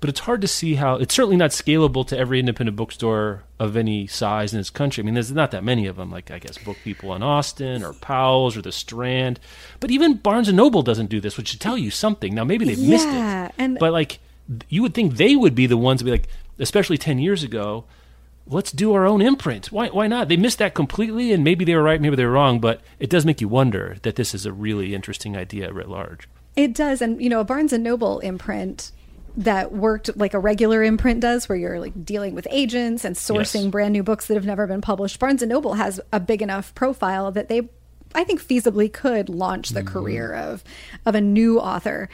but 0.00 0.08
it's 0.08 0.20
hard 0.20 0.40
to 0.40 0.48
see 0.48 0.76
how 0.76 0.94
it's 0.96 1.14
certainly 1.14 1.36
not 1.36 1.50
scalable 1.50 2.06
to 2.06 2.16
every 2.16 2.38
independent 2.38 2.76
bookstore 2.76 3.42
of 3.58 3.76
any 3.76 4.06
size 4.06 4.52
in 4.52 4.60
this 4.60 4.70
country. 4.70 5.02
I 5.02 5.04
mean, 5.04 5.14
there's 5.14 5.32
not 5.32 5.50
that 5.50 5.64
many 5.64 5.86
of 5.86 5.96
them, 5.96 6.10
like 6.10 6.30
I 6.30 6.38
guess 6.38 6.56
Book 6.58 6.76
People 6.84 7.14
in 7.14 7.22
Austin 7.22 7.82
or 7.82 7.92
Powell's 7.94 8.56
or 8.56 8.62
the 8.62 8.70
Strand. 8.70 9.40
But 9.80 9.90
even 9.90 10.14
Barnes 10.14 10.48
and 10.48 10.56
Noble 10.56 10.82
doesn't 10.82 11.10
do 11.10 11.20
this, 11.20 11.36
which 11.36 11.48
should 11.48 11.60
tell 11.60 11.76
you 11.76 11.90
something. 11.90 12.34
Now 12.34 12.44
maybe 12.44 12.64
they've 12.64 12.78
yeah, 12.78 12.90
missed 12.90 13.08
it, 13.08 13.54
and 13.58 13.78
but 13.78 13.92
like 13.92 14.20
you 14.68 14.82
would 14.82 14.94
think 14.94 15.16
they 15.16 15.34
would 15.34 15.54
be 15.54 15.66
the 15.66 15.76
ones 15.76 16.00
to 16.00 16.04
be 16.04 16.12
like, 16.12 16.28
especially 16.58 16.98
ten 16.98 17.18
years 17.18 17.42
ago. 17.42 17.84
Let's 18.50 18.72
do 18.72 18.94
our 18.94 19.04
own 19.04 19.20
imprint. 19.20 19.70
Why? 19.70 19.88
Why 19.88 20.06
not? 20.06 20.28
They 20.28 20.38
missed 20.38 20.58
that 20.58 20.72
completely, 20.72 21.32
and 21.32 21.44
maybe 21.44 21.66
they 21.66 21.74
were 21.74 21.82
right, 21.82 22.00
maybe 22.00 22.16
they 22.16 22.24
were 22.24 22.32
wrong. 22.32 22.60
But 22.60 22.80
it 22.98 23.10
does 23.10 23.26
make 23.26 23.42
you 23.42 23.48
wonder 23.48 23.98
that 24.02 24.16
this 24.16 24.34
is 24.34 24.46
a 24.46 24.52
really 24.52 24.94
interesting 24.94 25.36
idea 25.36 25.70
writ 25.70 25.88
large. 25.88 26.28
It 26.56 26.72
does, 26.72 27.02
and 27.02 27.20
you 27.20 27.28
know, 27.28 27.40
a 27.40 27.44
Barnes 27.44 27.74
and 27.74 27.84
Noble 27.84 28.20
imprint 28.20 28.90
that 29.38 29.72
worked 29.72 30.16
like 30.16 30.34
a 30.34 30.38
regular 30.38 30.82
imprint 30.82 31.20
does, 31.20 31.48
where 31.48 31.56
you're 31.56 31.78
like 31.78 32.04
dealing 32.04 32.34
with 32.34 32.46
agents 32.50 33.04
and 33.04 33.14
sourcing 33.14 33.62
Yes. 33.62 33.70
brand 33.70 33.92
new 33.92 34.02
books 34.02 34.26
that 34.26 34.34
have 34.34 34.44
never 34.44 34.66
been 34.66 34.80
published. 34.80 35.18
Barnes 35.20 35.42
and 35.42 35.48
Noble 35.48 35.74
has 35.74 36.00
a 36.12 36.18
big 36.18 36.42
enough 36.42 36.74
profile 36.74 37.30
that 37.30 37.48
they, 37.48 37.68
I 38.16 38.24
think, 38.24 38.42
feasibly 38.42 38.92
could 38.92 39.28
launch 39.28 39.70
the 39.70 39.80
mm-hmm. 39.80 39.88
career 39.88 40.34
of 40.34 40.64
of 41.06 41.14
a 41.14 41.20
new 41.20 41.60
author. 41.60 42.08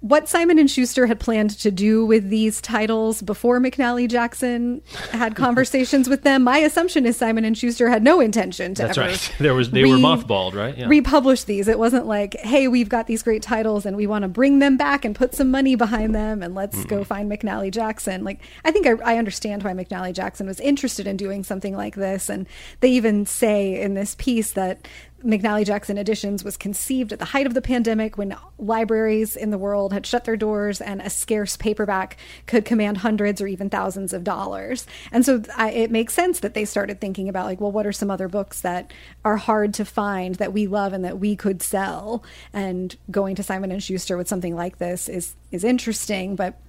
What 0.00 0.28
Simon 0.28 0.58
and 0.58 0.70
Schuster 0.70 1.06
had 1.06 1.18
planned 1.18 1.50
to 1.58 1.70
do 1.70 2.06
with 2.06 2.30
these 2.30 2.60
titles 2.60 3.22
before 3.22 3.58
McNally 3.58 4.08
Jackson 4.08 4.82
had 5.10 5.34
conversations 5.36 6.08
with 6.08 6.22
them, 6.22 6.44
my 6.44 6.58
assumption 6.58 7.06
is 7.06 7.16
Simon 7.16 7.44
and 7.44 7.58
Schuster 7.58 7.88
had 7.88 8.04
no 8.04 8.20
intention 8.20 8.74
to 8.76 8.82
That's 8.82 8.98
ever 8.98 9.08
right. 9.08 9.32
There 9.40 9.54
was 9.54 9.70
they 9.70 9.84
were 9.84 9.96
mothballed, 9.96 10.54
right? 10.54 10.78
Yeah. 10.78 10.86
republish 10.86 11.42
these. 11.44 11.66
It 11.66 11.78
wasn't 11.78 12.06
like, 12.06 12.34
hey, 12.40 12.68
we've 12.68 12.88
got 12.88 13.08
these 13.08 13.22
great 13.24 13.42
titles 13.42 13.84
and 13.84 13.96
we 13.96 14.06
want 14.06 14.22
to 14.22 14.28
bring 14.28 14.60
them 14.60 14.76
back 14.76 15.04
and 15.04 15.14
put 15.14 15.34
some 15.34 15.50
money 15.50 15.74
behind 15.74 16.14
them 16.14 16.42
and 16.42 16.54
let's 16.54 16.84
go 16.84 17.02
find 17.02 17.30
McNally 17.30 17.72
Jackson. 17.72 18.22
Like, 18.22 18.40
I 18.64 18.70
think 18.70 18.86
I, 18.86 18.92
I 19.14 19.18
understand 19.18 19.64
why 19.64 19.72
McNally 19.72 20.12
Jackson 20.12 20.46
was 20.46 20.60
interested 20.60 21.06
in 21.06 21.16
doing 21.16 21.42
something 21.42 21.76
like 21.76 21.96
this. 21.96 22.28
And 22.28 22.46
they 22.78 22.90
even 22.90 23.26
say 23.26 23.80
in 23.80 23.94
this 23.94 24.14
piece 24.14 24.52
that 24.52 24.86
McNally 25.24 25.64
Jackson 25.64 25.96
Editions 25.96 26.44
was 26.44 26.56
conceived 26.56 27.12
at 27.12 27.18
the 27.18 27.24
height 27.24 27.46
of 27.46 27.54
the 27.54 27.62
pandemic 27.62 28.18
when 28.18 28.36
libraries 28.58 29.36
in 29.36 29.50
the 29.50 29.58
world 29.58 29.92
had 29.92 30.04
shut 30.04 30.24
their 30.24 30.36
doors 30.36 30.80
and 30.80 31.00
a 31.00 31.08
scarce 31.08 31.56
paperback 31.56 32.18
could 32.46 32.64
command 32.64 32.98
hundreds 32.98 33.40
or 33.40 33.46
even 33.46 33.70
thousands 33.70 34.12
of 34.12 34.22
dollars. 34.22 34.86
And 35.10 35.24
so 35.24 35.42
I, 35.56 35.70
it 35.70 35.90
makes 35.90 36.12
sense 36.12 36.40
that 36.40 36.52
they 36.52 36.66
started 36.66 37.00
thinking 37.00 37.28
about, 37.28 37.46
like, 37.46 37.60
well, 37.60 37.72
what 37.72 37.86
are 37.86 37.92
some 37.92 38.10
other 38.10 38.28
books 38.28 38.60
that 38.60 38.92
are 39.24 39.38
hard 39.38 39.72
to 39.74 39.84
find 39.84 40.34
that 40.36 40.52
we 40.52 40.66
love 40.66 40.92
and 40.92 41.04
that 41.04 41.18
we 41.18 41.36
could 41.36 41.62
sell? 41.62 42.22
And 42.52 42.94
going 43.10 43.34
to 43.36 43.42
Simon 43.42 43.72
and 43.72 43.82
Schuster 43.82 44.18
with 44.18 44.28
something 44.28 44.54
like 44.54 44.78
this 44.78 45.08
is 45.08 45.36
is 45.50 45.64
interesting, 45.64 46.36
but 46.36 46.60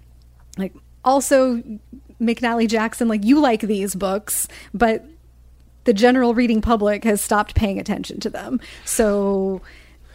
like 0.57 0.73
also 1.03 1.61
McNally 2.21 2.67
Jackson, 2.69 3.09
like 3.09 3.25
you 3.25 3.41
like 3.41 3.61
these 3.61 3.95
books, 3.95 4.47
but 4.73 5.05
the 5.85 5.93
general 5.93 6.33
reading 6.33 6.61
public 6.61 7.03
has 7.03 7.21
stopped 7.21 7.55
paying 7.55 7.79
attention 7.79 8.19
to 8.19 8.29
them. 8.29 8.59
So 8.83 9.61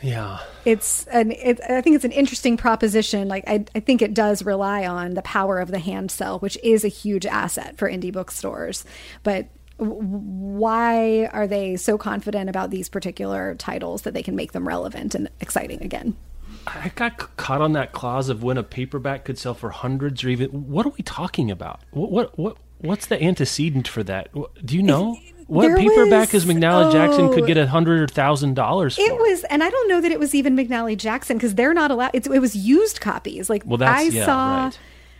yeah. 0.03 0.39
it's 0.65 1.07
an 1.07 1.33
it, 1.33 1.61
I 1.69 1.81
think 1.81 1.97
it's 1.97 2.05
an 2.05 2.13
interesting 2.13 2.57
proposition. 2.57 3.29
Like 3.29 3.45
I, 3.47 3.65
I 3.75 3.81
think 3.81 4.03
it 4.03 4.15
does 4.15 4.45
rely 4.45 4.87
on 4.87 5.15
the 5.15 5.23
power 5.23 5.59
of 5.59 5.71
the 5.71 5.79
hand 5.79 6.11
sell, 6.11 6.39
which 6.41 6.59
is 6.63 6.85
a 6.85 6.89
huge 6.89 7.27
asset 7.27 7.79
for 7.79 7.89
indie 7.89 8.13
bookstores. 8.13 8.85
But 9.23 9.49
w- 9.79 10.01
why 10.01 11.27
are 11.27 11.47
they 11.47 11.77
so 11.77 11.97
confident 11.97 12.51
about 12.51 12.71
these 12.71 12.89
particular 12.89 13.55
titles 13.55 14.03
that 14.03 14.15
they 14.15 14.23
can 14.23 14.37
make 14.37 14.53
them 14.53 14.67
relevant 14.67 15.15
and 15.15 15.29
exciting 15.41 15.83
again? 15.83 16.17
I 16.67 16.91
got 16.95 17.37
caught 17.37 17.63
on 17.63 17.73
that 17.73 17.93
clause 17.93 18.29
of 18.29 18.43
when 18.43 18.59
a 18.59 18.63
paperback 18.63 19.25
could 19.25 19.39
sell 19.39 19.55
for 19.55 19.71
hundreds 19.71 20.23
or 20.25 20.29
even. 20.29 20.51
What 20.69 20.85
are 20.87 20.91
we 20.91 21.03
talking 21.03 21.51
about? 21.51 21.81
What 21.93 22.11
what 22.11 22.39
what 22.39 22.57
what's 22.79 23.07
the 23.07 23.23
antecedent 23.23 23.87
for 23.89 24.03
that? 24.05 24.31
Do 24.65 24.77
you 24.77 24.83
know 24.83 25.17
what 25.51 25.63
There 25.63 25.77
paperback 25.77 26.33
was- 26.33 26.45
is 26.45 26.51
McNally 26.51 26.93
Jackson 26.93 27.25
oh. 27.27 27.35
could 27.35 27.47
get 27.47 27.57
a 27.57 27.67
hundred 27.67 28.01
or 28.01 28.07
thousand 28.07 28.55
dollars 28.55 28.97
for? 28.97 29.03
It 29.03 29.15
was, 29.17 29.45
and 29.45 29.63
I 29.65 29.71
don't 29.71 29.89
know 29.89 30.01
that 30.01 30.13
it 30.13 30.21
was 30.21 30.35
even 30.35 30.57
McNally 30.57 30.97
Jackson 30.97 31.37
because 31.37 31.57
they're 31.57 31.75
not 31.75 31.91
allowed. 31.91 32.11
It's, 32.15 32.27
it 32.29 32.39
was 32.39 32.55
used 32.55 33.01
copies. 33.01 33.51
Like 33.51 33.63
Well, 33.67 33.77
that's- 33.79 33.99
I 34.01 34.03
yeah, 34.05 34.25
saw, 34.25 34.65
right. 34.65 34.79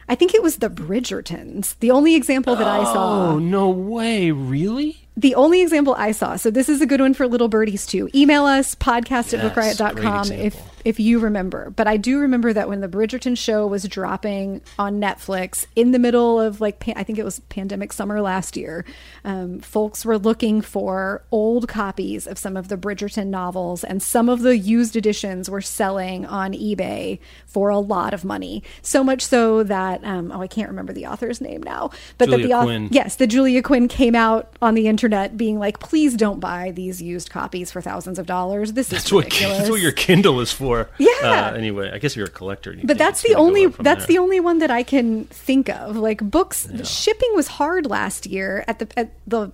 I 0.09 0.15
think 0.15 0.35
it 0.35 0.43
was 0.43 0.57
the 0.57 0.71
Bridgertons. 0.71 1.79
The 1.81 1.91
only 1.91 2.15
example 2.15 2.57
that 2.57 2.67
I 2.67 2.83
saw. 2.85 3.31
Oh 3.33 3.39
no 3.39 3.69
way! 3.71 4.31
Really? 4.31 5.07
The 5.17 5.35
only 5.35 5.61
example 5.63 5.95
I 5.99 6.13
saw. 6.13 6.37
So 6.37 6.51
this 6.51 6.69
is 6.69 6.81
a 6.81 6.87
good 6.87 7.01
one 7.01 7.15
for 7.15 7.29
little 7.29 7.49
birdies 7.49 7.87
too. 7.87 8.09
Email 8.15 8.45
us 8.45 8.75
podcast 8.75 9.37
at 9.37 9.43
Yes, 9.45 9.55
bookriot.com 9.79 10.29
great 10.29 10.41
if. 10.41 10.57
If 10.85 11.01
you 11.01 11.19
remember. 11.19 11.71
But 11.71 11.87
I 11.87 11.97
do 11.97 12.19
remember 12.19 12.53
that 12.53 12.69
when 12.69 12.81
the 12.81 12.89
Bridgerton 12.89 13.37
show 13.37 13.67
was 13.67 13.85
dropping 13.85 14.61
on 14.79 15.01
Netflix 15.01 15.67
in 15.77 15.93
the 15.93 15.99
middle 15.99 16.41
of 16.41 16.61
like 16.61 16.85
I 16.97 17.03
think 17.03 17.19
it 17.19 17.25
was 17.25 17.41
pandemic 17.41 17.93
summer 17.93 18.21
last 18.21 18.57
year, 18.57 18.85
um, 19.25 19.61
folks 19.61 20.05
were 20.05 20.19
looking 20.19 20.61
for 20.61 21.23
old 21.31 21.69
copies 21.69 22.27
of 22.27 22.39
some 22.39 22.57
of 22.57 22.69
the 22.69 22.77
Bridgerton 22.77 23.29
novels, 23.29 23.85
and 23.85 24.03
some 24.03 24.29
of 24.29 24.41
the 24.43 24.57
used 24.57 24.97
editions 24.97 25.51
were 25.51 25.61
selling 25.61 26.27
on 26.27 26.53
eBay 26.53 27.19
for 27.47 27.69
a 27.69 27.79
lot 27.79 28.15
of 28.15 28.25
money. 28.25 28.63
So 28.83 29.03
much 29.05 29.23
so 29.23 29.63
that 29.65 30.03
um, 30.05 30.33
oh 30.33 30.41
I 30.41 30.47
can't 30.47 30.69
remember 30.69 30.93
the 30.93 31.07
author's 31.07 31.41
name 31.41 31.63
now, 31.63 31.91
but 32.19 32.31
that 32.31 32.39
the 32.39 32.55
author 32.55 32.71
Yes, 32.91 33.17
the 33.17 33.27
Julia 33.27 33.63
Quinn 33.63 33.89
came 33.89 34.15
out 34.15 34.53
on 34.63 34.75
the 34.75 34.87
internet 34.87 35.37
being 35.37 35.59
like, 35.59 35.81
"Please 35.81 36.15
don't 36.15 36.41
buy 36.41 36.71
these 36.71 37.03
used 37.03 37.31
copies 37.31 37.71
for 37.71 37.81
thousands 37.81 38.19
of 38.19 38.27
dollars. 38.27 38.73
This 38.73 38.87
is 38.87 38.93
That's 38.93 39.13
what 39.13 39.31
that's 39.31 39.71
what 39.71 39.81
your 39.81 39.93
Kindle 39.93 40.41
is 40.41 40.53
for. 40.53 40.70
Yeah. 40.99 41.11
Uh, 41.23 41.55
anyway, 41.55 41.91
I 41.93 41.99
guess 41.99 42.13
if 42.13 42.17
you're 42.17 42.27
a 42.27 42.31
collector. 42.31 42.73
you 42.73 42.83
but 42.85 42.99
that's 42.99 43.23
the 43.23 43.35
only 43.35 43.67
that's 43.67 44.07
there. 44.07 44.15
the 44.15 44.19
only 44.19 44.41
one 44.41 44.59
that 44.59 44.71
I 44.71 44.83
can 44.83 45.25
think 45.25 45.69
of. 45.69 45.97
Like 45.97 46.19
books, 46.23 46.69
shipping 46.89 47.31
was 47.35 47.49
hard 47.49 47.87
last 47.87 48.27
year 48.27 48.65
at 48.67 48.79
the 48.79 48.89
at 48.99 49.13
the 49.27 49.53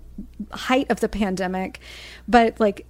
height 0.53 0.91
of 0.91 1.01
the 1.01 1.09
pandemic, 1.09 1.81
but 2.29 2.59
like 2.61 2.87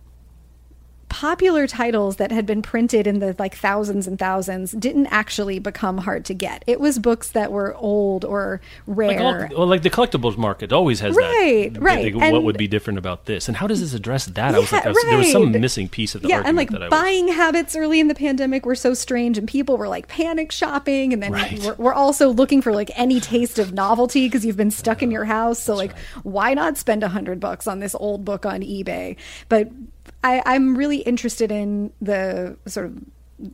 popular 1.21 1.67
titles 1.67 2.17
that 2.17 2.31
had 2.31 2.45
been 2.45 2.61
printed 2.61 3.07
in 3.07 3.21
the 3.21 3.35
like 3.39 3.57
thousands 3.57 4.07
and 4.07 4.19
thousands 4.19 4.73
didn't 4.73 5.07
actually 5.07 5.59
become 5.59 5.97
hard 5.97 6.27
to 6.27 6.35
get. 6.35 6.63
It 6.67 6.79
was 6.79 6.99
books 6.99 7.31
that 7.31 7.51
were 7.51 7.75
old 7.77 8.23
or 8.27 8.61
Like, 8.87 9.19
rare. 9.19 9.49
all, 9.51 9.59
well, 9.61 9.67
like 9.67 9.81
the 9.83 9.89
collectibles 9.89 10.37
market 10.37 10.75
always 10.75 11.01
has 11.01 11.17
Right, 11.17 11.73
that. 11.73 11.81
right. 11.81 12.05
Like, 12.05 12.15
what 12.17 12.35
And- 12.35 12.45
would 12.45 12.59
be 12.59 12.69
different 12.69 12.99
about 12.99 13.25
this? 13.25 13.49
And 13.49 13.57
how 13.57 13.67
does 13.67 13.81
this 13.81 13.95
address 13.95 14.27
that? 14.27 14.55
I 14.55 14.59
was 14.59 14.71
like, 14.71 14.85
I 14.85 14.91
was, 14.91 15.03
there 15.05 15.17
was 15.17 15.33
some 15.33 15.53
missing 15.53 15.89
piece 15.89 16.15
of 16.15 16.21
the 16.21 16.29
yeah, 16.29 16.37
argument 16.37 16.49
and 16.71 16.75
like 16.75 16.83
I 16.83 16.85
was. 16.95 17.03
buying 17.03 17.29
habits 17.29 17.75
early 17.75 17.99
in 17.99 18.09
the 18.09 18.15
pandemic 18.15 18.67
were 18.67 18.75
so 18.75 18.93
strange, 18.93 19.39
and 19.39 19.49
people 19.49 19.79
were 19.79 19.89
like 19.89 20.09
panic 20.09 20.53
shopping, 20.53 21.15
and 21.15 21.23
then 21.23 21.33
Right. 21.33 21.59
we're, 21.63 21.75
we're 21.77 21.95
also 21.95 22.29
looking 22.29 22.61
for 22.61 22.73
like 22.73 22.91
any 22.95 23.21
taste 23.21 23.59
of 23.59 23.73
novelty 23.73 24.27
because 24.27 24.45
you've 24.45 24.59
been 24.59 24.71
stuck 24.71 25.03
in 25.03 25.11
your 25.11 25.25
house. 25.25 25.59
So 25.63 25.75
like, 25.75 25.97
why 26.25 26.53
not 26.53 26.77
spend 26.77 27.03
a 27.03 27.09
hundred 27.09 27.41
bucks 27.41 27.67
on 27.67 27.81
this 27.81 27.95
old 27.99 28.25
book 28.27 28.45
on 28.45 28.61
eBay? 28.61 29.17
But 29.49 29.71
I, 30.25 30.43
I'm 30.47 30.77
really 30.77 30.99
interested 30.99 31.51
in 31.53 31.93
the 32.01 32.57
sort 32.67 32.87
of 32.87 32.99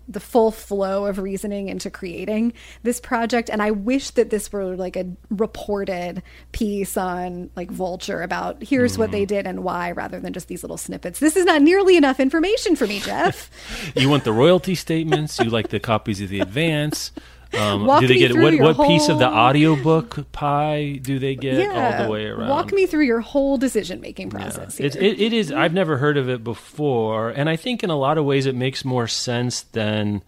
the 0.06 0.20
full 0.20 0.52
flow 0.52 1.06
of 1.06 1.18
reasoning 1.18 1.68
into 1.68 1.90
creating 1.90 2.52
this 2.84 3.00
project 3.00 3.50
and 3.50 3.60
i 3.60 3.72
wish 3.72 4.10
that 4.10 4.30
this 4.30 4.52
were 4.52 4.76
like 4.76 4.94
a 4.96 5.04
reported 5.28 6.22
piece 6.52 6.96
on 6.96 7.50
like 7.56 7.68
vulture 7.68 8.22
about 8.22 8.62
here's 8.62 8.96
what 8.96 9.08
Mm. 9.08 9.12
they 9.12 9.24
did 9.24 9.44
and 9.44 9.64
why 9.64 9.90
rather 9.90 10.20
than 10.20 10.32
just 10.32 10.46
these 10.46 10.62
little 10.62 10.76
snippets 10.76 11.18
this 11.18 11.36
is 11.36 11.44
not 11.44 11.62
nearly 11.62 11.96
enough 11.96 12.20
information 12.20 12.76
for 12.76 12.86
me 12.86 13.00
jeff 13.00 13.50
you 13.96 14.08
want 14.08 14.22
the 14.22 14.32
royalty 14.32 14.76
statements. 14.76 15.40
You 15.40 15.50
like 15.50 15.70
the 15.70 15.80
copies 15.80 16.20
of 16.20 16.28
the 16.28 16.38
advance. 16.38 17.10
Um, 17.58 17.86
do 18.00 18.06
they 18.06 18.16
get 18.18 18.34
what? 18.34 18.58
What 18.76 18.86
piece 18.88 19.08
of 19.08 19.18
the 19.18 19.28
whole- 19.28 19.38
audiobook 19.38 20.32
pie 20.32 20.98
do 21.02 21.18
they 21.18 21.34
get 21.34 21.68
all 21.70 22.04
the 22.04 22.10
way 22.10 22.26
around? 22.26 22.48
walk 22.48 22.72
me 22.72 22.86
through 22.86 23.04
your 23.04 23.20
whole 23.20 23.58
decision 23.58 24.00
making 24.00 24.30
process 24.30 24.80
It's, 24.80 24.94
here. 24.96 25.04
it, 25.04 25.20
it 25.20 25.32
is. 25.32 25.52
I've 25.52 25.74
never 25.74 25.98
heard 25.98 26.16
of 26.16 26.28
it 26.30 26.42
before, 26.42 27.28
and 27.30 27.50
I 27.50 27.56
think 27.56 27.82
in 27.82 27.90
a 27.90 27.96
lot 27.98 28.16
of 28.18 28.24
ways 28.24 28.46
it 28.46 28.54
makes 28.54 28.84
more 28.84 29.06
sense 29.06 29.60
than 29.62 30.22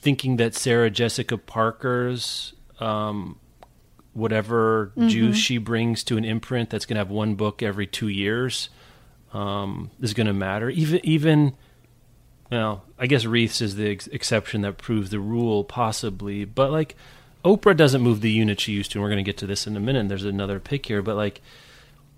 thinking 0.00 0.36
that 0.36 0.54
Sarah 0.54 0.88
Jessica 0.90 1.36
Parker's 1.36 2.52
um, 2.78 3.38
whatever 4.12 4.92
Mm-hmm. 4.96 5.08
juice 5.08 5.36
she 5.36 5.58
brings 5.58 6.04
to 6.04 6.16
an 6.16 6.24
imprint 6.24 6.70
that's 6.70 6.86
going 6.86 6.94
to 6.94 7.00
have 7.00 7.10
one 7.10 7.34
book 7.34 7.62
every 7.62 7.86
two 7.88 8.08
years 8.08 8.70
um, 9.34 9.90
is 10.00 10.14
going 10.14 10.26
to 10.28 10.32
matter. 10.32 10.70
Even 10.70 11.00
even. 11.04 11.54
Well, 12.52 12.84
I 12.98 13.06
guess 13.06 13.24
Reese's 13.24 13.60
is 13.62 13.76
the 13.76 13.90
ex- 13.90 14.06
exception 14.08 14.62
that 14.62 14.78
proves 14.78 15.10
the 15.10 15.20
rule, 15.20 15.64
possibly. 15.64 16.44
But 16.44 16.70
like, 16.70 16.96
Oprah 17.44 17.76
doesn't 17.76 18.02
move 18.02 18.20
the 18.20 18.30
unit 18.30 18.60
she 18.60 18.72
used 18.72 18.92
to, 18.92 18.98
and 18.98 19.02
we're 19.02 19.10
going 19.10 19.24
to 19.24 19.28
get 19.28 19.36
to 19.38 19.46
this 19.46 19.66
in 19.66 19.76
a 19.76 19.80
minute. 19.80 20.08
There's 20.08 20.24
another 20.24 20.58
pick 20.58 20.86
here, 20.86 21.02
but 21.02 21.16
like, 21.16 21.40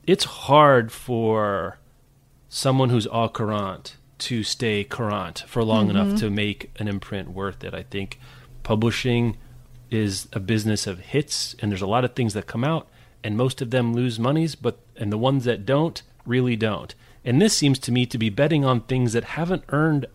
it's 0.06 0.24
hard 0.24 0.90
for 0.90 1.78
someone 2.48 2.90
who's 2.90 3.06
au 3.08 3.28
courant 3.28 3.96
to 4.18 4.42
stay 4.42 4.84
current 4.84 5.44
for 5.46 5.62
long 5.62 5.88
mm-hmm. 5.88 5.96
enough 5.96 6.20
to 6.20 6.30
make 6.30 6.70
an 6.76 6.88
imprint 6.88 7.30
worth 7.30 7.62
it. 7.62 7.74
I 7.74 7.82
think 7.82 8.18
publishing 8.62 9.36
is 9.90 10.28
a 10.32 10.40
business 10.40 10.86
of 10.86 10.98
hits, 10.98 11.54
and 11.60 11.70
there's 11.70 11.82
a 11.82 11.86
lot 11.86 12.04
of 12.04 12.14
things 12.14 12.34
that 12.34 12.46
come 12.46 12.64
out, 12.64 12.88
and 13.22 13.36
most 13.36 13.60
of 13.62 13.70
them 13.70 13.94
lose 13.94 14.18
monies, 14.18 14.54
but 14.54 14.78
and 14.96 15.12
the 15.12 15.18
ones 15.18 15.44
that 15.44 15.66
don't 15.66 16.02
really 16.26 16.56
don't. 16.56 16.94
And 17.24 17.40
this 17.40 17.56
seems 17.56 17.78
to 17.80 17.92
me 17.92 18.06
to 18.06 18.18
be 18.18 18.30
betting 18.30 18.64
on 18.64 18.80
things 18.80 19.12
that 19.12 19.24
haven't 19.24 19.64
earned 19.68 20.06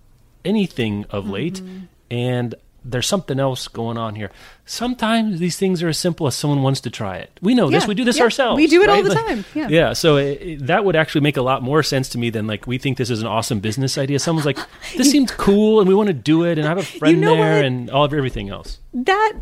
anything 0.46 1.06
of 1.10 1.30
late, 1.30 1.56
mm-hmm. 1.56 1.86
and 2.12 2.56
there's 2.86 3.08
something 3.08 3.40
else 3.40 3.70
going 3.70 3.98
on 3.98 4.16
here. 4.16 4.30
Sometimes 4.66 5.40
these 5.40 5.58
things 5.58 5.82
are 5.82 5.88
as 5.88 5.98
simple 5.98 6.28
as 6.28 6.36
someone 6.36 6.62
wants 6.62 6.82
to 6.82 6.90
try 6.90 7.16
it. 7.18 7.32
We 7.42 7.56
know 7.56 7.70
this. 7.70 7.88
We 7.88 7.96
do 7.96 8.04
this 8.04 8.18
yeah, 8.18 8.24
ourselves. 8.26 8.58
we 8.58 8.68
do 8.68 8.82
it 8.84 8.90
all 8.90 9.02
the 9.02 9.14
Like- 9.14 9.26
time, 9.26 9.46
yeah. 9.56 9.68
yeah. 9.70 9.94
So 9.94 10.18
it, 10.18 10.42
it- 10.42 10.68
that 10.68 10.84
would 10.84 10.96
actually 10.96 11.22
make 11.22 11.38
a 11.38 11.42
lot 11.42 11.64
more 11.64 11.82
sense 11.82 12.10
to 12.10 12.18
me 12.18 12.30
than 12.30 12.46
like 12.46 12.68
we 12.68 12.78
think 12.78 12.98
this 12.98 13.10
is 13.10 13.22
an 13.22 13.28
awesome 13.28 13.62
business 13.62 13.98
idea. 13.98 14.20
Someone's 14.20 14.46
like, 14.46 14.58
this 14.98 15.10
seems 15.10 15.32
cool, 15.32 15.80
and 15.80 15.88
we 15.88 15.96
want 15.96 16.08
to 16.08 16.14
do 16.14 16.44
it, 16.44 16.58
and 16.58 16.66
I 16.68 16.70
have 16.70 16.78
a 16.78 16.84
friend 16.84 17.22
know 17.22 17.36
there, 17.36 17.56
what? 17.58 17.66
and 17.66 17.90
all 17.90 18.04
of 18.04 18.14
everything 18.14 18.50
else. 18.50 18.80
that 18.94 19.34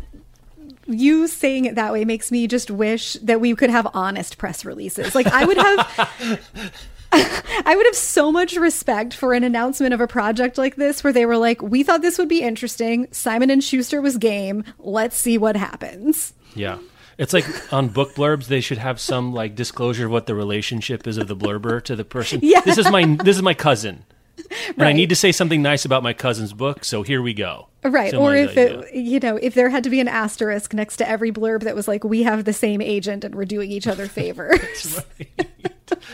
you 0.88 1.28
saying 1.28 1.64
it 1.64 1.76
that 1.76 1.92
way 1.92 2.04
makes 2.04 2.30
me 2.32 2.46
just 2.46 2.70
wish 2.70 3.14
that 3.14 3.40
we 3.40 3.54
could 3.54 3.70
have 3.70 3.86
honest 3.94 4.36
press 4.36 4.64
releases. 4.64 5.14
Like 5.14 5.26
I 5.28 5.44
would 5.44 5.56
have 5.56 6.72
I 7.66 7.74
would 7.76 7.86
have 7.86 7.94
so 7.94 8.32
much 8.32 8.56
respect 8.56 9.12
for 9.14 9.34
an 9.34 9.44
announcement 9.44 9.92
of 9.92 10.00
a 10.00 10.06
project 10.06 10.56
like 10.56 10.76
this 10.76 11.04
where 11.04 11.12
they 11.12 11.26
were 11.26 11.36
like, 11.36 11.60
"We 11.60 11.82
thought 11.82 12.02
this 12.02 12.18
would 12.18 12.28
be 12.28 12.40
interesting. 12.40 13.08
Simon 13.12 13.50
and 13.50 13.62
Schuster 13.62 14.00
was 14.00 14.16
game. 14.16 14.64
Let's 14.78 15.16
see 15.16 15.36
what 15.38 15.56
happens." 15.56 16.32
Yeah. 16.54 16.78
It's 17.18 17.32
like 17.32 17.72
on 17.72 17.88
book 17.88 18.14
blurbs, 18.14 18.46
they 18.46 18.60
should 18.60 18.78
have 18.78 18.98
some 18.98 19.32
like 19.34 19.54
disclosure 19.54 20.06
of 20.06 20.12
what 20.12 20.26
the 20.26 20.34
relationship 20.34 21.06
is 21.06 21.18
of 21.18 21.28
the 21.28 21.36
blurber 21.36 21.82
to 21.84 21.94
the 21.96 22.04
person. 22.04 22.40
Yeah. 22.42 22.62
This 22.62 22.78
is 22.78 22.90
my 22.90 23.04
this 23.22 23.36
is 23.36 23.42
my 23.42 23.54
cousin. 23.54 24.04
And 24.76 24.82
I 24.88 24.92
need 24.92 25.08
to 25.10 25.16
say 25.16 25.32
something 25.32 25.60
nice 25.62 25.84
about 25.84 26.02
my 26.02 26.12
cousin's 26.12 26.52
book, 26.52 26.84
so 26.84 27.02
here 27.02 27.20
we 27.20 27.34
go. 27.34 27.68
Right. 27.84 28.14
Or 28.14 28.34
if 28.34 28.56
it, 28.56 28.94
you 28.94 29.18
know, 29.20 29.36
if 29.36 29.54
there 29.54 29.68
had 29.70 29.84
to 29.84 29.90
be 29.90 30.00
an 30.00 30.08
asterisk 30.08 30.72
next 30.72 30.96
to 30.98 31.08
every 31.08 31.30
blurb 31.32 31.62
that 31.64 31.74
was 31.74 31.88
like, 31.88 32.04
we 32.04 32.22
have 32.22 32.44
the 32.44 32.52
same 32.52 32.80
agent 32.80 33.24
and 33.24 33.34
we're 33.34 33.44
doing 33.44 33.70
each 33.70 33.86
other 33.86 34.06
favors. 34.08 35.02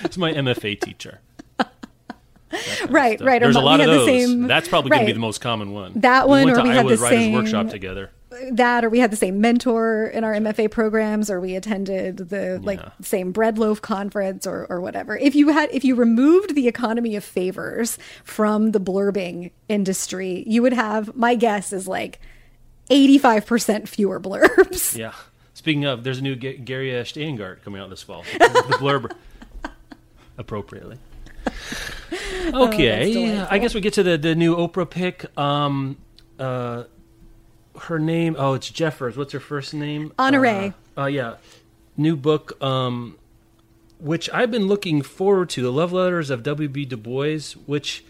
It's 0.02 0.16
my 0.18 0.32
MFA 0.32 0.80
teacher. 0.80 1.20
right, 2.88 3.20
right. 3.20 3.42
Or 3.42 3.46
There's 3.46 3.56
a 3.56 3.60
lot 3.60 3.80
of 3.80 3.86
had 3.86 3.92
the 3.94 3.98
those. 3.98 4.06
same- 4.06 4.46
That's 4.46 4.68
probably 4.68 4.90
going 4.90 5.02
to 5.02 5.06
be 5.06 5.12
the 5.12 5.18
most 5.18 5.40
common 5.40 5.72
one. 5.72 5.92
That 5.96 6.28
one, 6.28 6.40
we 6.40 6.44
went 6.46 6.58
or 6.58 6.62
to 6.62 6.68
we 6.68 6.74
had 6.74 6.86
Iowa 6.86 6.96
the 6.96 7.02
Writers 7.02 7.18
same- 7.18 7.32
Workshop 7.34 7.68
together. 7.68 8.10
That 8.52 8.84
or 8.84 8.90
we 8.90 8.98
had 8.98 9.10
the 9.10 9.16
same 9.16 9.40
mentor 9.40 10.04
in 10.06 10.22
our 10.22 10.34
MFA 10.34 10.70
programs 10.70 11.30
or 11.30 11.40
we 11.40 11.54
attended 11.56 12.18
the 12.18 12.60
like 12.62 12.78
Yeah. 12.80 12.90
same 13.00 13.32
bread 13.32 13.56
loaf 13.58 13.80
conference 13.80 14.46
or 14.46 14.66
or 14.68 14.80
whatever. 14.82 15.16
If 15.16 15.34
you 15.34 15.48
had 15.48 15.70
if 15.72 15.82
you 15.84 15.94
removed 15.94 16.54
the 16.54 16.68
economy 16.68 17.16
of 17.16 17.24
favors 17.24 17.98
from 18.24 18.72
the 18.72 18.80
blurbing 18.80 19.50
industry, 19.68 20.44
you 20.46 20.60
would 20.62 20.74
have 20.74 21.16
my 21.16 21.34
guess 21.36 21.72
is 21.72 21.88
like 21.88 22.20
85% 22.90 23.88
fewer 23.88 24.20
blurbs. 24.20 24.96
Yeah. 24.98 25.12
Speaking 25.54 25.84
of, 25.86 26.04
there's 26.04 26.18
a 26.18 26.22
new 26.22 26.36
G- 26.36 26.56
Gary 26.58 26.96
uh, 26.96 27.02
Shteyngart 27.02 27.62
coming 27.64 27.80
out 27.80 27.90
this 27.90 28.02
fall. 28.02 28.24
the 28.38 28.76
blurb 28.78 29.10
appropriately. 30.36 30.98
Okay, 32.54 33.12
delightful. 33.12 33.46
I 33.50 33.58
guess 33.58 33.74
we 33.74 33.80
get 33.82 33.92
to 33.94 34.02
the 34.02 34.16
the 34.16 34.34
new 34.34 34.56
Oprah 34.56 34.88
pick. 34.88 35.26
Um, 35.38 35.98
uh, 36.38 36.84
her 37.84 37.98
name. 37.98 38.36
Oh, 38.38 38.54
it's 38.54 38.70
Jeffers. 38.70 39.16
What's 39.16 39.32
her 39.32 39.40
first 39.40 39.74
name? 39.74 40.12
Honore. 40.18 40.46
Uh, 40.46 40.72
uh, 41.02 41.06
yeah, 41.06 41.36
new 41.96 42.16
book. 42.16 42.60
Um, 42.62 43.18
which 44.00 44.30
I've 44.30 44.50
been 44.50 44.66
looking 44.68 45.02
forward 45.02 45.50
to. 45.50 45.62
The 45.62 45.72
Love 45.72 45.92
Letters 45.92 46.30
of 46.30 46.42
W. 46.42 46.68
B. 46.68 46.84
Du 46.84 46.96
Bois, 46.96 47.54
which 47.66 48.04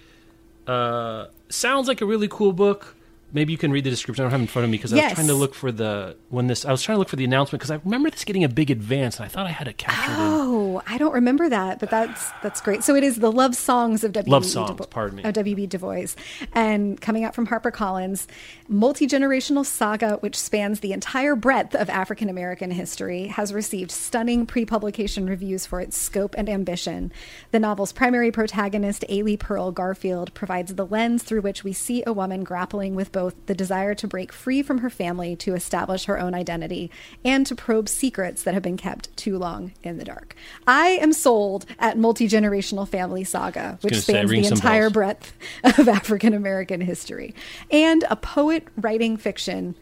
uh, 0.67 1.27
sounds 1.49 1.89
like 1.89 2.01
a 2.01 2.07
really 2.07 2.29
cool 2.29 2.53
book. 2.53 2.95
Maybe 3.33 3.53
you 3.53 3.59
can 3.59 3.71
read 3.71 3.85
the 3.85 3.91
description. 3.91 4.23
I 4.23 4.25
don't 4.25 4.31
have 4.33 4.41
it 4.41 4.45
in 4.45 4.49
front 4.49 4.65
of 4.65 4.71
me 4.71 4.79
because 4.79 4.93
I 4.93 5.05
was 5.05 5.13
trying 5.13 5.27
to 5.27 5.35
look 5.35 5.55
for 5.55 5.71
the 5.71 6.17
when 6.31 6.47
this. 6.47 6.65
I 6.65 6.71
was 6.71 6.83
trying 6.83 6.97
to 6.97 6.99
look 6.99 7.11
for 7.11 7.17
the 7.17 7.25
announcement 7.25 7.61
because 7.61 7.71
I 7.71 7.81
remember 7.85 8.11
this 8.11 8.25
getting 8.25 8.45
a 8.45 8.49
big 8.49 8.71
advance, 8.71 9.17
and 9.17 9.27
I 9.27 9.29
thought 9.29 9.47
I 9.47 9.51
had 9.51 9.69
it 9.69 9.77
captured. 9.77 10.13
in 10.13 10.17
Oh, 10.19 10.83
I 10.87 10.97
don't 10.97 11.13
remember 11.13 11.49
that, 11.49 11.79
but 11.79 11.91
that's 11.91 12.31
that's 12.43 12.61
great. 12.63 12.83
So 12.85 12.95
it 12.95 13.05
is 13.05 13.17
the 13.17 13.31
love 13.31 13.55
songs 13.55 14.03
of 14.03 14.13
W. 14.13 14.33
Love 14.33 14.47
songs, 14.47 14.87
pardon 14.87 15.17
me. 15.17 15.25
Of 15.25 15.35
W.B. 15.35 15.67
Du 15.67 15.79
Bois, 15.79 16.15
and 16.55 16.99
coming 17.01 17.25
out 17.25 17.35
from 17.35 17.49
HarperCollins, 17.49 18.27
multi 18.67 19.07
generational 19.07 19.67
saga 19.67 20.17
which 20.21 20.37
spans 20.37 20.81
the 20.81 20.93
entire 20.93 21.37
breadth 21.37 21.75
of 21.75 21.91
African 21.91 22.31
American 22.31 22.71
history, 22.71 23.27
has 23.27 23.53
received 23.53 23.91
stunning 23.91 24.47
pre 24.47 24.65
publication 24.65 25.27
reviews 25.29 25.67
for 25.67 25.81
its 25.81 25.99
scope 25.99 26.35
and 26.39 26.49
ambition. 26.49 27.13
The 27.51 27.61
novel's 27.61 27.93
primary 27.93 28.33
protagonist, 28.33 29.05
Ailey 29.11 29.39
Pearl 29.39 29.71
Garfield, 29.71 30.33
provides 30.33 30.75
the 30.75 30.87
lens 30.87 31.23
through 31.23 31.43
which 31.43 31.63
we 31.63 31.75
see 31.75 32.03
a 32.07 32.13
woman 32.13 32.43
grappling 32.43 32.95
with 32.95 33.13
both 33.19 33.35
the 33.47 33.55
desire 33.55 33.97
to 33.97 34.07
break 34.07 34.33
free 34.33 34.63
from 34.63 34.79
her 34.79 34.89
family 34.89 35.35
to 35.35 35.53
establish 35.53 36.05
her 36.05 36.21
own 36.21 36.35
identity 36.35 36.89
and 37.25 37.45
to 37.49 37.57
probe 37.57 37.89
secrets 37.89 38.45
that 38.45 38.55
have 38.55 38.63
been 38.63 38.77
kept 38.77 39.15
too 39.17 39.37
long 39.37 39.73
in 39.83 39.99
the 39.99 40.05
dark. 40.05 40.37
I 40.69 40.91
am 41.03 41.13
sold 41.13 41.67
at 41.81 41.99
multi 41.99 42.29
generational 42.29 42.87
family 42.87 43.25
saga, 43.25 43.77
which 43.81 43.95
gonna 43.95 44.03
say, 44.03 44.13
spans 44.13 44.31
the 44.31 44.47
entire 44.47 44.83
bells. 44.83 44.93
breadth 44.93 45.33
of 45.65 45.89
African 46.01 46.33
American 46.33 46.81
history. 46.81 47.35
And 47.73 48.05
a 48.09 48.15
poet 48.15 48.69
writing 48.77 49.17
fiction 49.17 49.75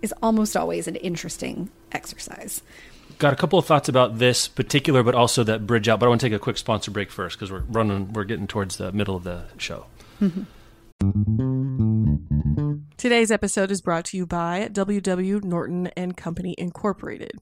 is 0.00 0.14
almost 0.22 0.56
always 0.56 0.88
an 0.88 0.96
interesting 0.96 1.68
exercise. 1.92 2.62
Got 3.18 3.34
a 3.34 3.36
couple 3.36 3.58
of 3.58 3.66
thoughts 3.66 3.90
about 3.90 4.18
this 4.18 4.48
particular, 4.48 5.02
but 5.02 5.14
also 5.14 5.44
that 5.44 5.66
bridge 5.66 5.90
out. 5.90 6.00
But 6.00 6.06
I 6.06 6.08
want 6.08 6.22
to 6.22 6.26
take 6.26 6.34
a 6.34 6.38
quick 6.38 6.56
sponsor 6.56 6.90
break 6.90 7.10
first 7.10 7.36
because 7.36 7.52
we're 7.52 7.64
running. 7.68 8.14
We're 8.14 8.24
getting 8.24 8.46
towards 8.46 8.78
the 8.78 8.92
middle 8.92 9.14
of 9.14 9.24
the 9.24 9.44
show. 9.58 9.84
Mm-hmm. 10.22 10.44
Today's 12.96 13.32
episode 13.32 13.72
is 13.72 13.82
brought 13.82 14.04
to 14.04 14.16
you 14.16 14.24
by 14.24 14.68
WW 14.70 15.42
Norton 15.42 15.88
and 15.96 16.16
Company 16.16 16.54
Incorporated. 16.56 17.32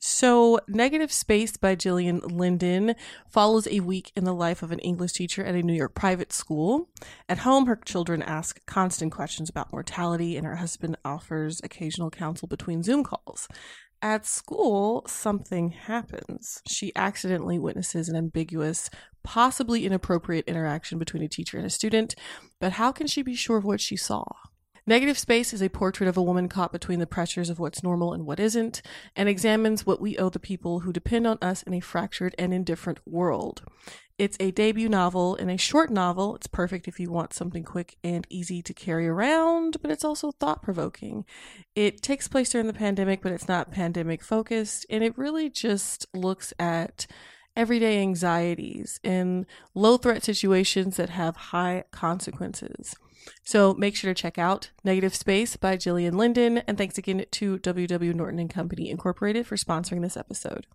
So, 0.00 0.58
Negative 0.66 1.12
Space 1.12 1.56
by 1.56 1.76
Gillian 1.76 2.18
Linden 2.20 2.96
follows 3.28 3.68
a 3.68 3.80
week 3.80 4.10
in 4.16 4.24
the 4.24 4.34
life 4.34 4.64
of 4.64 4.72
an 4.72 4.80
English 4.80 5.12
teacher 5.12 5.44
at 5.44 5.54
a 5.54 5.62
New 5.62 5.74
York 5.74 5.94
private 5.94 6.32
school. 6.32 6.88
At 7.28 7.38
home, 7.38 7.66
her 7.66 7.76
children 7.76 8.20
ask 8.20 8.64
constant 8.66 9.12
questions 9.12 9.48
about 9.48 9.72
mortality, 9.72 10.36
and 10.36 10.44
her 10.44 10.56
husband 10.56 10.96
offers 11.04 11.60
occasional 11.62 12.10
counsel 12.10 12.48
between 12.48 12.82
Zoom 12.82 13.04
calls. 13.04 13.46
At 14.04 14.26
school, 14.26 15.02
something 15.06 15.70
happens. 15.70 16.60
She 16.68 16.92
accidentally 16.94 17.58
witnesses 17.58 18.10
an 18.10 18.16
ambiguous, 18.16 18.90
possibly 19.22 19.86
inappropriate 19.86 20.44
interaction 20.46 20.98
between 20.98 21.22
a 21.22 21.28
teacher 21.28 21.56
and 21.56 21.66
a 21.66 21.70
student, 21.70 22.14
but 22.60 22.72
how 22.72 22.92
can 22.92 23.06
she 23.06 23.22
be 23.22 23.34
sure 23.34 23.56
of 23.56 23.64
what 23.64 23.80
she 23.80 23.96
saw? 23.96 24.26
Negative 24.86 25.18
Space 25.18 25.54
is 25.54 25.62
a 25.62 25.70
portrait 25.70 26.08
of 26.08 26.18
a 26.18 26.22
woman 26.22 26.46
caught 26.46 26.70
between 26.70 26.98
the 26.98 27.06
pressures 27.06 27.48
of 27.48 27.58
what's 27.58 27.82
normal 27.82 28.12
and 28.12 28.26
what 28.26 28.38
isn't, 28.38 28.82
and 29.16 29.30
examines 29.30 29.86
what 29.86 29.98
we 29.98 30.18
owe 30.18 30.28
the 30.28 30.38
people 30.38 30.80
who 30.80 30.92
depend 30.92 31.26
on 31.26 31.38
us 31.40 31.62
in 31.62 31.72
a 31.72 31.80
fractured 31.80 32.34
and 32.38 32.52
indifferent 32.52 33.00
world. 33.06 33.62
It's 34.18 34.36
a 34.38 34.50
debut 34.50 34.90
novel 34.90 35.36
and 35.36 35.50
a 35.50 35.56
short 35.56 35.90
novel. 35.90 36.36
It's 36.36 36.46
perfect 36.46 36.86
if 36.86 37.00
you 37.00 37.10
want 37.10 37.32
something 37.32 37.64
quick 37.64 37.96
and 38.04 38.26
easy 38.28 38.60
to 38.60 38.74
carry 38.74 39.08
around, 39.08 39.78
but 39.80 39.90
it's 39.90 40.04
also 40.04 40.32
thought 40.32 40.62
provoking. 40.62 41.24
It 41.74 42.02
takes 42.02 42.28
place 42.28 42.50
during 42.50 42.66
the 42.66 42.74
pandemic, 42.74 43.22
but 43.22 43.32
it's 43.32 43.48
not 43.48 43.72
pandemic 43.72 44.22
focused, 44.22 44.84
and 44.90 45.02
it 45.02 45.16
really 45.16 45.48
just 45.48 46.06
looks 46.12 46.52
at 46.58 47.06
everyday 47.56 48.00
anxieties 48.00 49.00
in 49.02 49.46
low 49.74 49.96
threat 49.96 50.22
situations 50.22 50.96
that 50.96 51.10
have 51.10 51.36
high 51.36 51.84
consequences. 51.90 52.94
So 53.42 53.74
make 53.74 53.96
sure 53.96 54.12
to 54.12 54.20
check 54.20 54.38
out 54.38 54.70
Negative 54.82 55.14
Space 55.14 55.56
by 55.56 55.76
Gillian 55.76 56.16
Linden, 56.16 56.58
and 56.58 56.76
thanks 56.76 56.98
again 56.98 57.24
to 57.30 57.58
WW 57.58 58.14
Norton 58.14 58.38
and 58.38 58.50
Company 58.50 58.90
Incorporated 58.90 59.46
for 59.46 59.56
sponsoring 59.56 60.02
this 60.02 60.16
episode. 60.16 60.66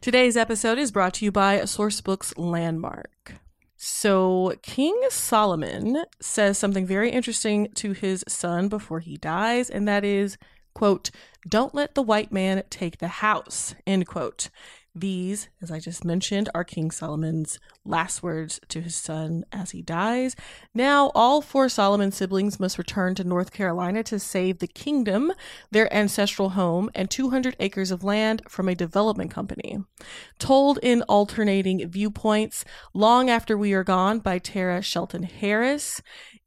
Today's 0.00 0.36
episode 0.36 0.78
is 0.78 0.90
brought 0.90 1.14
to 1.14 1.24
you 1.24 1.32
by 1.32 1.60
Sourcebooks 1.60 2.34
Landmark. 2.36 3.34
So, 3.76 4.54
King 4.62 5.00
Solomon 5.08 6.04
says 6.20 6.56
something 6.56 6.86
very 6.86 7.10
interesting 7.10 7.68
to 7.74 7.92
his 7.92 8.24
son 8.28 8.68
before 8.68 9.00
he 9.00 9.16
dies, 9.16 9.68
and 9.70 9.88
that 9.88 10.04
is, 10.04 10.38
quote, 10.74 11.10
don't 11.48 11.74
let 11.74 11.94
the 11.94 12.02
white 12.02 12.32
man 12.32 12.62
take 12.70 12.98
the 12.98 13.08
house, 13.08 13.74
end 13.86 14.06
quote. 14.06 14.48
These, 14.94 15.48
as 15.62 15.70
I 15.70 15.80
just 15.80 16.04
mentioned, 16.04 16.50
are 16.54 16.64
King 16.64 16.90
Solomon's 16.90 17.58
last 17.82 18.22
words 18.22 18.60
to 18.68 18.82
his 18.82 18.94
son 18.94 19.44
as 19.50 19.70
he 19.70 19.80
dies. 19.80 20.36
Now, 20.74 21.10
all 21.14 21.40
four 21.40 21.70
Solomon 21.70 22.12
siblings 22.12 22.60
must 22.60 22.76
return 22.76 23.14
to 23.14 23.24
North 23.24 23.52
Carolina 23.52 24.02
to 24.04 24.18
save 24.18 24.58
the 24.58 24.66
kingdom, 24.66 25.32
their 25.70 25.92
ancestral 25.94 26.50
home, 26.50 26.90
and 26.94 27.10
200 27.10 27.56
acres 27.58 27.90
of 27.90 28.04
land 28.04 28.42
from 28.48 28.68
a 28.68 28.74
development 28.74 29.30
company. 29.30 29.78
Told 30.38 30.78
in 30.82 31.00
alternating 31.02 31.88
viewpoints, 31.88 32.62
Long 32.92 33.30
After 33.30 33.56
We 33.56 33.72
Are 33.72 33.84
Gone 33.84 34.18
by 34.18 34.38
Tara 34.38 34.82
Shelton 34.82 35.22
Harris 35.22 36.02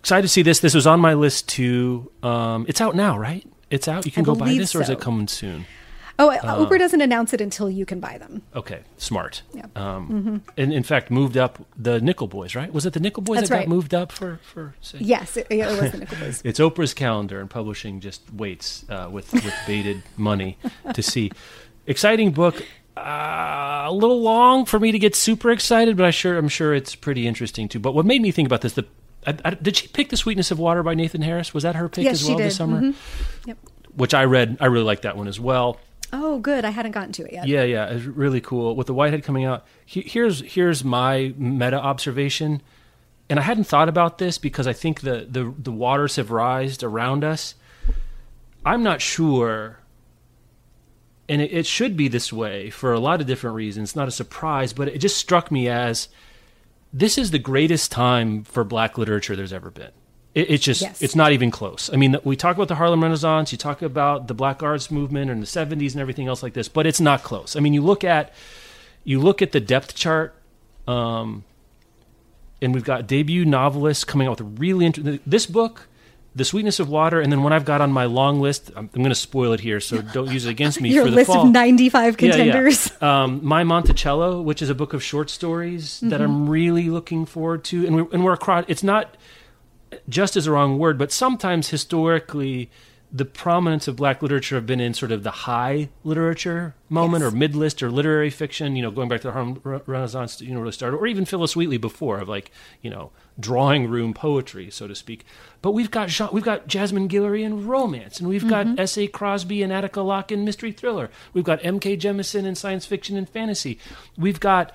Excited 0.00 0.22
to 0.22 0.28
see 0.28 0.42
this. 0.42 0.60
This 0.60 0.74
was 0.74 0.86
on 0.86 1.00
my 1.00 1.14
list 1.14 1.48
too. 1.48 2.10
Um, 2.22 2.66
it's 2.68 2.80
out 2.80 2.94
now, 2.94 3.18
right? 3.18 3.46
It's 3.70 3.88
out. 3.88 4.04
You 4.04 4.12
can 4.12 4.22
I 4.22 4.26
go 4.26 4.34
buy 4.34 4.52
this, 4.52 4.74
or 4.74 4.80
is 4.82 4.88
so. 4.88 4.92
it 4.92 5.00
coming 5.00 5.28
soon? 5.28 5.66
Oh, 6.16 6.30
uh, 6.30 6.64
Oprah 6.64 6.78
doesn't 6.78 7.00
announce 7.00 7.32
it 7.32 7.40
until 7.40 7.68
you 7.68 7.84
can 7.84 7.98
buy 7.98 8.18
them. 8.18 8.42
Okay, 8.54 8.82
smart. 8.98 9.42
Yeah. 9.52 9.66
Um, 9.74 10.08
Mm-hmm. 10.08 10.36
And 10.56 10.72
in 10.72 10.84
fact, 10.84 11.10
moved 11.10 11.36
up 11.36 11.58
the 11.76 12.00
Nickel 12.00 12.28
Boys, 12.28 12.54
right? 12.54 12.72
Was 12.72 12.86
it 12.86 12.92
the 12.92 13.00
Nickel 13.00 13.22
Boys 13.22 13.38
That's 13.38 13.48
that 13.48 13.54
right. 13.56 13.62
got 13.62 13.68
moved 13.68 13.94
up 13.94 14.12
for 14.12 14.38
for? 14.44 14.74
Say? 14.80 14.98
Yes, 15.00 15.36
it, 15.36 15.48
it 15.50 15.66
was 15.80 15.90
the 15.90 15.98
Nickel 15.98 16.18
Boys. 16.20 16.40
It's 16.44 16.60
Oprah's 16.60 16.94
calendar, 16.94 17.40
and 17.40 17.50
publishing 17.50 17.98
just 18.00 18.32
waits 18.32 18.84
uh, 18.88 19.08
with 19.10 19.32
with 19.32 19.54
bated 19.66 20.02
money 20.16 20.56
to 20.92 21.02
see. 21.02 21.32
Exciting 21.86 22.30
book. 22.30 22.62
Uh, 22.96 23.84
a 23.86 23.92
little 23.92 24.20
long 24.22 24.64
for 24.66 24.78
me 24.78 24.92
to 24.92 24.98
get 24.98 25.16
super 25.16 25.50
excited, 25.50 25.96
but 25.96 26.06
I 26.06 26.10
sure 26.10 26.38
I'm 26.38 26.48
sure 26.48 26.74
it's 26.74 26.94
pretty 26.94 27.26
interesting 27.26 27.68
too. 27.68 27.80
But 27.80 27.92
what 27.92 28.06
made 28.06 28.22
me 28.22 28.30
think 28.30 28.46
about 28.46 28.60
this, 28.60 28.74
the 28.74 28.86
I, 29.26 29.36
I, 29.44 29.50
did 29.50 29.76
she 29.76 29.88
pick 29.88 30.10
the 30.10 30.16
Sweetness 30.16 30.50
of 30.50 30.58
Water 30.58 30.82
by 30.82 30.94
Nathan 30.94 31.22
Harris? 31.22 31.52
Was 31.52 31.64
that 31.64 31.76
her 31.76 31.88
pick 31.88 32.04
Yes, 32.04 32.22
as 32.22 32.28
well 32.28 32.38
this 32.38 32.58
did. 32.58 32.64
Mm-hmm. 32.64 32.74
summer? 32.80 32.94
Yep. 33.46 33.58
Which 33.96 34.14
I 34.14 34.24
read. 34.24 34.58
I 34.60 34.66
really 34.66 34.84
liked 34.84 35.02
that 35.02 35.16
one 35.16 35.28
as 35.28 35.40
well. 35.40 35.80
Oh, 36.12 36.38
good. 36.38 36.64
I 36.64 36.70
hadn't 36.70 36.92
gotten 36.92 37.12
to 37.14 37.24
it 37.24 37.32
yet. 37.32 37.48
Yeah, 37.48 37.64
yeah, 37.64 37.86
it's 37.86 38.04
really 38.04 38.40
cool. 38.40 38.76
With 38.76 38.86
the 38.86 38.94
Whitehead 38.94 39.24
coming 39.24 39.44
out, 39.44 39.66
he, 39.84 40.02
here's 40.02 40.40
here's 40.40 40.84
my 40.84 41.34
meta 41.36 41.80
observation, 41.80 42.62
and 43.28 43.40
I 43.40 43.42
hadn't 43.42 43.64
thought 43.64 43.88
about 43.88 44.18
this 44.18 44.38
because 44.38 44.68
I 44.68 44.72
think 44.72 45.00
the 45.00 45.26
the 45.28 45.52
the 45.58 45.72
waters 45.72 46.14
have 46.16 46.30
rised 46.30 46.84
around 46.84 47.24
us. 47.24 47.56
I'm 48.64 48.82
not 48.82 49.00
sure, 49.02 49.78
and 51.28 51.40
it, 51.42 51.52
it 51.52 51.66
should 51.66 51.96
be 51.96 52.08
this 52.08 52.32
way 52.32 52.70
for 52.70 52.92
a 52.92 53.00
lot 53.00 53.20
of 53.20 53.26
different 53.26 53.56
reasons. 53.56 53.90
It's 53.90 53.96
not 53.96 54.08
a 54.08 54.12
surprise, 54.12 54.72
but 54.72 54.88
it 54.88 54.98
just 54.98 55.16
struck 55.16 55.50
me 55.50 55.68
as 55.68 56.08
this 56.92 57.18
is 57.18 57.30
the 57.30 57.38
greatest 57.38 57.90
time 57.90 58.44
for 58.44 58.62
Black 58.64 58.96
literature 58.98 59.34
there's 59.34 59.52
ever 59.52 59.70
been. 59.70 59.90
It, 60.34 60.50
it's 60.50 60.64
just 60.64 60.82
Yes. 60.82 61.02
it's 61.02 61.16
not 61.16 61.32
even 61.32 61.50
close. 61.50 61.90
I 61.92 61.96
mean, 61.96 62.16
we 62.24 62.36
talk 62.36 62.56
about 62.56 62.68
the 62.68 62.74
Harlem 62.76 63.02
Renaissance, 63.02 63.52
you 63.52 63.58
talk 63.58 63.82
about 63.82 64.28
the 64.28 64.34
Black 64.34 64.62
Arts 64.62 64.90
movement 64.90 65.30
in 65.30 65.40
the 65.40 65.46
'70s 65.46 65.92
and 65.92 66.00
everything 66.00 66.28
else 66.28 66.42
like 66.42 66.52
this, 66.52 66.68
but 66.68 66.86
it's 66.86 67.00
not 67.00 67.22
close. 67.22 67.56
I 67.56 67.60
mean, 67.60 67.72
you 67.74 67.82
look 67.82 68.04
at 68.04 68.32
you 69.04 69.20
look 69.20 69.42
at 69.42 69.52
the 69.52 69.60
depth 69.60 69.94
chart, 69.94 70.34
um, 70.88 71.44
and 72.62 72.72
we've 72.74 72.84
got 72.84 73.06
debut 73.06 73.44
novelists 73.44 74.04
coming 74.04 74.26
out 74.28 74.40
with 74.40 74.58
really 74.58 74.86
interesting. 74.86 75.20
This 75.26 75.46
book, 75.46 75.88
The 76.36 76.44
Sweetness 76.44 76.80
of 76.80 76.88
Water, 76.88 77.20
and 77.20 77.30
then 77.30 77.42
what 77.44 77.52
I've 77.52 77.64
got 77.64 77.80
on 77.80 77.92
my 77.92 78.06
long 78.06 78.40
list. 78.40 78.70
I'm, 78.74 78.90
I'm 78.92 79.00
going 79.02 79.08
to 79.10 79.14
spoil 79.14 79.52
it 79.52 79.60
here, 79.60 79.78
so 79.80 80.02
don't 80.02 80.30
use 80.32 80.46
it 80.46 80.50
against 80.50 80.80
me. 80.80 80.88
Your 80.94 81.04
for 81.04 81.10
the 81.10 81.16
list 81.16 81.28
fall. 81.28 81.46
of 81.46 81.52
95 81.52 82.02
Yeah, 82.20 82.26
yeah. 82.26 82.34
contenders. 82.34 82.90
Um, 83.02 83.40
My 83.44 83.62
Monticello, 83.64 84.40
which 84.42 84.60
is 84.62 84.68
a 84.70 84.74
book 84.74 84.94
of 84.94 85.02
short 85.02 85.30
stories 85.30 86.00
that 86.00 86.20
I'm 86.20 86.48
really 86.48 86.90
looking 86.90 87.24
forward 87.26 87.62
to, 87.64 87.86
and 87.86 87.94
we're, 87.96 88.06
and 88.12 88.24
we're 88.24 88.32
across. 88.32 88.64
It's 88.66 88.82
not 88.82 89.16
just 90.08 90.36
is 90.36 90.46
a 90.46 90.50
wrong 90.52 90.78
word, 90.78 90.98
but 90.98 91.12
sometimes 91.12 91.68
historically, 91.68 92.70
the 93.14 93.24
prominence 93.24 93.86
of 93.86 93.94
black 93.94 94.22
literature 94.22 94.56
have 94.56 94.66
been 94.66 94.80
in 94.80 94.92
sort 94.92 95.12
of 95.12 95.22
the 95.22 95.30
high 95.30 95.88
literature 96.02 96.74
moment 96.88 97.22
Yes. 97.22 97.32
or 97.32 97.36
mid 97.36 97.54
list 97.54 97.80
or 97.80 97.88
literary 97.88 98.28
fiction. 98.28 98.74
You 98.74 98.82
know, 98.82 98.90
going 98.90 99.08
back 99.08 99.20
to 99.20 99.28
the 99.28 99.32
Harlem 99.32 99.60
Re- 99.62 99.80
Renaissance, 99.86 100.40
you 100.40 100.52
know, 100.52 100.58
really 100.58 100.72
started, 100.72 100.96
or 100.96 101.06
even 101.06 101.24
Phillis 101.24 101.54
Wheatley 101.54 101.78
before 101.78 102.18
of 102.18 102.28
like 102.28 102.50
you 102.82 102.90
know 102.90 103.12
drawing 103.38 103.88
room 103.88 104.14
poetry, 104.14 104.68
so 104.68 104.88
to 104.88 104.96
speak. 104.96 105.24
But 105.62 105.70
we've 105.72 105.92
got 105.92 106.08
Jean, 106.08 106.30
we've 106.32 106.42
got 106.42 106.66
Jasmine 106.66 107.08
Guillory 107.08 107.44
in 107.44 107.68
romance, 107.68 108.18
and 108.18 108.28
we've 108.28 108.48
got 108.48 108.66
mm-hmm. 108.66 108.80
S. 108.80 108.98
A. 108.98 109.06
Crosby 109.06 109.62
and 109.62 109.72
Attica 109.72 110.00
Locke 110.00 110.32
in 110.32 110.44
mystery 110.44 110.72
thriller. 110.72 111.08
We've 111.32 111.44
got 111.44 111.64
N. 111.64 111.78
K. 111.78 111.96
Jemisin 111.96 112.44
in 112.44 112.56
science 112.56 112.84
fiction 112.84 113.16
and 113.16 113.28
fantasy. 113.28 113.78
We've 114.18 114.40
got 114.40 114.74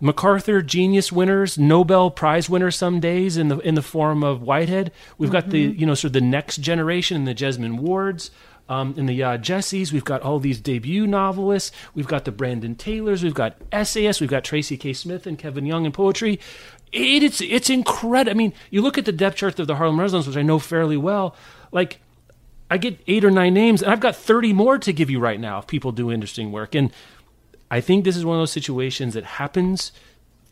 MacArthur 0.00 0.60
Genius 0.62 1.10
winners, 1.10 1.56
Nobel 1.56 2.10
Prize 2.10 2.50
winners 2.50 2.76
some 2.76 3.00
days 3.00 3.36
in 3.36 3.48
the 3.48 3.58
in 3.60 3.74
the 3.74 3.82
form 3.82 4.22
of 4.22 4.42
Whitehead. 4.42 4.92
We've 5.16 5.30
got 5.30 5.50
the 5.50 5.60
you 5.60 5.86
know 5.86 5.94
sort 5.94 6.10
of 6.10 6.12
the 6.14 6.20
next 6.20 6.58
generation 6.58 7.16
in 7.16 7.24
the 7.24 7.34
Jesmyn 7.34 7.78
Wards. 7.78 8.30
Um, 8.68 8.94
in 8.96 9.06
the 9.06 9.22
uh, 9.22 9.36
Gyasis, 9.38 9.92
we've 9.92 10.04
got 10.04 10.22
all 10.22 10.40
these 10.40 10.60
debut 10.60 11.06
novelists. 11.06 11.70
We've 11.94 12.08
got 12.08 12.24
the 12.24 12.32
Brandon 12.32 12.74
Taylors. 12.74 13.22
We've 13.22 13.32
got 13.32 13.56
essayists. 13.70 14.20
We've 14.20 14.28
got 14.28 14.42
Tracy 14.42 14.76
K. 14.76 14.92
Smith 14.92 15.24
and 15.24 15.38
Kevin 15.38 15.66
Young 15.66 15.86
in 15.86 15.92
poetry. 15.92 16.40
It, 16.92 17.22
it's 17.22 17.40
it's 17.40 17.70
incredible. 17.70 18.32
I 18.32 18.34
mean, 18.34 18.52
you 18.70 18.82
look 18.82 18.98
at 18.98 19.04
the 19.04 19.12
depth 19.12 19.36
chart 19.36 19.58
of 19.60 19.68
the 19.68 19.76
Harlem 19.76 19.98
Renaissance, 19.98 20.26
which 20.26 20.36
I 20.36 20.42
know 20.42 20.58
fairly 20.58 20.96
well. 20.96 21.36
Like, 21.70 22.00
I 22.68 22.76
get 22.78 22.98
eight 23.06 23.24
or 23.24 23.30
nine 23.30 23.54
names, 23.54 23.82
and 23.82 23.92
I've 23.92 24.00
got 24.00 24.16
thirty 24.16 24.52
more 24.52 24.78
to 24.78 24.92
give 24.92 25.10
you 25.10 25.20
right 25.20 25.38
now 25.38 25.60
if 25.60 25.68
people 25.68 25.92
do 25.92 26.10
interesting 26.10 26.50
work. 26.50 26.74
And 26.74 26.90
I 27.70 27.80
think 27.80 28.04
this 28.04 28.16
is 28.16 28.24
one 28.24 28.36
of 28.36 28.40
those 28.40 28.52
situations 28.52 29.14
that 29.14 29.24
happens. 29.24 29.92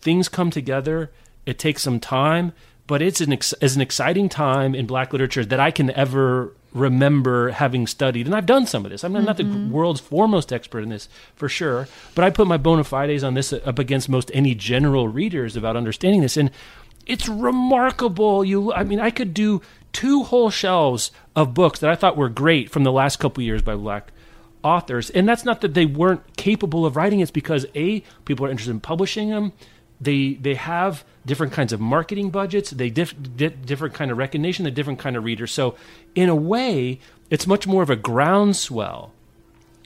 Things 0.01 0.29
come 0.29 0.51
together. 0.51 1.11
It 1.47 1.59
takes 1.59 1.83
some 1.83 2.01
time, 2.01 2.53
but 2.87 3.03
it's 3.03 3.21
an 3.21 3.33
ex- 3.33 3.53
as 3.55 3.77
an 3.77 3.83
exciting 3.83 4.29
time 4.29 4.75
in 4.75 4.87
Black 4.87 5.13
literature 5.13 5.45
that 5.45 5.61
I 5.61 5.71
can 5.71 5.91
ever 5.91 6.53
remember 6.73 7.51
having 7.51 7.87
studied. 7.87 8.27
And 8.27 8.35
I've 8.35 8.47
done 8.47 8.67
some 8.67 8.85
of 8.85 8.91
this. 8.91 9.05
I'm 9.05 9.13
not 9.13 9.37
the 9.37 9.45
mm-hmm. 9.45 9.71
world's 9.71 10.01
foremost 10.01 10.53
expert 10.53 10.81
in 10.81 10.89
this 10.89 11.09
for 11.37 11.49
sure, 11.49 11.89
but 12.15 12.25
I 12.25 12.31
put 12.31 12.49
my 12.49 12.57
bona 12.57 12.85
fides 12.85 13.23
on 13.23 13.35
this 13.35 13.53
up 13.53 13.79
against 13.79 14.09
most 14.09 14.31
any 14.35 14.55
general 14.55 15.07
readers 15.09 15.57
about 15.57 15.77
understanding 15.77 16.23
this. 16.23 16.37
And 16.37 16.51
it's 17.07 17.29
remarkable. 17.29 18.45
You, 18.45 18.73
I 18.73 18.83
mean, 18.83 18.99
I 18.99 19.11
could 19.11 19.33
do 19.35 19.63
two 19.93 20.25
whole 20.25 20.51
shelves 20.51 21.13
of 21.37 21.55
books 21.55 21.79
that 21.79 21.91
I 21.91 21.95
thought 21.95 22.17
were 22.17 22.29
great 22.29 22.71
from 22.71 22.83
the 22.83 22.93
last 22.93 23.19
couple 23.19 23.45
years 23.45 23.63
by 23.63 23.77
Black 23.77 24.11
authors 24.65 25.11
and 25.11 25.29
that's 25.29 25.45
not 25.45 25.61
that 25.61 25.75
they 25.75 25.87
weren't 25.87 26.37
capable 26.37 26.85
of 26.87 26.97
writing. 26.97 27.21
It's 27.21 27.31
because 27.31 27.67
a 27.75 28.01
people 28.25 28.47
are 28.47 28.51
interested 28.51 28.73
in 28.73 28.81
publishing 28.81 29.31
them 29.31 29.53
they 30.01 30.35
they 30.35 30.55
have 30.55 31.05
different 31.25 31.53
kinds 31.53 31.73
of 31.73 31.81
marketing 31.81 32.31
budgets. 32.31 32.71
They 32.71 32.91
diff, 32.91 33.15
di- 33.37 33.49
different 33.49 33.95
kind 33.95 34.11
of 34.11 34.19
recognition 34.19 34.65
they 34.65 34.71
different 34.73 34.99
kind 34.99 35.17
of 35.17 35.23
readers 35.25 35.53
so 35.53 35.77
in 36.15 36.29
a 36.29 36.35
way 36.35 36.99
it's 37.31 37.47
much 37.47 37.67
more 37.67 37.83
of 37.83 37.91
a 37.91 37.97
groundswell 37.97 39.13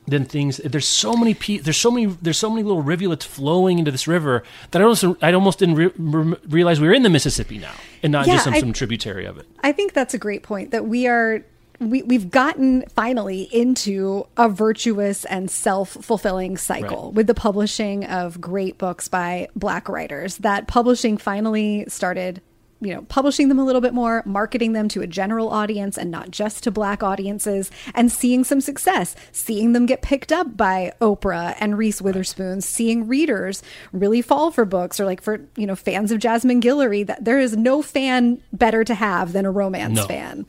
than 0.06 0.24
things. 0.24 0.56
There's 0.64 0.86
so 0.86 1.12
many 1.14 1.34
pe- 1.34 1.58
there's 1.58 1.76
so 1.76 1.90
many 1.90 2.06
there's 2.06 2.38
so 2.38 2.48
many 2.48 2.62
little 2.62 2.82
rivulets 2.82 3.26
flowing 3.26 3.78
into 3.78 3.90
this 3.90 4.08
river 4.08 4.42
that 4.70 4.80
I 4.80 4.84
almost 4.84 5.04
I 5.22 5.32
almost 5.34 5.58
didn't 5.58 5.74
re- 5.74 5.92
re- 5.98 6.36
realize 6.48 6.80
we 6.80 6.88
were 6.88 6.94
in 6.94 7.02
the 7.02 7.10
Mississippi 7.10 7.58
now 7.58 7.74
and 8.02 8.10
not 8.10 8.26
Yeah, 8.26 8.34
just 8.34 8.44
some, 8.44 8.54
I- 8.54 8.60
some 8.60 8.72
tributary 8.72 9.26
of 9.26 9.36
it. 9.36 9.46
I 9.62 9.72
think 9.72 9.92
that's 9.92 10.14
a 10.14 10.18
great 10.18 10.42
point 10.42 10.70
that 10.70 10.86
we 10.86 11.06
are 11.06 11.44
we, 11.80 12.02
we've 12.02 12.30
gotten 12.30 12.84
finally 12.94 13.42
into 13.52 14.26
a 14.36 14.48
virtuous 14.48 15.24
and 15.26 15.50
self-fulfilling 15.50 16.56
cycle 16.56 17.06
Right. 17.06 17.14
with 17.14 17.26
the 17.28 17.34
publishing 17.34 18.04
of 18.04 18.40
great 18.40 18.78
books 18.78 19.08
by 19.08 19.48
black 19.54 19.88
writers. 19.88 20.38
That 20.38 20.66
publishing 20.66 21.16
finally 21.18 21.84
started 21.88 22.42
you 22.80 22.94
know 22.94 23.02
publishing 23.08 23.48
them 23.48 23.58
a 23.58 23.64
little 23.64 23.80
bit 23.80 23.92
more 23.92 24.22
marketing 24.24 24.72
them 24.72 24.86
to 24.86 25.00
a 25.02 25.06
general 25.08 25.48
audience 25.48 25.98
and 25.98 26.12
not 26.12 26.30
just 26.30 26.62
to 26.62 26.70
black 26.70 27.02
audiences 27.02 27.72
and 27.92 28.12
seeing 28.12 28.44
some 28.44 28.60
success. 28.60 29.16
Seeing 29.32 29.72
them 29.72 29.84
get 29.84 30.00
picked 30.00 30.30
up 30.30 30.56
by 30.56 30.92
oprah 31.00 31.56
and 31.58 31.76
reese 31.76 32.00
witherspoon. 32.00 32.60
Seeing 32.60 33.08
readers 33.08 33.64
really 33.92 34.22
fall 34.22 34.52
for 34.52 34.64
books 34.64 35.00
or 35.00 35.06
like 35.06 35.20
for 35.20 35.40
you 35.56 35.66
know 35.66 35.74
fans 35.74 36.12
of 36.12 36.20
jasmine 36.20 36.60
guillory 36.60 37.04
that 37.04 37.24
there 37.24 37.40
is 37.40 37.56
no 37.56 37.82
fan 37.82 38.40
better 38.52 38.84
to 38.84 38.94
have 38.94 39.32
than 39.32 39.44
a 39.44 39.50
romance 39.50 39.96
No. 39.96 40.06
fan 40.06 40.46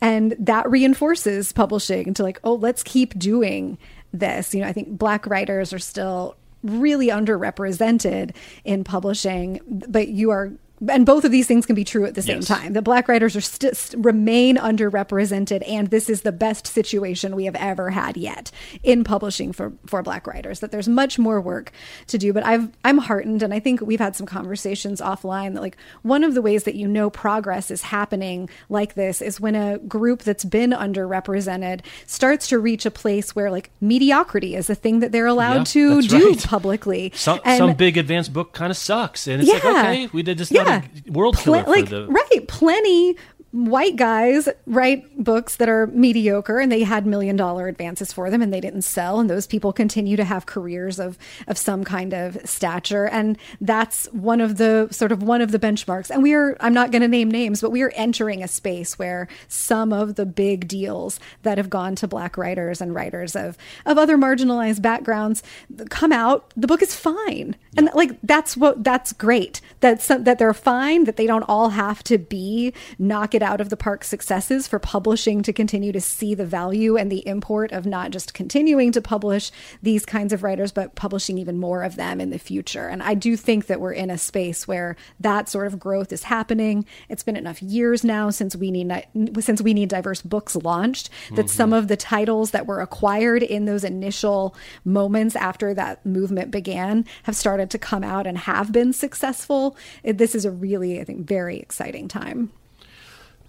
and 0.00 0.34
that 0.38 0.68
reinforces 0.70 1.52
publishing 1.52 2.14
to 2.14 2.22
like 2.22 2.40
oh 2.44 2.54
let's 2.54 2.82
keep 2.82 3.18
doing 3.18 3.78
this. 4.12 4.54
You 4.54 4.60
know 4.60 4.68
i 4.68 4.72
think 4.72 4.88
black 4.98 5.26
writers 5.26 5.72
are 5.72 5.78
still 5.78 6.36
really 6.62 7.08
underrepresented 7.08 8.34
in 8.64 8.82
publishing 8.82 9.60
but 9.66 10.08
you 10.08 10.30
are 10.30 10.52
and 10.90 11.06
both 11.06 11.24
of 11.24 11.30
these 11.32 11.46
things 11.46 11.64
can 11.66 11.74
be 11.74 11.84
true 11.84 12.04
at 12.04 12.14
the 12.14 12.22
same 12.22 12.36
Yes. 12.36 12.48
time 12.48 12.72
the 12.74 12.82
black 12.82 13.08
writers 13.08 13.34
are 13.34 13.40
st- 13.40 13.76
st- 13.76 14.04
remain 14.04 14.56
underrepresented 14.56 15.66
and 15.68 15.88
this 15.88 16.10
is 16.10 16.22
the 16.22 16.32
best 16.32 16.66
situation 16.66 17.34
we 17.34 17.44
have 17.46 17.54
ever 17.54 17.90
had 17.90 18.16
yet 18.16 18.50
in 18.82 19.02
publishing 19.04 19.52
for 19.52 19.72
for 19.86 20.02
black 20.02 20.26
writers 20.26 20.60
that 20.60 20.72
there's 20.72 20.88
much 20.88 21.18
more 21.18 21.40
work 21.40 21.72
to 22.06 22.18
do 22.18 22.32
but 22.32 22.44
i've 22.44 22.68
i'm 22.84 22.98
heartened 22.98 23.42
and 23.42 23.54
i 23.54 23.58
think 23.60 23.80
we've 23.80 24.00
had 24.00 24.14
some 24.14 24.26
conversations 24.26 25.00
offline 25.00 25.54
that 25.54 25.62
like 25.62 25.76
one 26.02 26.22
of 26.24 26.34
the 26.34 26.42
ways 26.42 26.64
that 26.64 26.74
you 26.74 26.86
know 26.86 27.08
progress 27.08 27.70
is 27.70 27.82
happening 27.82 28.48
like 28.68 28.94
this 28.94 29.22
is 29.22 29.40
when 29.40 29.54
a 29.54 29.78
group 29.78 30.22
that's 30.22 30.44
been 30.44 30.70
underrepresented 30.72 31.80
starts 32.06 32.48
to 32.48 32.58
reach 32.58 32.84
a 32.86 32.90
place 32.90 33.34
where 33.34 33.50
like 33.50 33.70
mediocrity 33.80 34.54
is 34.54 34.68
a 34.68 34.74
thing 34.74 35.00
that 35.00 35.12
they're 35.12 35.26
allowed 35.26 35.58
Yeah, 35.58 35.64
to 35.64 36.02
do 36.02 36.28
right. 36.30 36.42
publicly 36.44 37.12
some 37.14 37.40
And- 37.44 37.58
some 37.58 37.72
big 37.74 37.96
advanced 37.96 38.32
book 38.32 38.52
kind 38.52 38.70
of 38.70 38.76
sucks 38.76 39.26
and 39.26 39.42
it's 39.42 39.50
like 39.52 39.64
okay 39.64 40.08
we 40.12 40.22
did 40.22 40.38
just 40.38 40.52
not 40.52 40.65
a 40.66 40.82
world 41.10 41.34
Pl- 41.36 41.42
killer 41.54 41.64
for 41.64 41.70
like 41.70 41.88
the 41.88 42.06
right. 42.08 42.48
Plenty 42.48 43.16
white 43.64 43.96
guys 43.96 44.50
write 44.66 45.02
books 45.16 45.56
that 45.56 45.66
are 45.66 45.86
mediocre 45.86 46.58
and 46.58 46.70
they 46.70 46.82
had 46.82 47.06
million 47.06 47.36
dollar 47.36 47.68
advances 47.68 48.12
for 48.12 48.28
them 48.28 48.42
and 48.42 48.52
they 48.52 48.60
didn't 48.60 48.82
sell 48.82 49.18
and 49.18 49.30
those 49.30 49.46
people 49.46 49.72
continue 49.72 50.14
to 50.14 50.24
have 50.24 50.44
careers 50.44 51.00
of 51.00 51.16
of 51.46 51.56
some 51.56 51.82
kind 51.82 52.12
of 52.12 52.38
stature 52.44 53.06
and 53.06 53.38
that's 53.62 54.06
one 54.12 54.42
of 54.42 54.58
the 54.58 54.88
sort 54.90 55.10
of 55.10 55.22
one 55.22 55.40
of 55.40 55.52
the 55.52 55.58
benchmarks. 55.58 56.10
And 56.10 56.22
we 56.22 56.34
are 56.34 56.54
I'm 56.60 56.74
not 56.74 56.90
going 56.90 57.00
to 57.00 57.08
name 57.08 57.30
names 57.30 57.62
but 57.62 57.70
we 57.70 57.80
are 57.80 57.92
entering 57.94 58.42
a 58.42 58.48
space 58.48 58.98
where 58.98 59.26
some 59.48 59.90
of 59.90 60.16
the 60.16 60.26
big 60.26 60.68
deals 60.68 61.18
that 61.42 61.56
have 61.56 61.70
gone 61.70 61.96
to 61.96 62.06
black 62.06 62.36
writers 62.36 62.82
and 62.82 62.94
writers 62.94 63.34
of 63.34 63.56
of 63.86 63.96
other 63.96 64.18
marginalized 64.18 64.82
backgrounds 64.82 65.42
come 65.88 66.12
out 66.12 66.52
the 66.56 66.66
book 66.66 66.82
is 66.82 66.94
fine. 66.94 67.56
And 67.74 67.88
like 67.94 68.18
that's 68.22 68.54
what 68.54 68.84
that's 68.84 69.14
great 69.14 69.62
some, 69.98 70.24
that 70.24 70.38
they're 70.38 70.52
fine 70.52 71.04
that 71.04 71.16
they 71.16 71.26
don't 71.26 71.44
all 71.44 71.70
have 71.70 72.02
to 72.04 72.18
be 72.18 72.74
knock 72.98 73.34
it 73.34 73.42
out 73.46 73.60
of 73.60 73.70
the 73.70 73.76
park 73.76 74.04
successes 74.04 74.66
for 74.66 74.78
publishing 74.78 75.42
to 75.42 75.52
continue 75.52 75.92
to 75.92 76.00
see 76.00 76.34
the 76.34 76.44
value 76.44 76.96
and 76.96 77.10
the 77.10 77.26
import 77.26 77.72
of 77.72 77.86
not 77.86 78.10
just 78.10 78.34
continuing 78.34 78.92
to 78.92 79.00
publish 79.00 79.50
these 79.82 80.04
kinds 80.04 80.32
of 80.32 80.42
writers, 80.42 80.72
but 80.72 80.96
publishing 80.96 81.38
even 81.38 81.56
more 81.56 81.82
of 81.82 81.96
them 81.96 82.20
in 82.20 82.30
the 82.30 82.38
future. 82.38 82.88
And 82.88 83.02
I 83.02 83.14
do 83.14 83.36
think 83.36 83.66
that 83.66 83.80
we're 83.80 83.92
in 83.92 84.10
a 84.10 84.18
space 84.18 84.66
where 84.66 84.96
that 85.20 85.48
sort 85.48 85.68
of 85.68 85.78
growth 85.78 86.12
is 86.12 86.24
happening. 86.24 86.84
It's 87.08 87.22
been 87.22 87.36
enough 87.36 87.62
years 87.62 88.02
now 88.04 88.30
since 88.30 88.56
we 88.56 88.70
need 88.70 88.92
since 89.40 89.62
we 89.62 89.72
need 89.72 89.88
diverse 89.88 90.22
books 90.22 90.56
launched 90.56 91.08
that 91.30 91.46
mm-hmm. 91.46 91.56
some 91.56 91.72
of 91.72 91.88
the 91.88 91.96
titles 91.96 92.50
that 92.50 92.66
were 92.66 92.80
acquired 92.80 93.42
in 93.42 93.64
those 93.64 93.84
initial 93.84 94.54
moments 94.84 95.36
after 95.36 95.72
that 95.74 96.04
movement 96.04 96.50
began 96.50 97.04
have 97.22 97.36
started 97.36 97.70
to 97.70 97.78
come 97.78 98.02
out 98.02 98.26
and 98.26 98.38
have 98.38 98.72
been 98.72 98.92
successful. 98.92 99.76
This 100.02 100.34
is 100.34 100.44
a 100.44 100.50
really, 100.50 101.00
I 101.00 101.04
think, 101.04 101.26
very 101.26 101.58
exciting 101.58 102.08
time. 102.08 102.50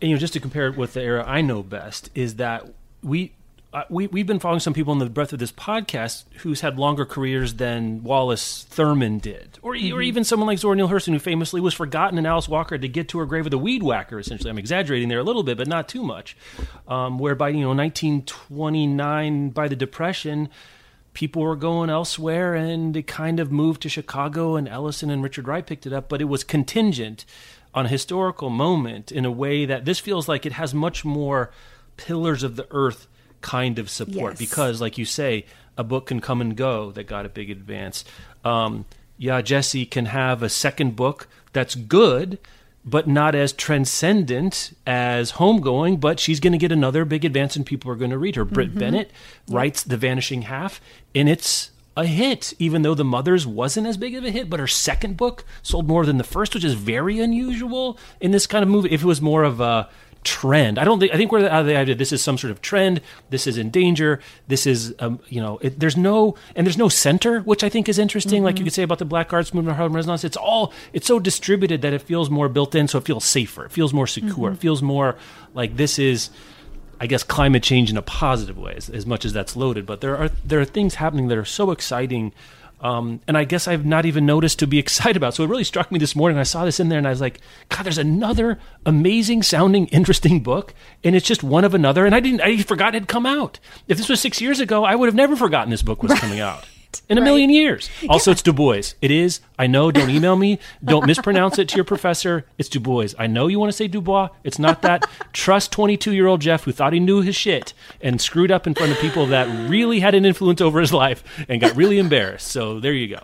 And, 0.02 0.10
you 0.10 0.16
know, 0.16 0.20
just 0.20 0.34
to 0.34 0.40
compare 0.40 0.68
it 0.68 0.78
with 0.78 0.94
the 0.94 1.02
era 1.02 1.24
I 1.26 1.42
know 1.42 1.64
best, 1.64 2.10
is 2.14 2.36
that 2.36 2.68
we 3.02 3.34
uh, 3.74 3.84
we, 3.90 4.08
we've 4.08 4.26
been 4.26 4.40
following 4.40 4.62
some 4.62 4.74
people 4.74 4.94
in 4.94 5.00
the 5.00 5.10
breadth 5.10 5.34
of 5.34 5.40
this 5.40 5.52
podcast 5.52 6.24
who's 6.38 6.62
had 6.62 6.80
longer 6.80 7.06
careers 7.06 7.56
than 7.56 8.02
Wallace 8.02 8.64
Thurman 8.70 9.20
did, 9.20 9.60
or, 9.62 9.74
mm-hmm. 9.74 9.96
or 9.96 10.02
even 10.02 10.24
someone 10.24 10.48
like 10.48 10.58
Zora 10.58 10.76
Neale 10.76 10.88
Hurston, 10.88 11.14
who 11.14 11.20
famously 11.20 11.60
was 11.60 11.74
forgotten 11.74 12.18
in 12.18 12.26
Alice 12.26 12.48
Walker 12.48 12.78
to 12.78 12.88
get 12.88 13.10
to 13.10 13.20
her 13.20 13.26
grave 13.26 13.44
with 13.44 13.54
a 13.54 13.58
weed 13.58 13.84
whacker. 13.84 14.20
Essentially, 14.20 14.50
I'm 14.50 14.58
exaggerating 14.58 15.10
there 15.10 15.20
a 15.20 15.24
little 15.24 15.44
bit, 15.44 15.58
but 15.58 15.68
not 15.68 15.90
too 15.90 16.02
much. 16.02 16.38
Um, 16.88 17.20
whereby 17.20 17.50
you 17.50 17.62
know, 17.62 17.74
1929, 17.74 19.50
by 19.50 19.68
the 19.68 19.76
Depression, 19.76 20.50
people 21.14 21.42
were 21.42 21.58
going 21.58 21.90
elsewhere, 21.90 22.56
and 22.56 22.96
it 22.96 23.06
kind 23.06 23.40
of 23.40 23.52
moved 23.52 23.82
to 23.82 23.90
Chicago, 23.90 24.56
and 24.56 24.68
Ellison 24.70 25.10
and 25.10 25.22
Richard 25.22 25.48
Wright 25.48 25.66
picked 25.68 25.86
it 25.86 25.92
up, 25.92 26.08
but 26.08 26.22
it 26.22 26.26
was 26.26 26.44
contingent 26.44 27.26
on 27.78 27.86
a 27.86 27.90
historical 27.90 28.50
moment 28.50 29.12
in 29.12 29.24
a 29.24 29.30
way 29.30 29.64
that 29.64 29.86
this 29.86 30.00
feels 30.00 30.28
like 30.28 30.48
it 30.48 30.54
has 30.54 30.74
much 30.74 31.06
more 31.06 31.52
pillars 31.96 32.42
of 32.42 32.56
the 32.56 32.66
earth 32.72 33.06
kind 33.42 33.78
of 33.78 33.88
support 33.88 34.32
yes. 34.32 34.40
because, 34.40 34.82
like 34.82 34.98
you 34.98 35.06
say, 35.06 35.46
a 35.78 35.84
book 35.84 36.08
can 36.08 36.20
come 36.20 36.42
and 36.42 36.58
go 36.58 36.90
that 36.90 37.04
got 37.04 37.24
a 37.24 37.30
big 37.30 37.52
advance. 37.52 38.04
Um, 38.44 38.86
yeah, 39.20 39.44
Gyasi 39.44 39.90
can 39.90 40.08
have 40.08 40.42
a 40.42 40.50
second 40.50 40.96
book 40.96 41.28
that's 41.54 41.76
good, 41.76 42.40
but 42.84 43.08
not 43.08 43.36
as 43.36 43.54
transcendent 43.54 44.76
as 44.88 45.34
Homegoing, 45.34 46.00
but 46.00 46.20
she's 46.20 46.40
going 46.40 46.54
to 46.54 46.58
get 46.58 46.72
another 46.72 47.06
big 47.06 47.24
advance 47.24 47.56
and 47.56 47.64
people 47.64 47.92
are 47.92 47.96
going 47.96 48.10
to 48.10 48.18
read 48.18 48.38
her. 48.38 48.44
Mm-hmm. 48.44 48.56
Brit 48.56 48.76
Bennett 48.76 49.12
writes 49.48 49.84
The 49.84 49.98
Vanishing 49.98 50.44
Half, 50.44 50.82
and 51.14 51.30
it's 51.30 51.70
a 51.98 52.06
hit, 52.06 52.54
even 52.60 52.84
though 52.84 52.94
The 52.94 53.04
Mothers 53.04 53.48
wasn't 53.48 53.88
as 53.88 53.98
big 53.98 54.16
of 54.16 54.24
a 54.24 54.30
hit, 54.30 54.50
but 54.50 54.60
her 54.60 54.68
second 54.68 55.18
book 55.18 55.44
sold 55.64 55.88
more 55.88 56.06
than 56.06 56.18
the 56.18 56.24
first, 56.24 56.54
which 56.54 56.64
is 56.64 56.76
very 56.76 57.20
unusual 57.20 57.98
in 58.22 58.32
this 58.32 58.46
kind 58.46 58.64
of 58.64 58.70
movie. 58.70 58.92
If 58.92 59.02
it 59.02 59.08
was 59.08 59.20
more 59.20 59.44
of 59.44 59.60
a 59.60 59.90
trend. 60.24 60.78
I 60.78 60.84
don't 60.84 61.00
think 61.00 61.14
I 61.14 61.18
think 61.18 61.32
we're 61.32 61.48
out 61.48 61.62
of 61.62 61.68
the 61.68 61.78
idea 61.78 61.96
this 61.96 62.12
is 62.12 62.22
some 62.22 62.38
sort 62.38 62.52
of 62.52 62.62
trend. 62.62 63.02
This 63.30 63.48
is 63.48 63.58
in 63.58 63.70
danger. 63.70 64.20
This 64.48 64.68
is 64.68 64.94
um, 65.00 65.20
you 65.30 65.40
know 65.40 65.58
it, 65.62 65.80
there's 65.80 65.96
no 65.96 66.36
and 66.56 66.68
there's 66.68 66.78
no 66.78 66.90
center, 66.90 67.40
which 67.42 67.64
I 67.64 67.70
think 67.70 67.88
is 67.88 67.98
interesting. 67.98 68.40
Mm-hmm. 68.40 68.46
Like 68.46 68.60
you 68.60 68.66
could 68.66 68.74
say 68.74 68.84
about 68.84 69.00
the 69.00 69.06
Black 69.06 69.32
Arts 69.32 69.54
movement 69.54 69.78
Harlem 69.78 69.94
Renaissance. 69.94 70.24
It's 70.24 70.38
all 70.38 70.74
it's 70.92 71.08
so 71.08 71.20
distributed 71.20 71.82
that 71.82 71.94
it 71.94 72.02
feels 72.02 72.30
more 72.30 72.50
built 72.50 72.76
in, 72.76 72.88
so 72.88 72.98
it 72.98 73.06
feels 73.06 73.24
safer. 73.24 73.66
It 73.66 73.72
feels 73.72 73.94
more 73.94 74.08
secure. 74.08 74.50
Mm-hmm. 74.50 74.56
It 74.56 74.60
feels 74.60 74.82
more 74.82 75.16
like 75.54 75.78
this 75.78 75.98
is. 75.98 76.30
I 77.00 77.08
guess 77.08 77.24
climate 77.24 77.64
change 77.64 77.90
in 77.90 77.98
a 77.98 78.02
positive 78.02 78.58
way, 78.58 78.74
as, 78.76 78.90
as 78.90 79.06
much 79.06 79.26
as 79.26 79.34
that's 79.34 79.56
loaded. 79.56 79.86
But 79.86 80.02
there 80.02 80.18
are 80.18 80.30
there 80.44 80.60
are 80.60 80.66
things 80.66 80.96
happening 80.96 81.28
that 81.28 81.38
are 81.38 81.46
so 81.46 81.72
exciting 81.72 82.34
um, 82.80 83.22
and 83.28 83.36
I 83.36 83.44
guess 83.44 83.68
I've 83.68 83.86
not 83.86 84.06
even 84.06 84.26
noticed 84.26 84.60
to 84.60 84.68
be 84.68 84.78
excited 84.80 85.18
about. 85.18 85.34
So 85.34 85.44
it 85.44 85.50
really 85.50 85.64
struck 85.64 85.92
me 85.92 86.00
this 86.00 86.16
morning. 86.16 86.38
I 86.38 86.44
saw 86.44 86.66
this 86.66 86.80
in 86.80 86.90
there 86.90 86.98
and 86.98 87.08
I 87.08 87.12
was 87.12 87.22
like, 87.22 87.40
God, 87.70 87.84
there's 87.84 87.98
another 87.98 88.60
amazing 88.86 89.44
sounding, 89.44 89.88
interesting 89.92 90.42
book. 90.42 90.74
And 91.04 91.16
it's 91.16 91.26
just 91.26 91.44
one 91.44 91.64
of 91.64 91.74
another. 91.74 92.06
And 92.06 92.14
I 92.14 92.20
didn't, 92.20 92.42
I 92.42 92.58
forgot 92.58 92.90
it 92.90 93.02
had 93.02 93.08
come 93.08 93.26
out. 93.26 93.60
If 93.88 93.98
this 93.98 94.10
was 94.10 94.22
six 94.22 94.42
years 94.42 94.60
ago, 94.60 94.84
I 94.84 94.96
would 94.96 95.08
have 95.08 95.16
never 95.16 95.36
forgotten 95.36 95.72
this 95.72 95.82
book 95.82 96.04
was 96.04 96.14
coming 96.20 96.40
out 96.40 96.66
in 97.10 97.18
a 97.18 97.22
right. 97.22 97.26
million 97.26 97.50
years. 97.50 97.90
Also, 98.10 98.32
yeah. 98.32 98.34
it's 98.34 98.42
Du 98.42 98.54
Bois. 98.54 98.94
It 99.02 99.12
is. 99.12 99.40
I 99.58 99.68
know. 99.68 99.92
Don't 99.92 100.10
email 100.10 100.36
me. 100.36 100.60
Don't 100.84 101.06
mispronounce 101.06 101.58
it 101.60 101.70
to 101.70 101.76
your 101.76 101.86
professor. 101.86 102.46
It's 102.58 102.70
Du 102.70 102.80
Bois. 102.80 103.10
I 103.18 103.28
know 103.28 103.48
you 103.48 103.60
want 103.60 103.72
to 103.72 103.78
say 103.78 103.88
Dubois. 103.88 104.30
It's 104.44 104.60
not 104.60 104.82
that. 104.82 105.06
Trust 105.34 105.72
22 105.72 106.14
year 106.14 106.28
old 106.28 106.42
Jeff 106.42 106.64
who 106.64 106.72
thought 106.72 106.94
he 106.94 107.00
knew 107.00 107.22
his 107.22 107.36
shit 107.36 107.74
and 108.02 108.22
screwed 108.22 108.52
up 108.52 108.68
in 108.68 108.74
front 108.74 108.92
of 108.92 109.00
people 109.00 109.26
that 109.28 109.48
really 109.70 110.00
had 110.00 110.16
an 110.16 110.26
influence 110.26 110.62
over 110.62 110.80
his 110.80 110.94
life 110.94 111.24
and 111.48 111.62
got 111.62 111.76
really 111.76 112.00
embarrassed. 112.00 112.48
So 112.48 112.80
there 112.80 112.94
you 112.94 113.08
go. 113.08 113.22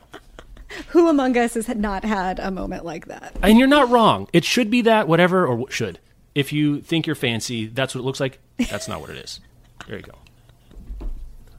Who 0.89 1.07
among 1.07 1.37
us 1.37 1.53
has 1.53 1.67
not 1.69 2.03
had 2.03 2.39
a 2.39 2.51
moment 2.51 2.85
like 2.85 3.07
that? 3.07 3.35
And 3.41 3.59
you're 3.59 3.67
not 3.67 3.89
wrong. 3.89 4.27
It 4.33 4.43
should 4.43 4.69
be 4.69 4.81
that, 4.81 5.07
whatever, 5.07 5.45
or 5.45 5.69
should. 5.69 5.99
If 6.35 6.51
you 6.51 6.81
think 6.81 7.05
you're 7.05 7.15
fancy, 7.15 7.67
that's 7.67 7.93
what 7.93 8.01
it 8.01 8.05
looks 8.05 8.19
like. 8.19 8.39
That's 8.57 8.87
not 8.87 9.01
what 9.01 9.11
it 9.11 9.17
is. 9.17 9.39
There 9.87 9.97
you 9.97 10.03
go. 10.03 11.07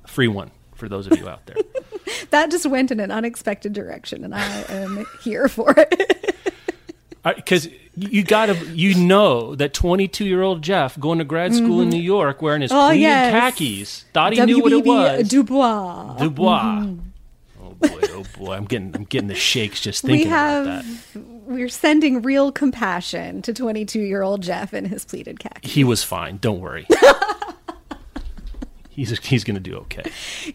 free 0.06 0.28
one 0.28 0.50
for 0.74 0.88
those 0.88 1.06
of 1.06 1.18
you 1.18 1.28
out 1.28 1.46
there. 1.46 1.56
that 2.30 2.50
just 2.50 2.66
went 2.66 2.90
in 2.90 3.00
an 3.00 3.10
unexpected 3.10 3.72
direction, 3.72 4.24
and 4.24 4.34
I 4.34 4.64
am 4.68 5.06
here 5.22 5.48
for 5.48 5.74
it. 5.76 6.36
Because 7.24 7.70
you 7.96 8.22
gotta, 8.22 8.54
you 8.74 8.94
know 8.94 9.54
that 9.54 9.72
22 9.72 10.26
year 10.26 10.42
old 10.42 10.60
Jeff 10.60 11.00
going 11.00 11.20
to 11.20 11.24
grad 11.24 11.54
school 11.54 11.78
mm-hmm. 11.78 11.84
in 11.84 11.88
New 11.88 12.02
York 12.02 12.42
wearing 12.42 12.60
his 12.60 12.70
oh, 12.70 12.88
pleated 12.88 13.00
yes. 13.00 13.32
khakis 13.32 14.04
thought 14.12 14.32
he 14.34 14.38
W-B-B 14.40 14.58
knew 14.58 14.62
what 14.62 14.72
it 14.74 14.84
was. 14.84 15.28
Dubois. 15.28 16.16
Dubois. 16.18 16.60
Mm-hmm. 16.60 17.00
Oh 17.62 17.70
boy, 17.70 18.00
oh 18.10 18.24
boy, 18.36 18.52
I'm 18.52 18.66
getting, 18.66 18.94
I'm 18.94 19.04
getting 19.04 19.28
the 19.28 19.34
shakes 19.34 19.80
just 19.80 20.02
thinking 20.02 20.26
we 20.26 20.30
have, 20.30 20.66
about 20.66 20.84
that. 20.84 21.22
We're 21.46 21.70
sending 21.70 22.20
real 22.20 22.52
compassion 22.52 23.40
to 23.40 23.54
22 23.54 24.00
year 24.00 24.20
old 24.20 24.42
Jeff 24.42 24.74
and 24.74 24.86
his 24.86 25.06
pleated 25.06 25.40
khakis. 25.40 25.72
He 25.72 25.82
was 25.82 26.04
fine. 26.04 26.36
Don't 26.36 26.60
worry. 26.60 26.86
he's 28.94 29.18
he's 29.26 29.44
going 29.44 29.54
to 29.54 29.60
do 29.60 29.76
okay. 29.76 30.02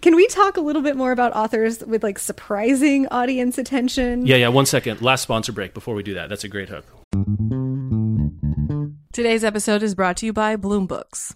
Can 0.02 0.16
we 0.16 0.28
talk 0.28 0.58
a 0.58 0.62
little 0.62 0.82
bit 0.82 0.96
more 0.96 1.12
about 1.12 1.36
authors 1.36 1.80
with 1.86 2.04
like 2.04 2.20
surprising 2.20 3.08
audience 3.08 3.58
attention? 3.58 4.26
Yeah, 4.26 4.38
yeah. 4.38 4.48
One 4.48 4.66
second. 4.66 5.02
Last 5.02 5.22
sponsor 5.22 5.52
break 5.52 5.74
before 5.74 5.96
we 5.96 6.04
do 6.04 6.14
that. 6.16 6.30
That's 6.30 6.44
a 6.44 6.50
great 6.50 6.70
hook. 6.70 6.86
Today's 9.12 9.44
episode 9.44 9.84
is 9.84 9.96
brought 9.96 10.18
to 10.18 10.26
you 10.26 10.34
by 10.34 10.56
Bloom 10.56 10.88
Books. 10.88 11.36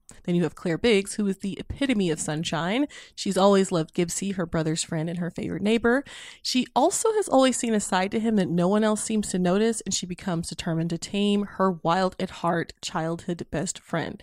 Then 0.23 0.35
you 0.35 0.43
have 0.43 0.55
Claire 0.55 0.77
Biggs, 0.77 1.15
who 1.15 1.27
is 1.27 1.39
the 1.39 1.57
epitome 1.59 2.09
of 2.09 2.19
sunshine. 2.19 2.87
She's 3.15 3.37
always 3.37 3.71
loved 3.71 3.93
Gibbsy, 3.93 4.35
her 4.35 4.45
brother's 4.45 4.83
friend 4.83 5.09
and 5.09 5.19
her 5.19 5.31
favorite 5.31 5.61
neighbor. 5.61 6.03
She 6.41 6.67
also 6.75 7.11
has 7.13 7.27
always 7.27 7.57
seen 7.57 7.73
a 7.73 7.79
side 7.79 8.11
to 8.11 8.19
him 8.19 8.35
that 8.35 8.49
no 8.49 8.67
one 8.67 8.83
else 8.83 9.03
seems 9.03 9.29
to 9.29 9.39
notice, 9.39 9.81
and 9.81 9.93
she 9.93 10.05
becomes 10.05 10.49
determined 10.49 10.89
to 10.91 10.97
tame 10.97 11.43
her 11.43 11.71
wild 11.71 12.15
at 12.19 12.29
heart 12.29 12.73
childhood 12.81 13.45
best 13.51 13.79
friend. 13.79 14.21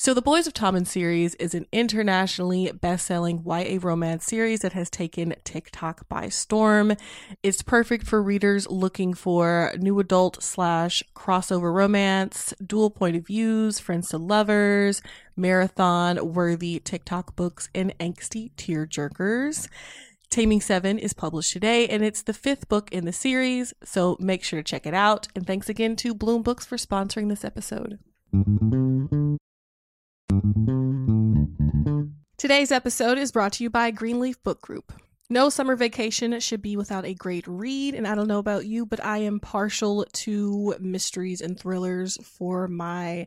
So, 0.00 0.14
the 0.14 0.22
Boys 0.22 0.46
of 0.46 0.52
Tommen 0.52 0.86
series 0.86 1.34
is 1.40 1.56
an 1.56 1.66
internationally 1.72 2.70
best 2.70 3.04
selling 3.04 3.42
YA 3.44 3.80
romance 3.82 4.24
series 4.24 4.60
that 4.60 4.72
has 4.72 4.88
taken 4.88 5.34
TikTok 5.42 6.08
by 6.08 6.28
storm. 6.28 6.94
It's 7.42 7.62
perfect 7.62 8.06
for 8.06 8.22
readers 8.22 8.68
looking 8.70 9.12
for 9.12 9.74
new 9.76 9.98
adult 9.98 10.40
slash 10.40 11.02
crossover 11.16 11.74
romance, 11.74 12.54
dual 12.64 12.90
point 12.90 13.16
of 13.16 13.26
views, 13.26 13.80
friends 13.80 14.10
to 14.10 14.18
lovers, 14.18 15.02
marathon 15.38 16.34
worthy 16.34 16.80
TikTok 16.80 17.36
books, 17.36 17.68
and 17.74 17.96
angsty 17.98 18.50
tear 18.56 18.86
jerkers. 18.86 19.68
Taming 20.30 20.60
Seven 20.60 20.98
is 20.98 21.14
published 21.14 21.54
today, 21.54 21.88
and 21.88 22.04
it's 22.04 22.22
the 22.22 22.34
fifth 22.34 22.68
book 22.68 22.92
in 22.92 23.06
the 23.06 23.12
series, 23.12 23.72
so 23.82 24.16
make 24.20 24.44
sure 24.44 24.58
to 24.58 24.62
check 24.62 24.86
it 24.86 24.92
out. 24.92 25.28
And 25.34 25.46
thanks 25.46 25.70
again 25.70 25.96
to 25.96 26.12
Bloom 26.12 26.42
Books 26.42 26.66
for 26.66 26.76
sponsoring 26.76 27.30
this 27.30 27.44
episode. 27.44 27.98
Today's 32.36 32.70
episode 32.70 33.16
is 33.16 33.32
brought 33.32 33.54
to 33.54 33.64
you 33.64 33.70
by 33.70 33.90
Greenleaf 33.90 34.42
Book 34.42 34.60
Group. 34.60 34.92
No 35.30 35.50
summer 35.50 35.76
vacation 35.76 36.38
should 36.40 36.62
be 36.62 36.76
without 36.76 37.04
a 37.04 37.12
great 37.12 37.46
read, 37.46 37.94
and 37.94 38.06
I 38.06 38.14
don't 38.14 38.28
know 38.28 38.38
about 38.38 38.64
you, 38.64 38.86
but 38.86 39.04
I 39.04 39.18
am 39.18 39.40
partial 39.40 40.06
to 40.10 40.74
mysteries 40.80 41.42
and 41.42 41.58
thrillers 41.58 42.16
for 42.22 42.66
my 42.66 43.26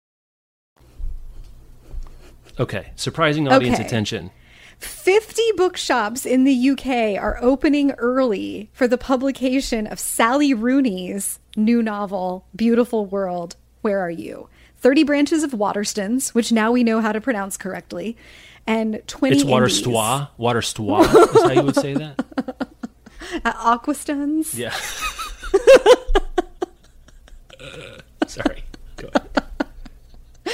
Okay, 2.59 2.91
surprising 2.95 3.47
audience 3.47 3.75
Okay. 3.77 3.85
attention. 3.85 4.31
50 4.79 5.41
bookshops 5.57 6.25
in 6.25 6.43
the 6.43 6.69
UK 6.71 7.15
are 7.21 7.37
opening 7.41 7.91
early 7.93 8.69
for 8.73 8.87
the 8.87 8.97
publication 8.97 9.85
of 9.87 9.99
Sally 9.99 10.53
Rooney's 10.53 11.39
new 11.55 11.83
novel, 11.83 12.45
Beautiful 12.55 13.05
World, 13.05 13.55
Where 13.81 13.99
Are 13.99 14.09
You? 14.09 14.49
30 14.77 15.03
branches 15.03 15.43
of 15.43 15.51
Waterstones, 15.51 16.29
which 16.33 16.51
now 16.51 16.71
we 16.71 16.83
know 16.83 16.99
how 17.01 17.11
to 17.11 17.21
pronounce 17.21 17.57
correctly, 17.57 18.17
and 18.65 19.01
20 19.05 19.35
It's 19.35 19.43
water 19.45 19.65
indies. 19.65 19.83
stois. 19.83 20.27
Water 20.37 20.61
stois 20.61 21.03
is 21.35 21.43
how 21.43 21.51
you 21.51 21.61
would 21.63 21.75
say 21.75 21.93
that. 21.93 22.19
Uh, 23.45 23.77
Aquastones. 23.77 24.57
Yeah. 24.57 24.73
Sorry. 28.27 28.63
Go 28.97 29.09
ahead. 29.13 29.40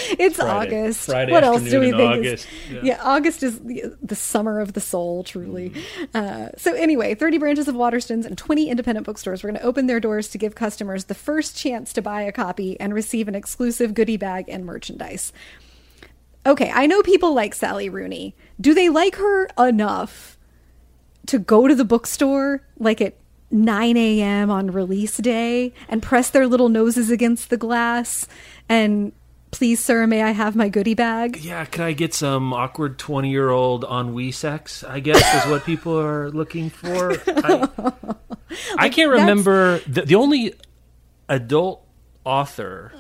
It's 0.20 0.38
Friday. 0.38 0.84
August. 0.84 1.06
Friday 1.06 1.32
what 1.32 1.44
else 1.44 1.64
do 1.64 1.80
we 1.80 1.92
think? 1.92 2.26
is- 2.26 2.48
yeah. 2.72 2.80
Yeah. 2.84 3.02
August 3.04 3.44
is 3.44 3.60
the, 3.60 3.96
the 4.02 4.16
summer 4.16 4.60
of 4.60 4.74
the 4.74 4.82
soul, 4.82 5.24
truly. 5.24 5.72
Mm-hmm. 5.72 6.04
Uh, 6.14 6.50
so 6.58 6.74
anyway, 6.74 7.16
30 7.16 7.38
branches 7.38 7.68
of 7.68 7.76
Waterstones 7.76 8.26
and 8.26 8.38
20 8.38 8.70
independent 8.70 9.06
bookstores 9.06 9.44
were 9.44 9.50
going 9.50 9.60
to 9.60 9.66
open 9.66 9.88
their 9.88 10.00
doors 10.00 10.28
to 10.30 10.38
give 10.38 10.56
customers 10.56 11.06
the 11.06 11.16
first 11.16 11.58
chance 11.58 11.94
to 11.94 12.02
buy 12.02 12.22
a 12.22 12.32
copy 12.32 12.80
and 12.80 12.94
receive 12.94 13.28
an 13.28 13.36
exclusive 13.36 13.94
goodie 13.94 14.18
bag 14.18 14.46
and 14.48 14.66
merchandise. 14.66 15.34
Okay, 16.46 16.72
I 16.74 16.88
know 16.88 17.02
people 17.02 17.34
like 17.34 17.54
Sally 17.54 17.90
Rooney. 17.90 18.34
Do 18.60 18.74
they 18.74 18.88
like 18.90 19.16
her 19.16 19.50
enough 19.58 20.38
to 21.28 21.40
go 21.40 21.68
to 21.68 21.76
the 21.76 21.84
bookstore 21.86 22.64
like 22.80 23.02
at 23.02 23.16
9 23.52 23.98
a.m. 23.98 24.50
on 24.50 24.72
release 24.72 25.18
day 25.18 25.74
and 25.88 26.02
press 26.02 26.30
their 26.30 26.48
little 26.48 26.70
noses 26.70 27.10
against 27.10 27.50
the 27.50 27.58
glass 27.58 28.28
and 28.68 29.12
please, 29.58 29.84
sir, 29.84 30.06
may 30.06 30.22
I 30.22 30.32
have 30.32 30.56
my 30.56 30.70
goodie 30.70 30.94
bag? 30.94 31.38
Yeah, 31.38 31.66
could 31.66 31.82
I 31.82 31.94
get 31.94 32.14
some 32.14 32.54
awkward 32.54 33.00
20 33.00 33.30
year 33.32 33.50
old 33.50 33.84
ennui 33.84 34.32
sex? 34.32 34.84
I 34.84 35.00
guess 35.00 35.46
is 35.46 35.50
what 35.50 35.66
people 35.66 36.00
are 36.00 36.30
looking 36.30 36.70
for. 36.70 37.14
I, 37.28 37.68
I 38.78 38.90
can't 38.90 39.10
remember. 39.10 39.80
The, 39.80 40.04
the 40.04 40.16
only 40.16 40.54
adult 41.28 41.84
author 42.24 42.94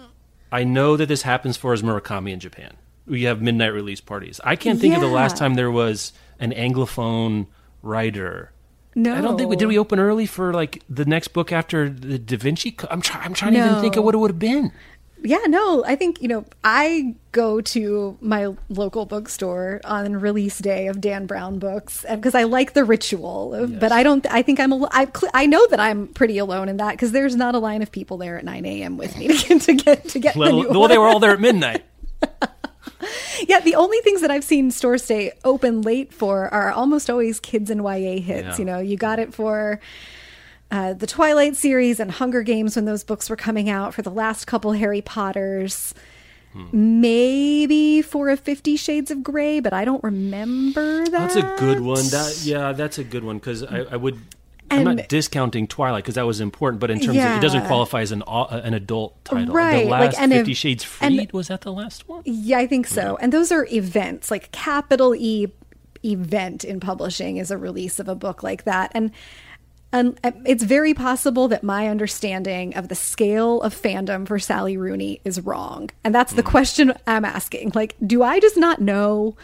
I 0.51 0.63
know 0.63 0.97
that 0.97 1.07
this 1.07 1.21
happens 1.21 1.57
for 1.57 1.73
is 1.73 1.83
Murakami 1.83 2.31
in 2.31 2.39
Japan. 2.39 2.75
We 3.05 3.23
have 3.23 3.41
midnight 3.41 3.73
release 3.73 4.01
parties. 4.01 4.41
I 4.43 4.55
can't 4.55 4.79
think 4.81 4.95
of 4.95 5.01
the 5.01 5.07
last 5.07 5.37
time 5.37 5.53
there 5.53 5.71
was 5.71 6.11
an 6.39 6.51
Anglophone 6.51 7.47
writer. 7.81 8.51
No. 8.95 9.15
I 9.15 9.21
don't 9.21 9.37
think 9.37 9.49
we 9.49 9.55
did. 9.55 9.67
We 9.67 9.77
open 9.77 9.99
early 9.99 10.25
for 10.25 10.53
like 10.53 10.81
the 10.89 11.05
next 11.05 11.29
book 11.29 11.51
after 11.51 11.87
the 11.87 12.17
Da 12.17 12.35
Vinci. 12.35 12.71
Co- 12.71 12.87
I'm 12.89 13.01
trying. 13.01 13.23
I'm 13.25 13.33
trying 13.35 13.53
to 13.53 13.59
even 13.63 13.79
think 13.79 13.95
of 13.95 14.03
what 14.03 14.15
it 14.15 14.17
would 14.17 14.31
have 14.31 14.39
been. 14.39 14.71
Yeah, 15.27 15.39
no, 15.47 15.83
I 15.85 15.95
think, 15.95 16.21
you 16.21 16.27
know, 16.27 16.45
I 16.63 17.15
go 17.31 17.61
to 17.61 18.17
my 18.21 18.55
local 18.69 19.05
bookstore 19.05 19.81
on 19.83 20.13
release 20.13 20.57
day 20.59 20.87
of 20.87 21.01
Dan 21.01 21.25
Brown 21.25 21.59
books 21.59 22.05
because 22.09 22.33
I 22.33 22.43
like 22.43 22.73
the 22.73 22.83
ritual. 22.83 23.53
Of, 23.53 23.79
But 23.79 23.91
I 23.91 24.03
don't, 24.03 24.25
I 24.31 24.41
think 24.41 24.59
I'm, 24.59 24.71
al- 24.73 24.89
I, 24.91 25.05
cl- 25.05 25.31
I 25.33 25.45
know 25.45 25.65
that 25.67 25.79
I'm 25.79 26.07
pretty 26.07 26.37
alone 26.37 26.69
in 26.69 26.77
that 26.77 26.91
because 26.91 27.11
there's 27.11 27.35
not 27.35 27.53
a 27.55 27.59
line 27.59 27.81
of 27.81 27.91
people 27.91 28.17
there 28.17 28.37
at 28.37 28.45
9 28.45 28.65
a.m. 28.65 28.97
with 28.97 29.17
me 29.17 29.27
to 29.27 29.33
get, 29.47 29.61
to 29.61 29.73
get, 29.73 30.07
to 30.09 30.19
get 30.19 30.33
the 30.33 30.39
Well, 30.39 30.53
new 30.63 30.69
well, 30.79 30.87
they 30.87 30.97
were 30.97 31.07
all 31.07 31.19
there 31.19 31.31
at 31.31 31.39
midnight. 31.39 31.83
Yeah, 33.47 33.59
the 33.59 33.75
only 33.75 33.99
things 33.99 34.21
that 34.21 34.31
I've 34.31 34.43
seen 34.43 34.71
stores 34.71 35.03
stay 35.03 35.31
open 35.45 35.83
late 35.83 36.11
for 36.11 36.51
are 36.51 36.71
almost 36.71 37.07
always 37.09 37.39
kids 37.39 37.69
and 37.69 37.81
YA 37.81 38.19
hits. 38.19 38.25
Yeah. 38.27 38.57
You 38.57 38.65
know, 38.65 38.79
you 38.79 38.97
got 38.97 39.19
it 39.19 39.33
for 39.33 39.79
uh, 40.71 40.93
the 40.93 41.07
Twilight 41.07 41.55
series 41.55 41.99
and 41.99 42.11
Hunger 42.11 42.43
Games 42.43 42.75
when 42.75 42.85
those 42.85 43.03
books 43.03 43.29
were 43.29 43.35
coming 43.35 43.69
out, 43.69 43.93
for 43.93 44.01
the 44.01 44.11
last 44.11 44.45
couple 44.45 44.73
Harry 44.73 45.01
Potters, 45.01 45.93
maybe 46.71 48.01
for 48.01 48.29
a 48.29 48.37
Fifty 48.37 48.75
Shades 48.75 49.11
of 49.11 49.23
Grey, 49.23 49.59
but 49.59 49.73
I 49.73 49.85
don't 49.85 50.03
remember 50.03 51.05
that. 51.05 51.11
That's 51.11 51.35
a 51.35 51.55
good 51.59 51.81
one. 51.81 52.03
That 52.07 52.41
yeah, 52.43 52.71
that's 52.73 52.97
a 52.97 53.03
good 53.03 53.23
one 53.23 53.37
because 53.37 53.63
I, 53.63 53.79
I 53.91 53.95
would. 53.95 54.19
I'm 54.69 54.83
not 54.83 55.07
discounting 55.07 55.65
Twilight 55.67 56.03
because 56.03 56.15
that 56.15 56.25
was 56.25 56.41
important, 56.41 56.81
but 56.81 56.89
in 56.91 56.99
terms 56.99 57.17
of 57.17 57.23
it 57.23 57.41
doesn't 57.41 57.67
qualify 57.67 58.01
as 58.01 58.11
an 58.11 58.21
au- 58.27 58.47
an 58.47 58.73
adult 58.73 59.23
title. 59.23 59.53
Right, 59.53 59.83
The 59.85 59.89
like, 59.89 60.01
last 60.11 60.19
and 60.19 60.33
if- 60.33 60.39
Fifty 60.39 60.53
Shades 60.55 60.83
and- 60.99 61.15
Freed 61.15 61.31
was 61.31 61.47
that 61.47 61.61
the 61.61 61.71
last 61.71 62.09
one? 62.09 62.21
Yeah, 62.25 62.57
I 62.57 62.67
think 62.67 62.85
so. 62.85 63.17
And 63.21 63.31
those 63.31 63.51
are 63.53 63.65
events, 63.71 64.29
like 64.29 64.51
capital 64.51 65.15
E 65.15 65.47
event 66.03 66.65
in 66.65 66.79
publishing 66.81 67.37
is 67.37 67.49
a 67.49 67.57
release 67.57 67.97
of 67.99 68.09
a 68.09 68.15
book 68.15 68.43
like 68.43 68.65
that. 68.65 68.91
And 68.93 69.11
and 69.91 70.19
it's 70.45 70.63
very 70.63 70.93
possible 70.93 71.47
that 71.47 71.63
my 71.63 71.87
understanding 71.87 72.75
of 72.75 72.89
the 72.89 72.95
scale 72.95 73.61
of 73.61 73.73
fandom 73.73 74.27
for 74.27 74.37
Sally 74.37 74.75
Rooney 74.75 75.21
is 75.23 75.41
wrong. 75.41 75.89
And 76.03 76.13
that's 76.13 76.33
the 76.33 76.41
hmm. 76.41 76.49
question 76.49 76.93
I'm 77.05 77.25
asking. 77.25 77.71
Like, 77.73 77.95
do 78.05 78.23
I 78.23 78.39
just 78.39 78.57
not 78.57 78.81
know 78.81 79.37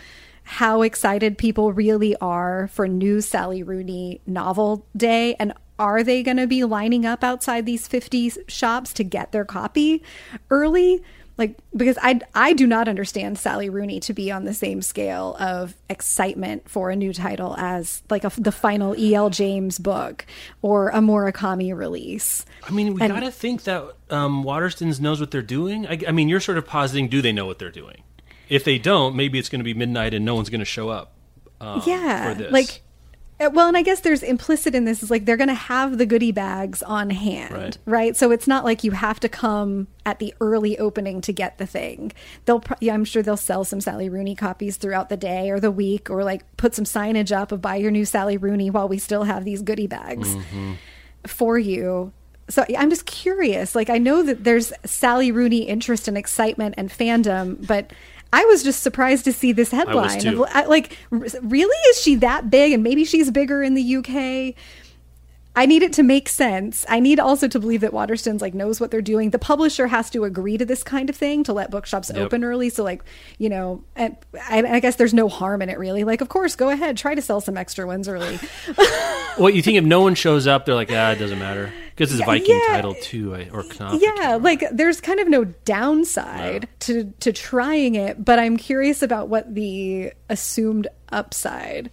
how 0.44 0.82
excited 0.82 1.38
people 1.38 1.72
really 1.72 2.16
are 2.18 2.68
for 2.74 2.88
new 2.88 3.22
Sally 3.22 3.64
Rooney 3.64 4.20
novel 4.28 4.86
day? 4.96 5.36
And 5.36 5.54
are 5.80 6.04
they 6.04 6.22
going 6.22 6.38
to 6.38 6.48
be 6.48 6.64
lining 6.66 7.06
up 7.06 7.24
outside 7.24 7.66
these 7.66 7.88
50 7.88 8.34
shops 8.48 8.94
to 8.94 9.04
get 9.04 9.32
their 9.32 9.46
copy 9.46 10.04
early? 10.50 11.02
Like, 11.36 11.58
because 11.76 11.98
I, 12.00 12.20
I 12.36 12.54
do 12.54 12.68
not 12.68 12.88
understand 12.88 13.40
Sally 13.40 13.68
Rooney 13.68 14.00
to 14.02 14.14
be 14.14 14.32
on 14.32 14.46
the 14.46 14.54
same 14.54 14.84
scale 14.84 15.36
of 15.40 15.74
excitement 15.90 16.70
for 16.70 16.92
a 16.92 16.96
new 16.96 17.12
title 17.12 17.56
as 17.58 18.04
like 18.12 18.24
a, 18.24 18.32
the 18.38 18.52
final 18.52 18.96
E.L. 18.96 19.32
James 19.32 19.80
book 19.80 20.28
or 20.62 20.90
a 20.90 21.00
Murakami 21.00 21.76
release. 21.76 22.46
I 22.68 22.72
mean, 22.72 22.94
we 22.94 23.02
And- 23.02 23.12
gotta 23.12 23.32
think 23.32 23.64
that 23.64 23.84
um, 24.12 24.44
Waterstones 24.44 25.00
knows 25.00 25.20
what 25.20 25.32
they're 25.32 25.42
doing. 25.42 25.88
I, 25.88 26.00
I 26.08 26.12
mean, 26.12 26.30
you're 26.30 26.40
sort 26.40 26.60
of 26.60 26.68
positing, 26.68 27.08
do 27.10 27.20
they 27.20 27.32
know 27.32 27.48
what 27.48 27.58
they're 27.58 27.72
doing? 27.72 28.04
If 28.48 28.64
they 28.64 28.78
don't, 28.78 29.16
maybe 29.16 29.40
it's 29.40 29.50
going 29.50 29.62
to 29.62 29.66
be 29.66 29.74
midnight 29.74 30.14
and 30.14 30.24
no 30.24 30.36
one's 30.36 30.52
going 30.52 30.60
to 30.60 30.66
show 30.66 30.90
up. 30.90 31.14
Um, 31.60 31.82
yeah 31.88 32.30
for 32.34 32.38
this. 32.38 32.52
like 32.52 32.83
Uh, 33.44 33.50
well 33.50 33.68
and 33.68 33.78
i 33.78 33.82
guess 33.82 34.00
there's 34.02 34.24
implicit 34.24 34.74
in 34.76 34.86
this 34.86 35.04
is 35.04 35.12
like 35.12 35.26
they're 35.26 35.38
going 35.38 35.48
to 35.48 35.54
have 35.54 35.98
the 35.98 36.06
goodie 36.06 36.32
bags 36.32 36.82
on 36.84 37.10
hand 37.10 37.54
Right. 37.54 37.78
right. 37.86 38.16
so 38.16 38.32
it's 38.32 38.48
not 38.48 38.64
like 38.64 38.84
you 38.84 38.92
have 38.92 39.20
to 39.22 39.30
come 39.30 39.88
at 40.06 40.20
the 40.20 40.34
early 40.42 40.78
opening 40.78 41.22
to 41.22 41.34
get 41.34 41.58
the 41.58 41.66
thing 41.66 42.12
they'll 42.46 42.60
pro- 42.60 42.78
yeah, 42.82 42.94
i'm 42.94 43.06
sure 43.06 43.22
they'll 43.24 43.38
sell 43.38 43.64
some 43.64 43.82
sally 43.82 44.10
rooney 44.10 44.36
copies 44.36 44.78
throughout 44.78 45.10
the 45.10 45.18
day 45.18 45.50
or 45.50 45.60
the 45.60 45.72
week 45.72 46.10
or 46.10 46.24
like 46.24 46.44
put 46.58 46.76
some 46.76 46.86
signage 46.86 47.36
up 47.36 47.52
of 47.52 47.62
buy 47.62 47.76
your 47.76 47.92
new 47.92 48.06
sally 48.06 48.38
rooney 48.38 48.70
while 48.70 48.88
we 48.88 48.98
still 48.98 49.24
have 49.24 49.46
these 49.46 49.62
goodie 49.62 49.88
bags 49.88 50.36
mm-hmm. 50.36 50.74
for 51.26 51.58
you 51.58 52.12
so 52.50 52.66
i'm 52.78 52.90
just 52.90 53.06
curious 53.06 53.74
like 53.76 53.90
i 53.90 53.98
know 53.98 54.22
that 54.22 54.44
there's 54.44 54.74
sally 54.86 55.32
rooney 55.32 55.64
interest 55.64 56.08
and 56.08 56.18
excitement 56.18 56.76
and 56.78 56.90
fandom 56.90 57.66
but 57.66 57.92
i 58.34 58.44
was 58.46 58.64
just 58.64 58.82
surprised 58.84 59.24
to 59.26 59.32
see 59.32 59.52
this 59.52 59.72
headline 59.72 60.26
of 60.28 60.40
like 60.68 60.98
really? 61.12 61.90
Is 61.90 62.02
she 62.02 62.16
that 62.16 62.50
big? 62.50 62.74
And 62.74 62.84
maybe 62.84 63.06
she's 63.06 63.32
bigger 63.32 63.62
in 63.64 63.74
the 63.76 63.96
uk 63.98 64.56
I 65.56 65.66
need 65.68 65.84
it 65.84 65.94
to 65.94 66.04
make 66.04 66.30
sense. 66.30 66.86
I 66.90 67.00
need 67.00 67.20
also 67.20 67.48
to 67.48 67.60
believe 67.60 67.82
that 67.82 67.92
Waterstones 67.92 68.42
like 68.42 68.54
knows 68.54 68.80
what 68.80 68.90
they're 68.90 69.02
doing. 69.02 69.30
The 69.30 69.40
publisher 69.40 69.88
has 69.88 70.10
to 70.12 70.24
agree 70.24 70.58
to 70.58 70.66
this 70.66 70.82
kind 70.84 71.10
of 71.10 71.16
thing 71.16 71.44
to 71.44 71.54
let 71.54 71.70
bookshops 71.70 72.12
Yep. 72.14 72.24
open 72.26 72.44
early. 72.44 72.70
So 72.70 72.84
like, 72.84 73.04
you 73.38 73.50
know, 73.50 73.84
and 73.96 74.18
I, 74.50 74.64
I 74.64 74.80
guess 74.80 74.96
there's 74.96 75.14
no 75.14 75.30
harm 75.30 75.62
in 75.62 75.70
it 75.70 75.78
really. 75.78 76.04
Like, 76.04 76.22
of 76.22 76.30
course, 76.30 76.56
go 76.56 76.70
ahead, 76.70 76.98
try 76.98 77.14
to 77.14 77.22
sell 77.22 77.40
some 77.40 77.56
extra 77.58 77.86
ones 77.86 78.08
early. 78.08 78.40
What 79.38 79.56
you 79.56 79.64
think 79.64 79.78
if 79.78 79.84
no 79.84 80.02
one 80.02 80.14
shows 80.14 80.46
up, 80.46 80.66
they're 80.66 80.76
like, 80.76 80.92
ah, 80.92 81.12
it 81.12 81.16
doesn't 81.16 81.40
matter 81.40 81.74
because 81.96 82.12
it's 82.12 82.22
a 82.22 82.26
Viking 82.26 82.56
yeah. 82.56 82.76
title 82.76 82.94
too, 82.94 83.34
or 83.52 83.64
Knopf. 83.64 84.00
Yeah, 84.00 84.36
like 84.36 84.64
there's 84.72 85.02
kind 85.02 85.20
of 85.20 85.28
no 85.28 85.44
downside 85.44 86.68
to 86.82 87.12
to 87.20 87.34
trying 87.34 87.96
it, 87.96 88.24
but 88.24 88.38
I'm 88.38 88.58
curious 88.58 89.02
about 89.02 89.30
what 89.30 89.56
the 89.56 90.14
assumed 90.30 90.88
upside. 91.10 91.90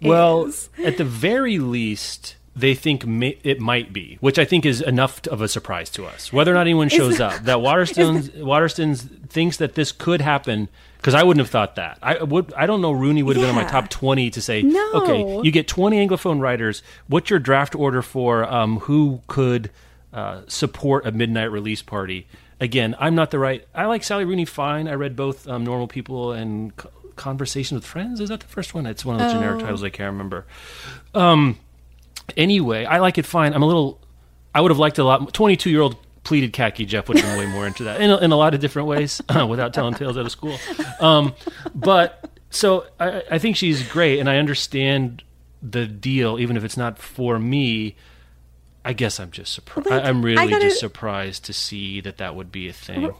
Well, 0.00 0.46
is. 0.46 0.68
at 0.84 0.98
the 0.98 1.04
very 1.04 1.58
least, 1.58 2.36
they 2.58 2.74
think 2.74 3.06
may, 3.06 3.38
it 3.44 3.60
might 3.60 3.92
be, 3.92 4.18
which 4.20 4.38
I 4.38 4.44
think 4.44 4.66
is 4.66 4.80
enough 4.80 5.26
of 5.28 5.40
a 5.40 5.48
surprise 5.48 5.90
to 5.90 6.04
us. 6.06 6.32
Whether 6.32 6.50
or 6.50 6.54
not 6.54 6.62
anyone 6.62 6.88
shows 6.88 7.20
up, 7.20 7.42
that 7.44 7.58
Waterstones 7.68 8.30
Waterstones 8.36 9.28
thinks 9.28 9.56
that 9.58 9.74
this 9.74 9.92
could 9.92 10.20
happen. 10.20 10.68
Because 10.96 11.14
I 11.14 11.22
wouldn't 11.22 11.46
have 11.46 11.50
thought 11.50 11.76
that. 11.76 11.98
I 12.02 12.20
would. 12.24 12.52
I 12.54 12.66
don't 12.66 12.80
know. 12.80 12.90
Rooney 12.90 13.22
would 13.22 13.36
have 13.36 13.42
been 13.44 13.50
in 13.50 13.54
my 13.54 13.70
top 13.70 13.88
twenty 13.88 14.30
to 14.30 14.42
say, 14.42 14.62
No. 14.62 14.90
okay, 14.94 15.44
you 15.44 15.52
get 15.52 15.68
twenty 15.68 16.04
anglophone 16.04 16.40
writers. 16.40 16.82
What's 17.06 17.30
your 17.30 17.38
draft 17.38 17.76
order 17.76 18.02
for 18.02 18.44
um, 18.44 18.80
who 18.80 19.22
could 19.28 19.70
uh, 20.12 20.40
support 20.48 21.06
a 21.06 21.12
midnight 21.12 21.52
release 21.52 21.82
party? 21.82 22.26
Again, 22.60 22.96
I'm 22.98 23.14
not 23.14 23.30
the 23.30 23.38
right. 23.38 23.64
I 23.72 23.86
like 23.86 24.02
Sally 24.02 24.24
Rooney 24.24 24.44
fine. 24.44 24.88
I 24.88 24.94
read 24.94 25.14
both 25.14 25.46
um, 25.46 25.62
Normal 25.62 25.86
People 25.86 26.32
and 26.32 26.76
Co- 26.76 26.90
Conversation 27.14 27.76
with 27.76 27.86
Friends. 27.86 28.18
Is 28.18 28.28
that 28.30 28.40
the 28.40 28.48
first 28.48 28.74
one? 28.74 28.84
It's 28.84 29.04
one 29.04 29.14
of 29.14 29.22
the 29.22 29.32
generic 29.32 29.60
titles 29.60 29.84
I 29.84 29.90
can't 29.90 30.10
remember. 30.10 30.46
Um, 31.14 31.58
anyway, 32.36 32.84
I 32.84 32.98
like 32.98 33.18
it 33.18 33.26
fine. 33.26 33.52
I'm 33.54 33.62
a 33.62 33.66
little. 33.66 34.00
I 34.54 34.60
would 34.60 34.70
have 34.70 34.78
liked 34.78 34.98
a 34.98 35.04
lot. 35.04 35.32
22 35.32 35.70
year 35.70 35.80
old 35.80 35.96
pleated 36.24 36.52
khaki 36.52 36.84
Jeff 36.84 37.08
would 37.08 37.18
have 37.18 37.26
been 37.26 37.38
way 37.38 37.46
more 37.46 37.66
into 37.66 37.84
that 37.84 38.00
in 38.00 38.10
a, 38.10 38.18
in 38.18 38.32
a 38.32 38.36
lot 38.36 38.52
of 38.54 38.60
different 38.60 38.86
ways 38.88 39.22
without 39.48 39.72
telling 39.72 39.94
tales 39.94 40.18
out 40.18 40.26
of 40.26 40.32
school. 40.32 40.58
Um, 41.00 41.34
but 41.74 42.28
so 42.50 42.86
I, 43.00 43.22
I 43.30 43.38
think 43.38 43.56
she's 43.56 43.86
great, 43.88 44.18
and 44.18 44.28
I 44.28 44.36
understand 44.38 45.22
the 45.62 45.86
deal, 45.86 46.38
even 46.38 46.56
if 46.56 46.64
it's 46.64 46.76
not 46.76 46.98
for 46.98 47.38
me. 47.38 47.96
I 48.84 48.92
guess 48.94 49.20
I'm 49.20 49.30
just 49.30 49.52
surprised. 49.52 49.90
Like, 49.90 50.04
I'm 50.04 50.24
really 50.24 50.48
gotta- 50.48 50.64
just 50.64 50.80
surprised 50.80 51.44
to 51.46 51.52
see 51.52 52.00
that 52.00 52.18
that 52.18 52.34
would 52.34 52.50
be 52.50 52.68
a 52.68 52.72
thing. 52.72 53.12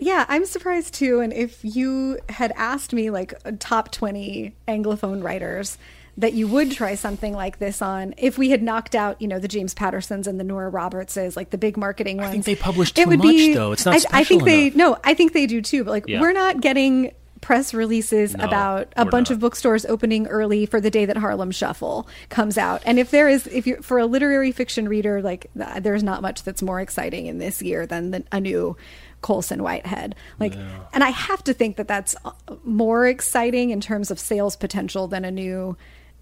Yeah, 0.00 0.26
I'm 0.28 0.44
surprised 0.44 0.92
too. 0.92 1.20
And 1.20 1.32
if 1.32 1.60
you 1.64 2.18
had 2.28 2.52
asked 2.56 2.92
me 2.92 3.10
like 3.10 3.32
top 3.58 3.90
20 3.92 4.54
Anglophone 4.68 5.22
writers 5.22 5.78
that 6.16 6.32
you 6.32 6.46
would 6.46 6.70
try 6.70 6.94
something 6.94 7.32
like 7.32 7.58
this 7.58 7.82
on, 7.82 8.14
if 8.16 8.38
we 8.38 8.50
had 8.50 8.62
knocked 8.62 8.94
out, 8.94 9.20
you 9.20 9.26
know, 9.28 9.38
the 9.38 9.48
James 9.48 9.74
Pattersons 9.74 10.26
and 10.26 10.38
the 10.38 10.44
Nora 10.44 10.70
Robertses, 10.70 11.36
like 11.36 11.50
the 11.50 11.58
big 11.58 11.76
marketing 11.76 12.18
ones. 12.18 12.28
I 12.28 12.32
think 12.32 12.44
they 12.44 12.54
publish 12.56 12.90
it 12.90 12.94
too 12.96 13.06
would 13.08 13.18
much, 13.18 13.26
be- 13.26 13.54
though. 13.54 13.72
It's 13.72 13.84
not 13.84 13.96
I, 14.12 14.20
I 14.20 14.24
think 14.24 14.44
they, 14.44 14.70
no, 14.70 14.96
I 15.02 15.14
think 15.14 15.32
they 15.32 15.46
do 15.46 15.60
too. 15.60 15.82
But 15.84 15.90
like, 15.90 16.04
Yeah. 16.08 16.20
we're 16.20 16.32
not 16.32 16.60
getting 16.60 17.12
press 17.40 17.74
releases 17.74 18.34
No, 18.34 18.44
about 18.44 18.92
a 18.96 19.04
bunch 19.04 19.28
not. 19.28 19.34
of 19.34 19.40
bookstores 19.40 19.84
opening 19.84 20.26
early 20.28 20.64
for 20.64 20.80
the 20.80 20.90
day 20.90 21.04
that 21.04 21.16
Harlem 21.18 21.50
Shuffle 21.50 22.08
comes 22.30 22.56
out. 22.56 22.80
And 22.86 22.98
if 22.98 23.10
there 23.10 23.28
is, 23.28 23.46
if 23.48 23.66
you 23.66 23.76
for 23.82 23.98
a 23.98 24.06
literary 24.06 24.50
fiction 24.52 24.88
reader, 24.88 25.20
like 25.20 25.50
there's 25.54 26.02
not 26.02 26.22
much 26.22 26.42
that's 26.44 26.62
more 26.62 26.80
exciting 26.80 27.26
in 27.26 27.38
this 27.38 27.60
year 27.60 27.86
than 27.86 28.12
the, 28.12 28.24
a 28.32 28.40
new 28.40 28.76
Colson 29.20 29.62
Whitehead. 29.62 30.14
Like, 30.40 30.54
and 30.92 31.02
I 31.04 31.10
have 31.10 31.42
to 31.44 31.52
think 31.52 31.76
that 31.76 31.88
that's 31.88 32.14
uh, 32.24 32.30
more 32.62 33.06
exciting 33.06 33.70
in 33.70 33.80
terms 33.80 34.10
of 34.10 34.18
sales 34.18 34.54
potential 34.56 35.06
than 35.08 35.24
a 35.26 35.30
new 35.30 35.76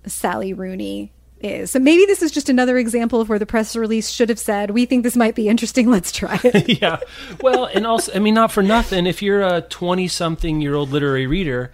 Sally 0.07 0.53
Rooney 0.53 1.13
is. 1.41 1.71
So 1.71 1.79
maybe 1.79 2.05
this 2.07 2.23
is 2.23 2.31
just 2.31 2.49
another 2.49 2.79
example 2.79 3.21
of 3.21 3.29
where 3.29 3.39
the 3.39 3.47
press 3.47 3.75
release 3.77 4.09
should 4.11 4.29
have 4.29 4.39
said, 4.39 4.71
"We 4.71 4.87
think 4.87 5.03
this 5.03 5.17
might 5.17 5.35
be 5.35 5.49
interesting. 5.49 5.91
Let's 5.91 6.13
try 6.13 6.41
it." 6.45 6.81
yeah. 6.83 7.01
Well, 7.41 7.67
and 7.67 7.87
also, 7.87 8.13
I 8.15 8.19
mean, 8.19 8.35
not 8.35 8.53
for 8.53 8.63
nothing. 8.63 9.07
If 9.07 9.23
you're 9.23 9.43
a 9.43 9.63
20 9.63 10.09
something 10.09 10.61
year 10.61 10.75
old 10.75 10.91
literary 10.91 11.27
reader, 11.27 11.73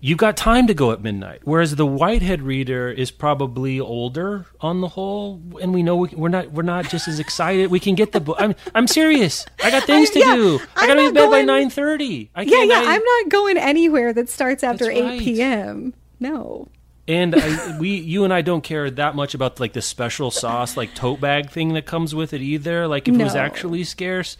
you've 0.00 0.18
got 0.18 0.36
time 0.36 0.66
to 0.66 0.74
go 0.74 0.92
at 0.92 1.02
midnight. 1.02 1.40
Whereas 1.44 1.76
the 1.76 1.86
Whitehead 1.86 2.42
reader 2.42 2.90
is 2.90 3.10
probably 3.10 3.80
older 3.80 4.46
on 4.60 4.80
the 4.80 4.88
whole, 4.88 5.40
and 5.60 5.72
we 5.72 5.82
know 5.82 5.96
we, 5.96 6.08
we're 6.08 6.28
not 6.28 6.50
we're 6.52 6.62
not 6.62 6.88
just 6.88 7.08
as 7.08 7.18
excited. 7.18 7.70
We 7.70 7.80
can 7.80 7.94
get 7.94 8.12
the 8.12 8.20
book. 8.20 8.36
I'm 8.38 8.54
I'm 8.74 8.86
serious. 8.86 9.46
I 9.62 9.70
got 9.70 9.84
things 9.84 10.10
to 10.10 10.18
yeah, 10.20 10.34
do. 10.34 10.60
I 10.76 10.86
got 10.86 10.94
to 10.94 11.00
be 11.00 11.06
in 11.06 11.14
bed 11.14 11.30
by 11.30 11.42
9:30. 11.42 12.28
I 12.34 12.42
yeah, 12.42 12.50
can't. 12.50 12.70
yeah. 12.70 12.76
I- 12.76 12.94
I'm 12.94 13.02
not 13.04 13.28
going 13.30 13.56
anywhere 13.58 14.12
that 14.12 14.28
starts 14.28 14.62
after 14.64 14.90
eight 14.90 15.02
right. 15.04 15.20
p.m. 15.20 15.94
No. 16.20 16.68
And 17.06 17.34
I, 17.34 17.78
we, 17.80 17.96
you 17.96 18.24
and 18.24 18.32
I 18.32 18.42
don't 18.42 18.62
care 18.62 18.90
that 18.90 19.14
much 19.14 19.34
about 19.34 19.60
like 19.60 19.72
the 19.74 19.82
special 19.82 20.30
sauce, 20.30 20.76
like 20.76 20.94
tote 20.94 21.20
bag 21.20 21.50
thing 21.50 21.74
that 21.74 21.86
comes 21.86 22.14
with 22.14 22.32
it 22.32 22.40
either. 22.40 22.86
Like 22.88 23.08
if 23.08 23.14
it 23.18 23.22
was 23.22 23.34
actually 23.36 23.84
scarce, 23.84 24.36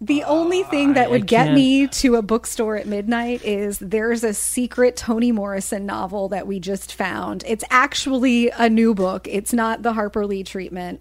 The 0.00 0.22
only 0.24 0.62
uh, 0.64 0.68
thing 0.68 0.94
that 0.94 1.06
I- 1.06 1.10
would 1.10 1.22
I 1.22 1.26
get 1.26 1.54
me 1.54 1.86
to 1.86 2.16
a 2.16 2.22
bookstore 2.22 2.76
at 2.76 2.86
midnight 2.86 3.42
is 3.44 3.78
there's 3.78 4.22
a 4.22 4.34
secret 4.34 4.96
Toni 4.96 5.32
Morrison 5.32 5.86
novel 5.86 6.28
that 6.28 6.46
we 6.46 6.60
just 6.60 6.92
found. 6.94 7.42
It's 7.46 7.64
actually 7.70 8.50
a 8.50 8.68
new 8.68 8.94
book. 8.94 9.26
It's 9.28 9.52
not 9.52 9.82
the 9.82 9.94
Harper 9.94 10.26
Lee 10.26 10.44
treatment. 10.44 11.00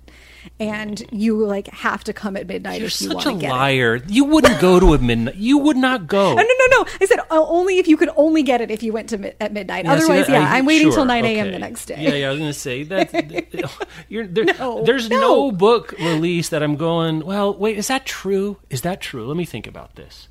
And 0.59 1.01
you 1.11 1.45
like 1.45 1.67
have 1.67 2.03
to 2.05 2.13
come 2.13 2.35
at 2.37 2.47
midnight 2.47 2.79
you're 2.79 2.87
if 2.87 3.01
you 3.01 3.07
such 3.07 3.15
want 3.25 3.27
a 3.27 3.31
to 3.33 3.39
get 3.39 3.47
it. 3.49 3.53
liar. 3.53 3.95
You 4.07 4.25
wouldn't 4.25 4.59
go 4.59 4.79
to 4.79 4.93
a 4.93 4.97
midnight. 4.99 5.35
You 5.35 5.57
would 5.59 5.77
not 5.77 6.07
go. 6.07 6.31
Oh, 6.31 6.35
no, 6.35 6.43
no, 6.43 6.67
no. 6.83 6.85
I 7.01 7.05
said 7.05 7.19
uh, 7.19 7.23
only 7.31 7.79
if 7.79 7.87
you 7.87 7.97
could 7.97 8.09
only 8.15 8.43
get 8.43 8.61
it 8.61 8.69
if 8.71 8.83
you 8.83 8.93
went 8.93 9.09
to 9.09 9.17
mi- 9.17 9.33
at 9.39 9.53
midnight. 9.53 9.85
Yeah, 9.85 9.97
see, 9.97 10.03
Otherwise, 10.05 10.27
that- 10.27 10.33
yeah, 10.33 10.49
I- 10.51 10.57
I'm 10.57 10.65
waiting 10.65 10.87
sure, 10.87 10.95
till 10.97 11.05
9 11.05 11.25
a.m. 11.25 11.47
okay. 11.47 11.51
the 11.51 11.59
next 11.59 11.85
day. 11.85 11.95
Yeah, 12.01 12.13
yeah. 12.15 12.27
I 12.27 12.29
was 12.31 12.39
gonna 12.39 12.53
say 12.53 12.83
that. 12.83 13.13
you're, 14.09 14.27
there, 14.27 14.45
No, 14.45 14.83
there's 14.83 15.09
no. 15.09 15.19
no. 15.19 15.51
book 15.51 15.91
release 15.99 16.49
that 16.49 16.61
I'm 16.63 16.75
going. 16.75 17.25
Well, 17.25 17.53
wait, 17.57 17.77
is 17.77 17.87
that 17.87 18.05
true? 18.05 18.57
Is 18.69 18.81
that 18.81 19.01
true? 19.01 19.27
Let 19.27 19.37
me 19.37 19.45
think 19.45 19.67
about 19.67 19.95
this. 19.95 20.27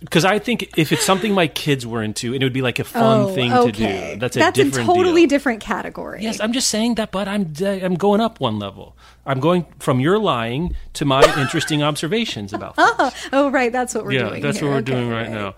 Because 0.00 0.24
I 0.24 0.38
think 0.38 0.78
if 0.78 0.92
it's 0.92 1.04
something 1.04 1.34
my 1.34 1.48
kids 1.48 1.84
were 1.84 2.04
into, 2.04 2.32
and 2.32 2.40
it 2.40 2.46
would 2.46 2.52
be 2.52 2.62
like 2.62 2.78
a 2.78 2.84
fun 2.84 3.20
Oh, 3.22 3.34
thing 3.34 3.52
okay. 3.52 3.72
to 3.72 4.12
do. 4.14 4.20
That's 4.20 4.36
a 4.36 4.38
That's 4.38 4.54
different 4.56 4.86
totally 4.86 5.22
deal. 5.22 5.28
different 5.30 5.60
category. 5.60 6.22
Yes, 6.22 6.38
I'm 6.38 6.52
just 6.52 6.68
saying 6.68 6.94
that, 6.96 7.10
but 7.10 7.26
I'm 7.26 7.52
I'm 7.60 7.96
going 7.96 8.20
up 8.20 8.38
one 8.38 8.60
level. 8.60 8.96
I'm 9.26 9.40
going 9.40 9.66
from 9.80 9.98
your 9.98 10.18
lying 10.20 10.76
to 10.94 11.04
my 11.04 11.22
interesting 11.40 11.82
observations 11.82 12.52
about. 12.52 12.76
Things. 12.76 13.28
Oh, 13.32 13.50
right. 13.50 13.72
That's 13.72 13.92
what 13.92 14.04
we're 14.04 14.12
yeah, 14.12 14.28
doing. 14.28 14.42
that's 14.42 14.60
here. 14.60 14.68
what 14.68 14.74
we're 14.74 14.80
Okay, 14.80 14.92
doing 14.92 15.08
right 15.10 15.28
right. 15.28 15.30
now. 15.32 15.54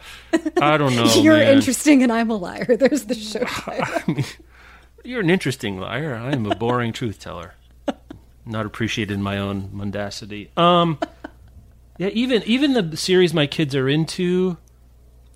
I 0.62 0.78
don't 0.78 0.96
know. 0.96 1.04
You're 1.20 1.36
man. 1.36 1.56
interesting 1.56 2.02
and 2.02 2.10
I'm 2.10 2.30
a 2.30 2.36
liar. 2.36 2.76
There's 2.76 3.04
the 3.04 3.14
show 3.14 3.40
title. 3.44 4.24
You're 5.04 5.20
an 5.20 5.28
interesting 5.30 5.78
liar. 5.78 6.14
I 6.16 6.32
am 6.32 6.46
a 6.46 6.54
boring 6.54 6.92
truth 6.94 7.18
teller. 7.18 7.54
Not 8.46 8.64
appreciated 8.66 9.12
in 9.12 9.22
my 9.22 9.36
own 9.36 9.68
mundacity. 9.68 10.48
Um, 10.58 10.98
yeah, 12.00 12.08
even 12.14 12.42
even 12.44 12.72
the 12.72 12.96
series 12.96 13.34
my 13.34 13.46
kids 13.46 13.74
are 13.74 13.86
into, 13.86 14.56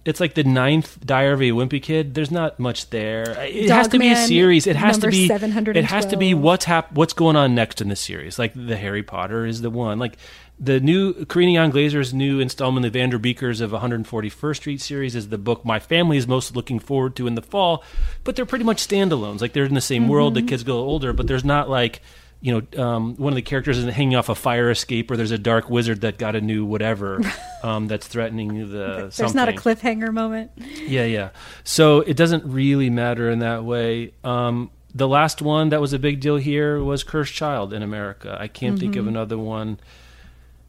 it's 0.07 0.19
like 0.19 0.33
the 0.33 0.45
ninth 0.45 0.99
Diary 1.05 1.51
of 1.51 1.59
a 1.59 1.61
Wimpy 1.61 1.83
Kid. 1.83 2.15
There's 2.15 2.31
not 2.31 2.59
much 2.59 2.89
there. 2.89 3.37
It 3.43 3.69
has 3.69 3.89
to 3.89 3.99
be 3.99 4.11
a 4.11 4.17
series. 4.17 4.67
It 4.67 4.75
has 4.75 4.97
to 4.97 5.11
be. 5.11 5.27
It 5.27 5.85
has 5.85 6.07
to 6.07 6.17
be 6.17 6.33
what's 6.33 6.65
hap- 6.65 6.93
What's 6.93 7.12
going 7.12 7.37
on 7.37 7.55
next 7.55 7.83
in 7.83 7.91
the 7.91 7.97
series? 7.97 8.39
Like 8.39 8.55
the 8.55 8.79
Harry 8.79 9.03
Potter 9.03 9.45
is 9.45 9.61
the 9.61 9.69
one. 9.69 9.99
Like 9.99 10.17
the 10.59 10.81
new 10.81 11.27
Karina 11.27 11.53
Yan 11.53 11.69
Glaser's 11.69 12.15
new 12.15 12.41
installment, 12.41 12.91
the 12.91 12.99
Vanderbeekers 12.99 13.61
of 13.61 13.73
141st 13.73 14.57
Street 14.57 14.81
series, 14.81 15.15
is 15.15 15.29
the 15.29 15.37
book 15.37 15.67
my 15.67 15.79
family 15.79 16.17
is 16.17 16.27
most 16.27 16.57
looking 16.57 16.79
forward 16.79 17.15
to 17.17 17.27
in 17.27 17.35
the 17.35 17.43
fall. 17.43 17.85
But 18.25 18.37
they're 18.37 18.47
pretty 18.47 18.65
much 18.65 18.89
standalones. 18.89 19.43
Like 19.43 19.53
they're 19.53 19.67
in 19.67 19.75
the 19.75 19.83
same 19.83 20.09
world. 20.09 20.35
Mm-hmm. 20.35 20.47
The 20.47 20.51
kids 20.51 20.65
go 20.65 20.79
older, 20.79 21.12
but 21.12 21.27
there's 21.27 21.45
not 21.45 21.69
like 21.69 22.01
you 22.45 22.53
know 22.77 22.83
um, 22.85 23.17
one 23.17 23.33
of 23.33 23.37
the 23.37 23.43
characters 23.43 23.79
is 23.79 23.91
hanging 23.95 24.17
off 24.17 24.29
a 24.29 24.35
fire 24.35 24.71
escape, 24.71 25.11
or 25.11 25.17
there's 25.17 25.31
a 25.31 25.39
dark 25.39 25.71
wizard 25.71 26.03
that 26.03 26.19
got 26.19 26.37
a 26.37 26.43
new 26.43 26.67
whatever 26.67 27.21
um, 27.63 27.87
that's 27.89 28.07
threatening 28.07 28.71
the. 28.71 29.11
There's 29.17 29.35
not 29.35 29.49
a 29.49 29.53
cliffhanger 29.53 30.13
moment. 30.13 30.51
Yeah, 30.87 31.07
yeah. 31.07 31.31
So 31.65 32.01
it 32.01 32.19
doesn't 32.19 32.45
really 32.45 32.91
matter 32.91 33.31
in 33.31 33.39
that 33.39 33.65
way. 33.65 34.13
Um, 34.23 34.71
the 34.95 35.09
last 35.09 35.41
one 35.41 35.71
that 35.71 35.81
was 35.81 35.95
a 35.95 35.99
big 35.99 36.21
deal 36.21 36.37
here 36.37 36.83
was 36.83 37.03
Cursed 37.03 37.33
Child 37.33 37.73
in 37.73 37.83
America. 37.83 38.37
I 38.39 38.47
can't 38.47 38.79
think 38.79 38.93
Mm-hmm. 38.93 39.01
of 39.01 39.07
another 39.09 39.39
one 39.39 39.81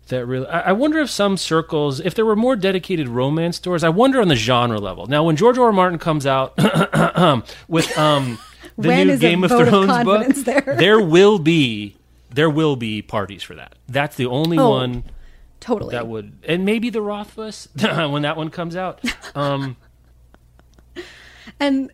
that 0.08 0.26
really. 0.26 0.48
I, 0.48 0.70
I 0.70 0.72
wonder 0.72 1.00
if 1.00 1.10
some 1.10 1.36
circles, 1.36 2.00
if 2.00 2.16
there 2.16 2.26
were 2.26 2.38
more 2.38 2.56
dedicated 2.56 3.10
romance 3.10 3.58
stores, 3.58 3.84
I 3.84 3.90
wonder 3.90 4.22
on 4.22 4.30
the 4.30 4.36
genre 4.38 4.80
level. 4.80 5.08
Now, 5.08 5.26
when 5.26 5.36
George 5.36 5.58
R. 5.58 5.66
R. 5.66 5.72
Martin 5.74 6.00
comes 6.00 6.26
out 6.26 6.56
with 7.68 7.98
um, 7.98 8.40
the 8.78 8.88
When 8.90 9.08
new 9.08 9.18
Game 9.18 9.44
of 9.44 9.50
vote 9.52 9.62
of 9.64 9.70
Thrones 9.70 10.04
book, 10.04 10.28
there? 10.46 10.62
there 10.80 11.00
will 11.02 11.40
be 11.40 11.96
there 12.32 12.50
will 12.50 12.76
be 12.76 13.02
parties 13.02 13.44
for 13.44 13.56
that. 13.56 13.76
That's 13.88 14.16
the 14.18 14.26
only 14.26 14.58
Oh, 14.58 14.70
one 14.72 15.04
Totally. 15.62 15.94
that 15.94 16.08
would, 16.08 16.34
and 16.46 16.66
maybe 16.66 16.90
the 16.90 17.02
Rothfuss 17.02 17.68
when 17.80 18.24
that 18.24 18.36
one 18.38 18.50
comes 18.50 18.76
out. 18.76 19.02
Um, 19.34 19.78
and 21.60 21.92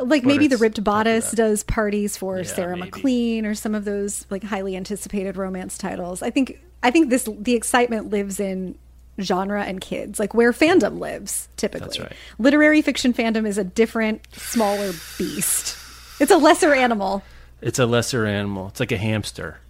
like 0.00 0.24
maybe 0.24 0.46
the 0.48 0.56
ripped 0.58 0.84
bodice 0.84 1.32
does 1.32 1.62
parties 1.64 2.16
for 2.16 2.38
Yeah, 2.38 2.42
Sarah 2.44 2.76
maybe. 2.76 2.90
MacLean 2.90 3.46
or 3.46 3.54
some 3.54 3.74
of 3.74 3.84
those 3.84 4.26
like 4.30 4.44
highly 4.44 4.76
anticipated 4.76 5.36
romance 5.36 5.78
titles. 5.78 6.22
I 6.22 6.30
think 6.30 6.60
I 6.82 6.90
think 6.90 7.08
this 7.10 7.28
the 7.38 7.54
excitement 7.54 8.10
lives 8.10 8.38
in 8.38 8.76
genre 9.20 9.64
and 9.64 9.80
kids, 9.80 10.20
like 10.20 10.34
where 10.34 10.52
fandom 10.52 10.98
lives 11.00 11.48
typically. 11.56 11.86
That's 11.86 12.00
right. 12.00 12.12
Literary 12.38 12.82
fiction 12.82 13.12
fandom 13.12 13.46
is 13.46 13.58
a 13.58 13.64
different, 13.64 14.20
smaller 14.32 14.92
beast. 15.16 15.76
It's 16.20 16.30
a 16.30 16.36
lesser 16.36 16.74
animal. 16.74 17.22
It's 17.60 17.78
a 17.78 17.86
lesser 17.86 18.26
animal. 18.26 18.68
It's 18.68 18.80
like 18.80 18.92
a 18.92 18.96
hamster. 18.96 19.60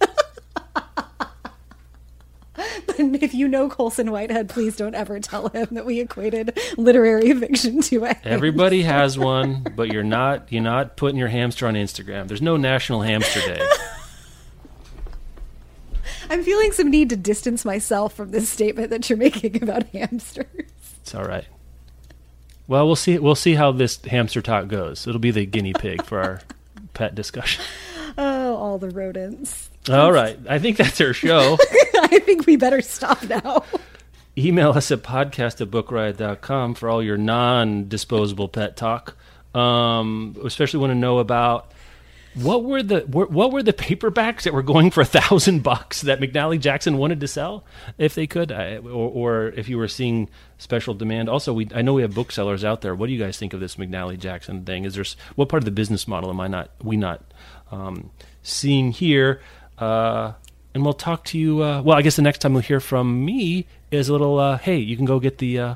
if 2.98 3.34
you 3.34 3.48
know 3.48 3.68
Colson 3.68 4.10
Whitehead, 4.10 4.48
please 4.48 4.76
don't 4.76 4.94
ever 4.94 5.18
tell 5.20 5.48
him 5.48 5.68
that 5.72 5.84
we 5.86 6.00
equated 6.00 6.58
literary 6.76 7.32
fiction 7.34 7.80
to 7.82 8.04
it. 8.04 8.18
Everybody 8.24 8.82
has 8.82 9.18
one, 9.24 9.66
but 9.74 9.92
you're 9.92 10.04
not 10.04 10.52
you're 10.52 10.62
not 10.62 10.96
putting 10.96 11.18
your 11.18 11.28
hamster 11.28 11.66
on 11.66 11.74
Instagram. 11.74 12.28
There's 12.28 12.42
no 12.42 12.56
National 12.56 13.02
Hamster 13.02 13.40
Day. 13.40 13.66
I'm 16.30 16.42
feeling 16.42 16.72
some 16.72 16.90
need 16.90 17.10
to 17.10 17.16
distance 17.16 17.64
myself 17.64 18.14
from 18.14 18.30
this 18.30 18.48
statement 18.48 18.90
that 18.90 19.10
you're 19.10 19.18
making 19.18 19.62
about 19.62 19.84
hamsters. 19.88 20.46
It's 21.02 21.14
all 21.14 21.24
right. 21.24 21.44
Well, 22.66 22.86
we'll 22.86 22.96
see. 22.96 23.18
We'll 23.18 23.34
see 23.34 23.54
how 23.54 23.72
this 23.72 24.02
hamster 24.04 24.40
talk 24.40 24.68
goes. 24.68 25.06
It'll 25.06 25.20
be 25.20 25.30
the 25.30 25.44
guinea 25.46 25.74
pig 25.74 26.04
for 26.04 26.20
our 26.20 26.40
pet 26.94 27.14
discussion. 27.14 27.62
Oh, 28.16 28.54
all 28.56 28.78
the 28.78 28.90
rodents. 28.90 29.70
All 29.90 30.12
right. 30.12 30.38
I 30.48 30.58
think 30.58 30.76
that's 30.76 31.00
our 31.00 31.12
show. 31.12 31.58
I 32.00 32.20
think 32.20 32.46
we 32.46 32.56
better 32.56 32.80
stop 32.80 33.22
now. 33.24 33.64
Email 34.38 34.70
us 34.70 34.90
at 34.90 35.02
podcast 35.02 35.60
at 35.60 35.68
bookriot.com 35.68 36.74
for 36.74 36.88
all 36.88 37.02
your 37.02 37.18
non 37.18 37.88
disposable 37.88 38.48
pet 38.48 38.76
talk. 38.76 39.16
Um, 39.54 40.36
especially 40.44 40.80
want 40.80 40.90
to 40.90 40.96
know 40.96 41.18
about 41.18 41.70
what 42.34 42.64
were 42.64 42.82
the 42.82 43.00
what 43.00 43.52
were 43.52 43.62
the 43.62 43.72
paperbacks 43.72 44.42
that 44.42 44.52
were 44.52 44.62
going 44.62 44.90
for 44.90 45.00
a 45.00 45.04
thousand 45.04 45.62
bucks 45.62 46.00
that 46.02 46.20
McNally 46.20 46.58
Jackson 46.58 46.98
wanted 46.98 47.20
to 47.20 47.28
sell 47.28 47.64
if 47.96 48.14
they 48.14 48.26
could, 48.26 48.50
I, 48.50 48.78
or, 48.78 49.10
or, 49.10 49.46
if 49.56 49.68
you 49.68 49.78
were 49.78 49.88
seeing 49.88 50.28
special 50.58 50.94
demand. 50.94 51.28
Also, 51.28 51.52
we 51.52 51.68
I 51.74 51.82
know 51.82 51.94
we 51.94 52.02
have 52.02 52.14
booksellers 52.14 52.64
out 52.64 52.80
there. 52.80 52.94
What 52.94 53.06
do 53.06 53.12
you 53.12 53.22
guys 53.22 53.38
think 53.38 53.52
of 53.52 53.60
this 53.60 53.76
McNally 53.76 54.18
Jackson 54.18 54.64
thing? 54.64 54.84
Is 54.84 54.94
there 54.94 55.04
what 55.36 55.48
part 55.48 55.62
of 55.62 55.64
the 55.64 55.70
business 55.70 56.08
model 56.08 56.30
am 56.30 56.40
I 56.40 56.48
not 56.48 56.70
we 56.82 56.96
not 56.96 57.22
um, 57.70 58.10
seeing 58.42 58.90
here? 58.90 59.40
Uh, 59.78 60.32
and 60.74 60.84
we'll 60.84 60.92
talk 60.92 61.24
to 61.26 61.38
you. 61.38 61.62
Uh, 61.62 61.82
well, 61.82 61.96
I 61.96 62.02
guess 62.02 62.16
the 62.16 62.22
next 62.22 62.38
time 62.38 62.52
we'll 62.52 62.62
hear 62.62 62.80
from 62.80 63.24
me 63.24 63.66
is 63.90 64.08
a 64.08 64.12
little. 64.12 64.38
Uh, 64.38 64.58
hey, 64.58 64.78
you 64.78 64.96
can 64.96 65.04
go 65.04 65.20
get 65.20 65.38
the 65.38 65.58
uh, 65.58 65.74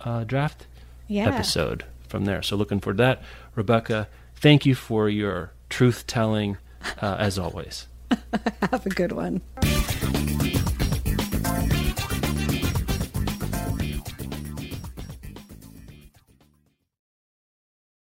uh, 0.00 0.24
draft 0.24 0.66
yeah. 1.06 1.28
episode 1.28 1.84
from 2.08 2.24
there. 2.24 2.42
So 2.42 2.56
looking 2.56 2.80
forward 2.80 2.98
to 2.98 3.02
that, 3.04 3.22
Rebecca. 3.54 4.08
Thank 4.36 4.66
you 4.66 4.74
for 4.74 5.08
your 5.08 5.53
truth 5.68 6.06
telling, 6.06 6.56
uh, 7.00 7.16
as 7.18 7.38
always. 7.38 7.88
Have 8.70 8.86
a 8.86 8.90
good 8.90 9.12
one. 9.12 9.42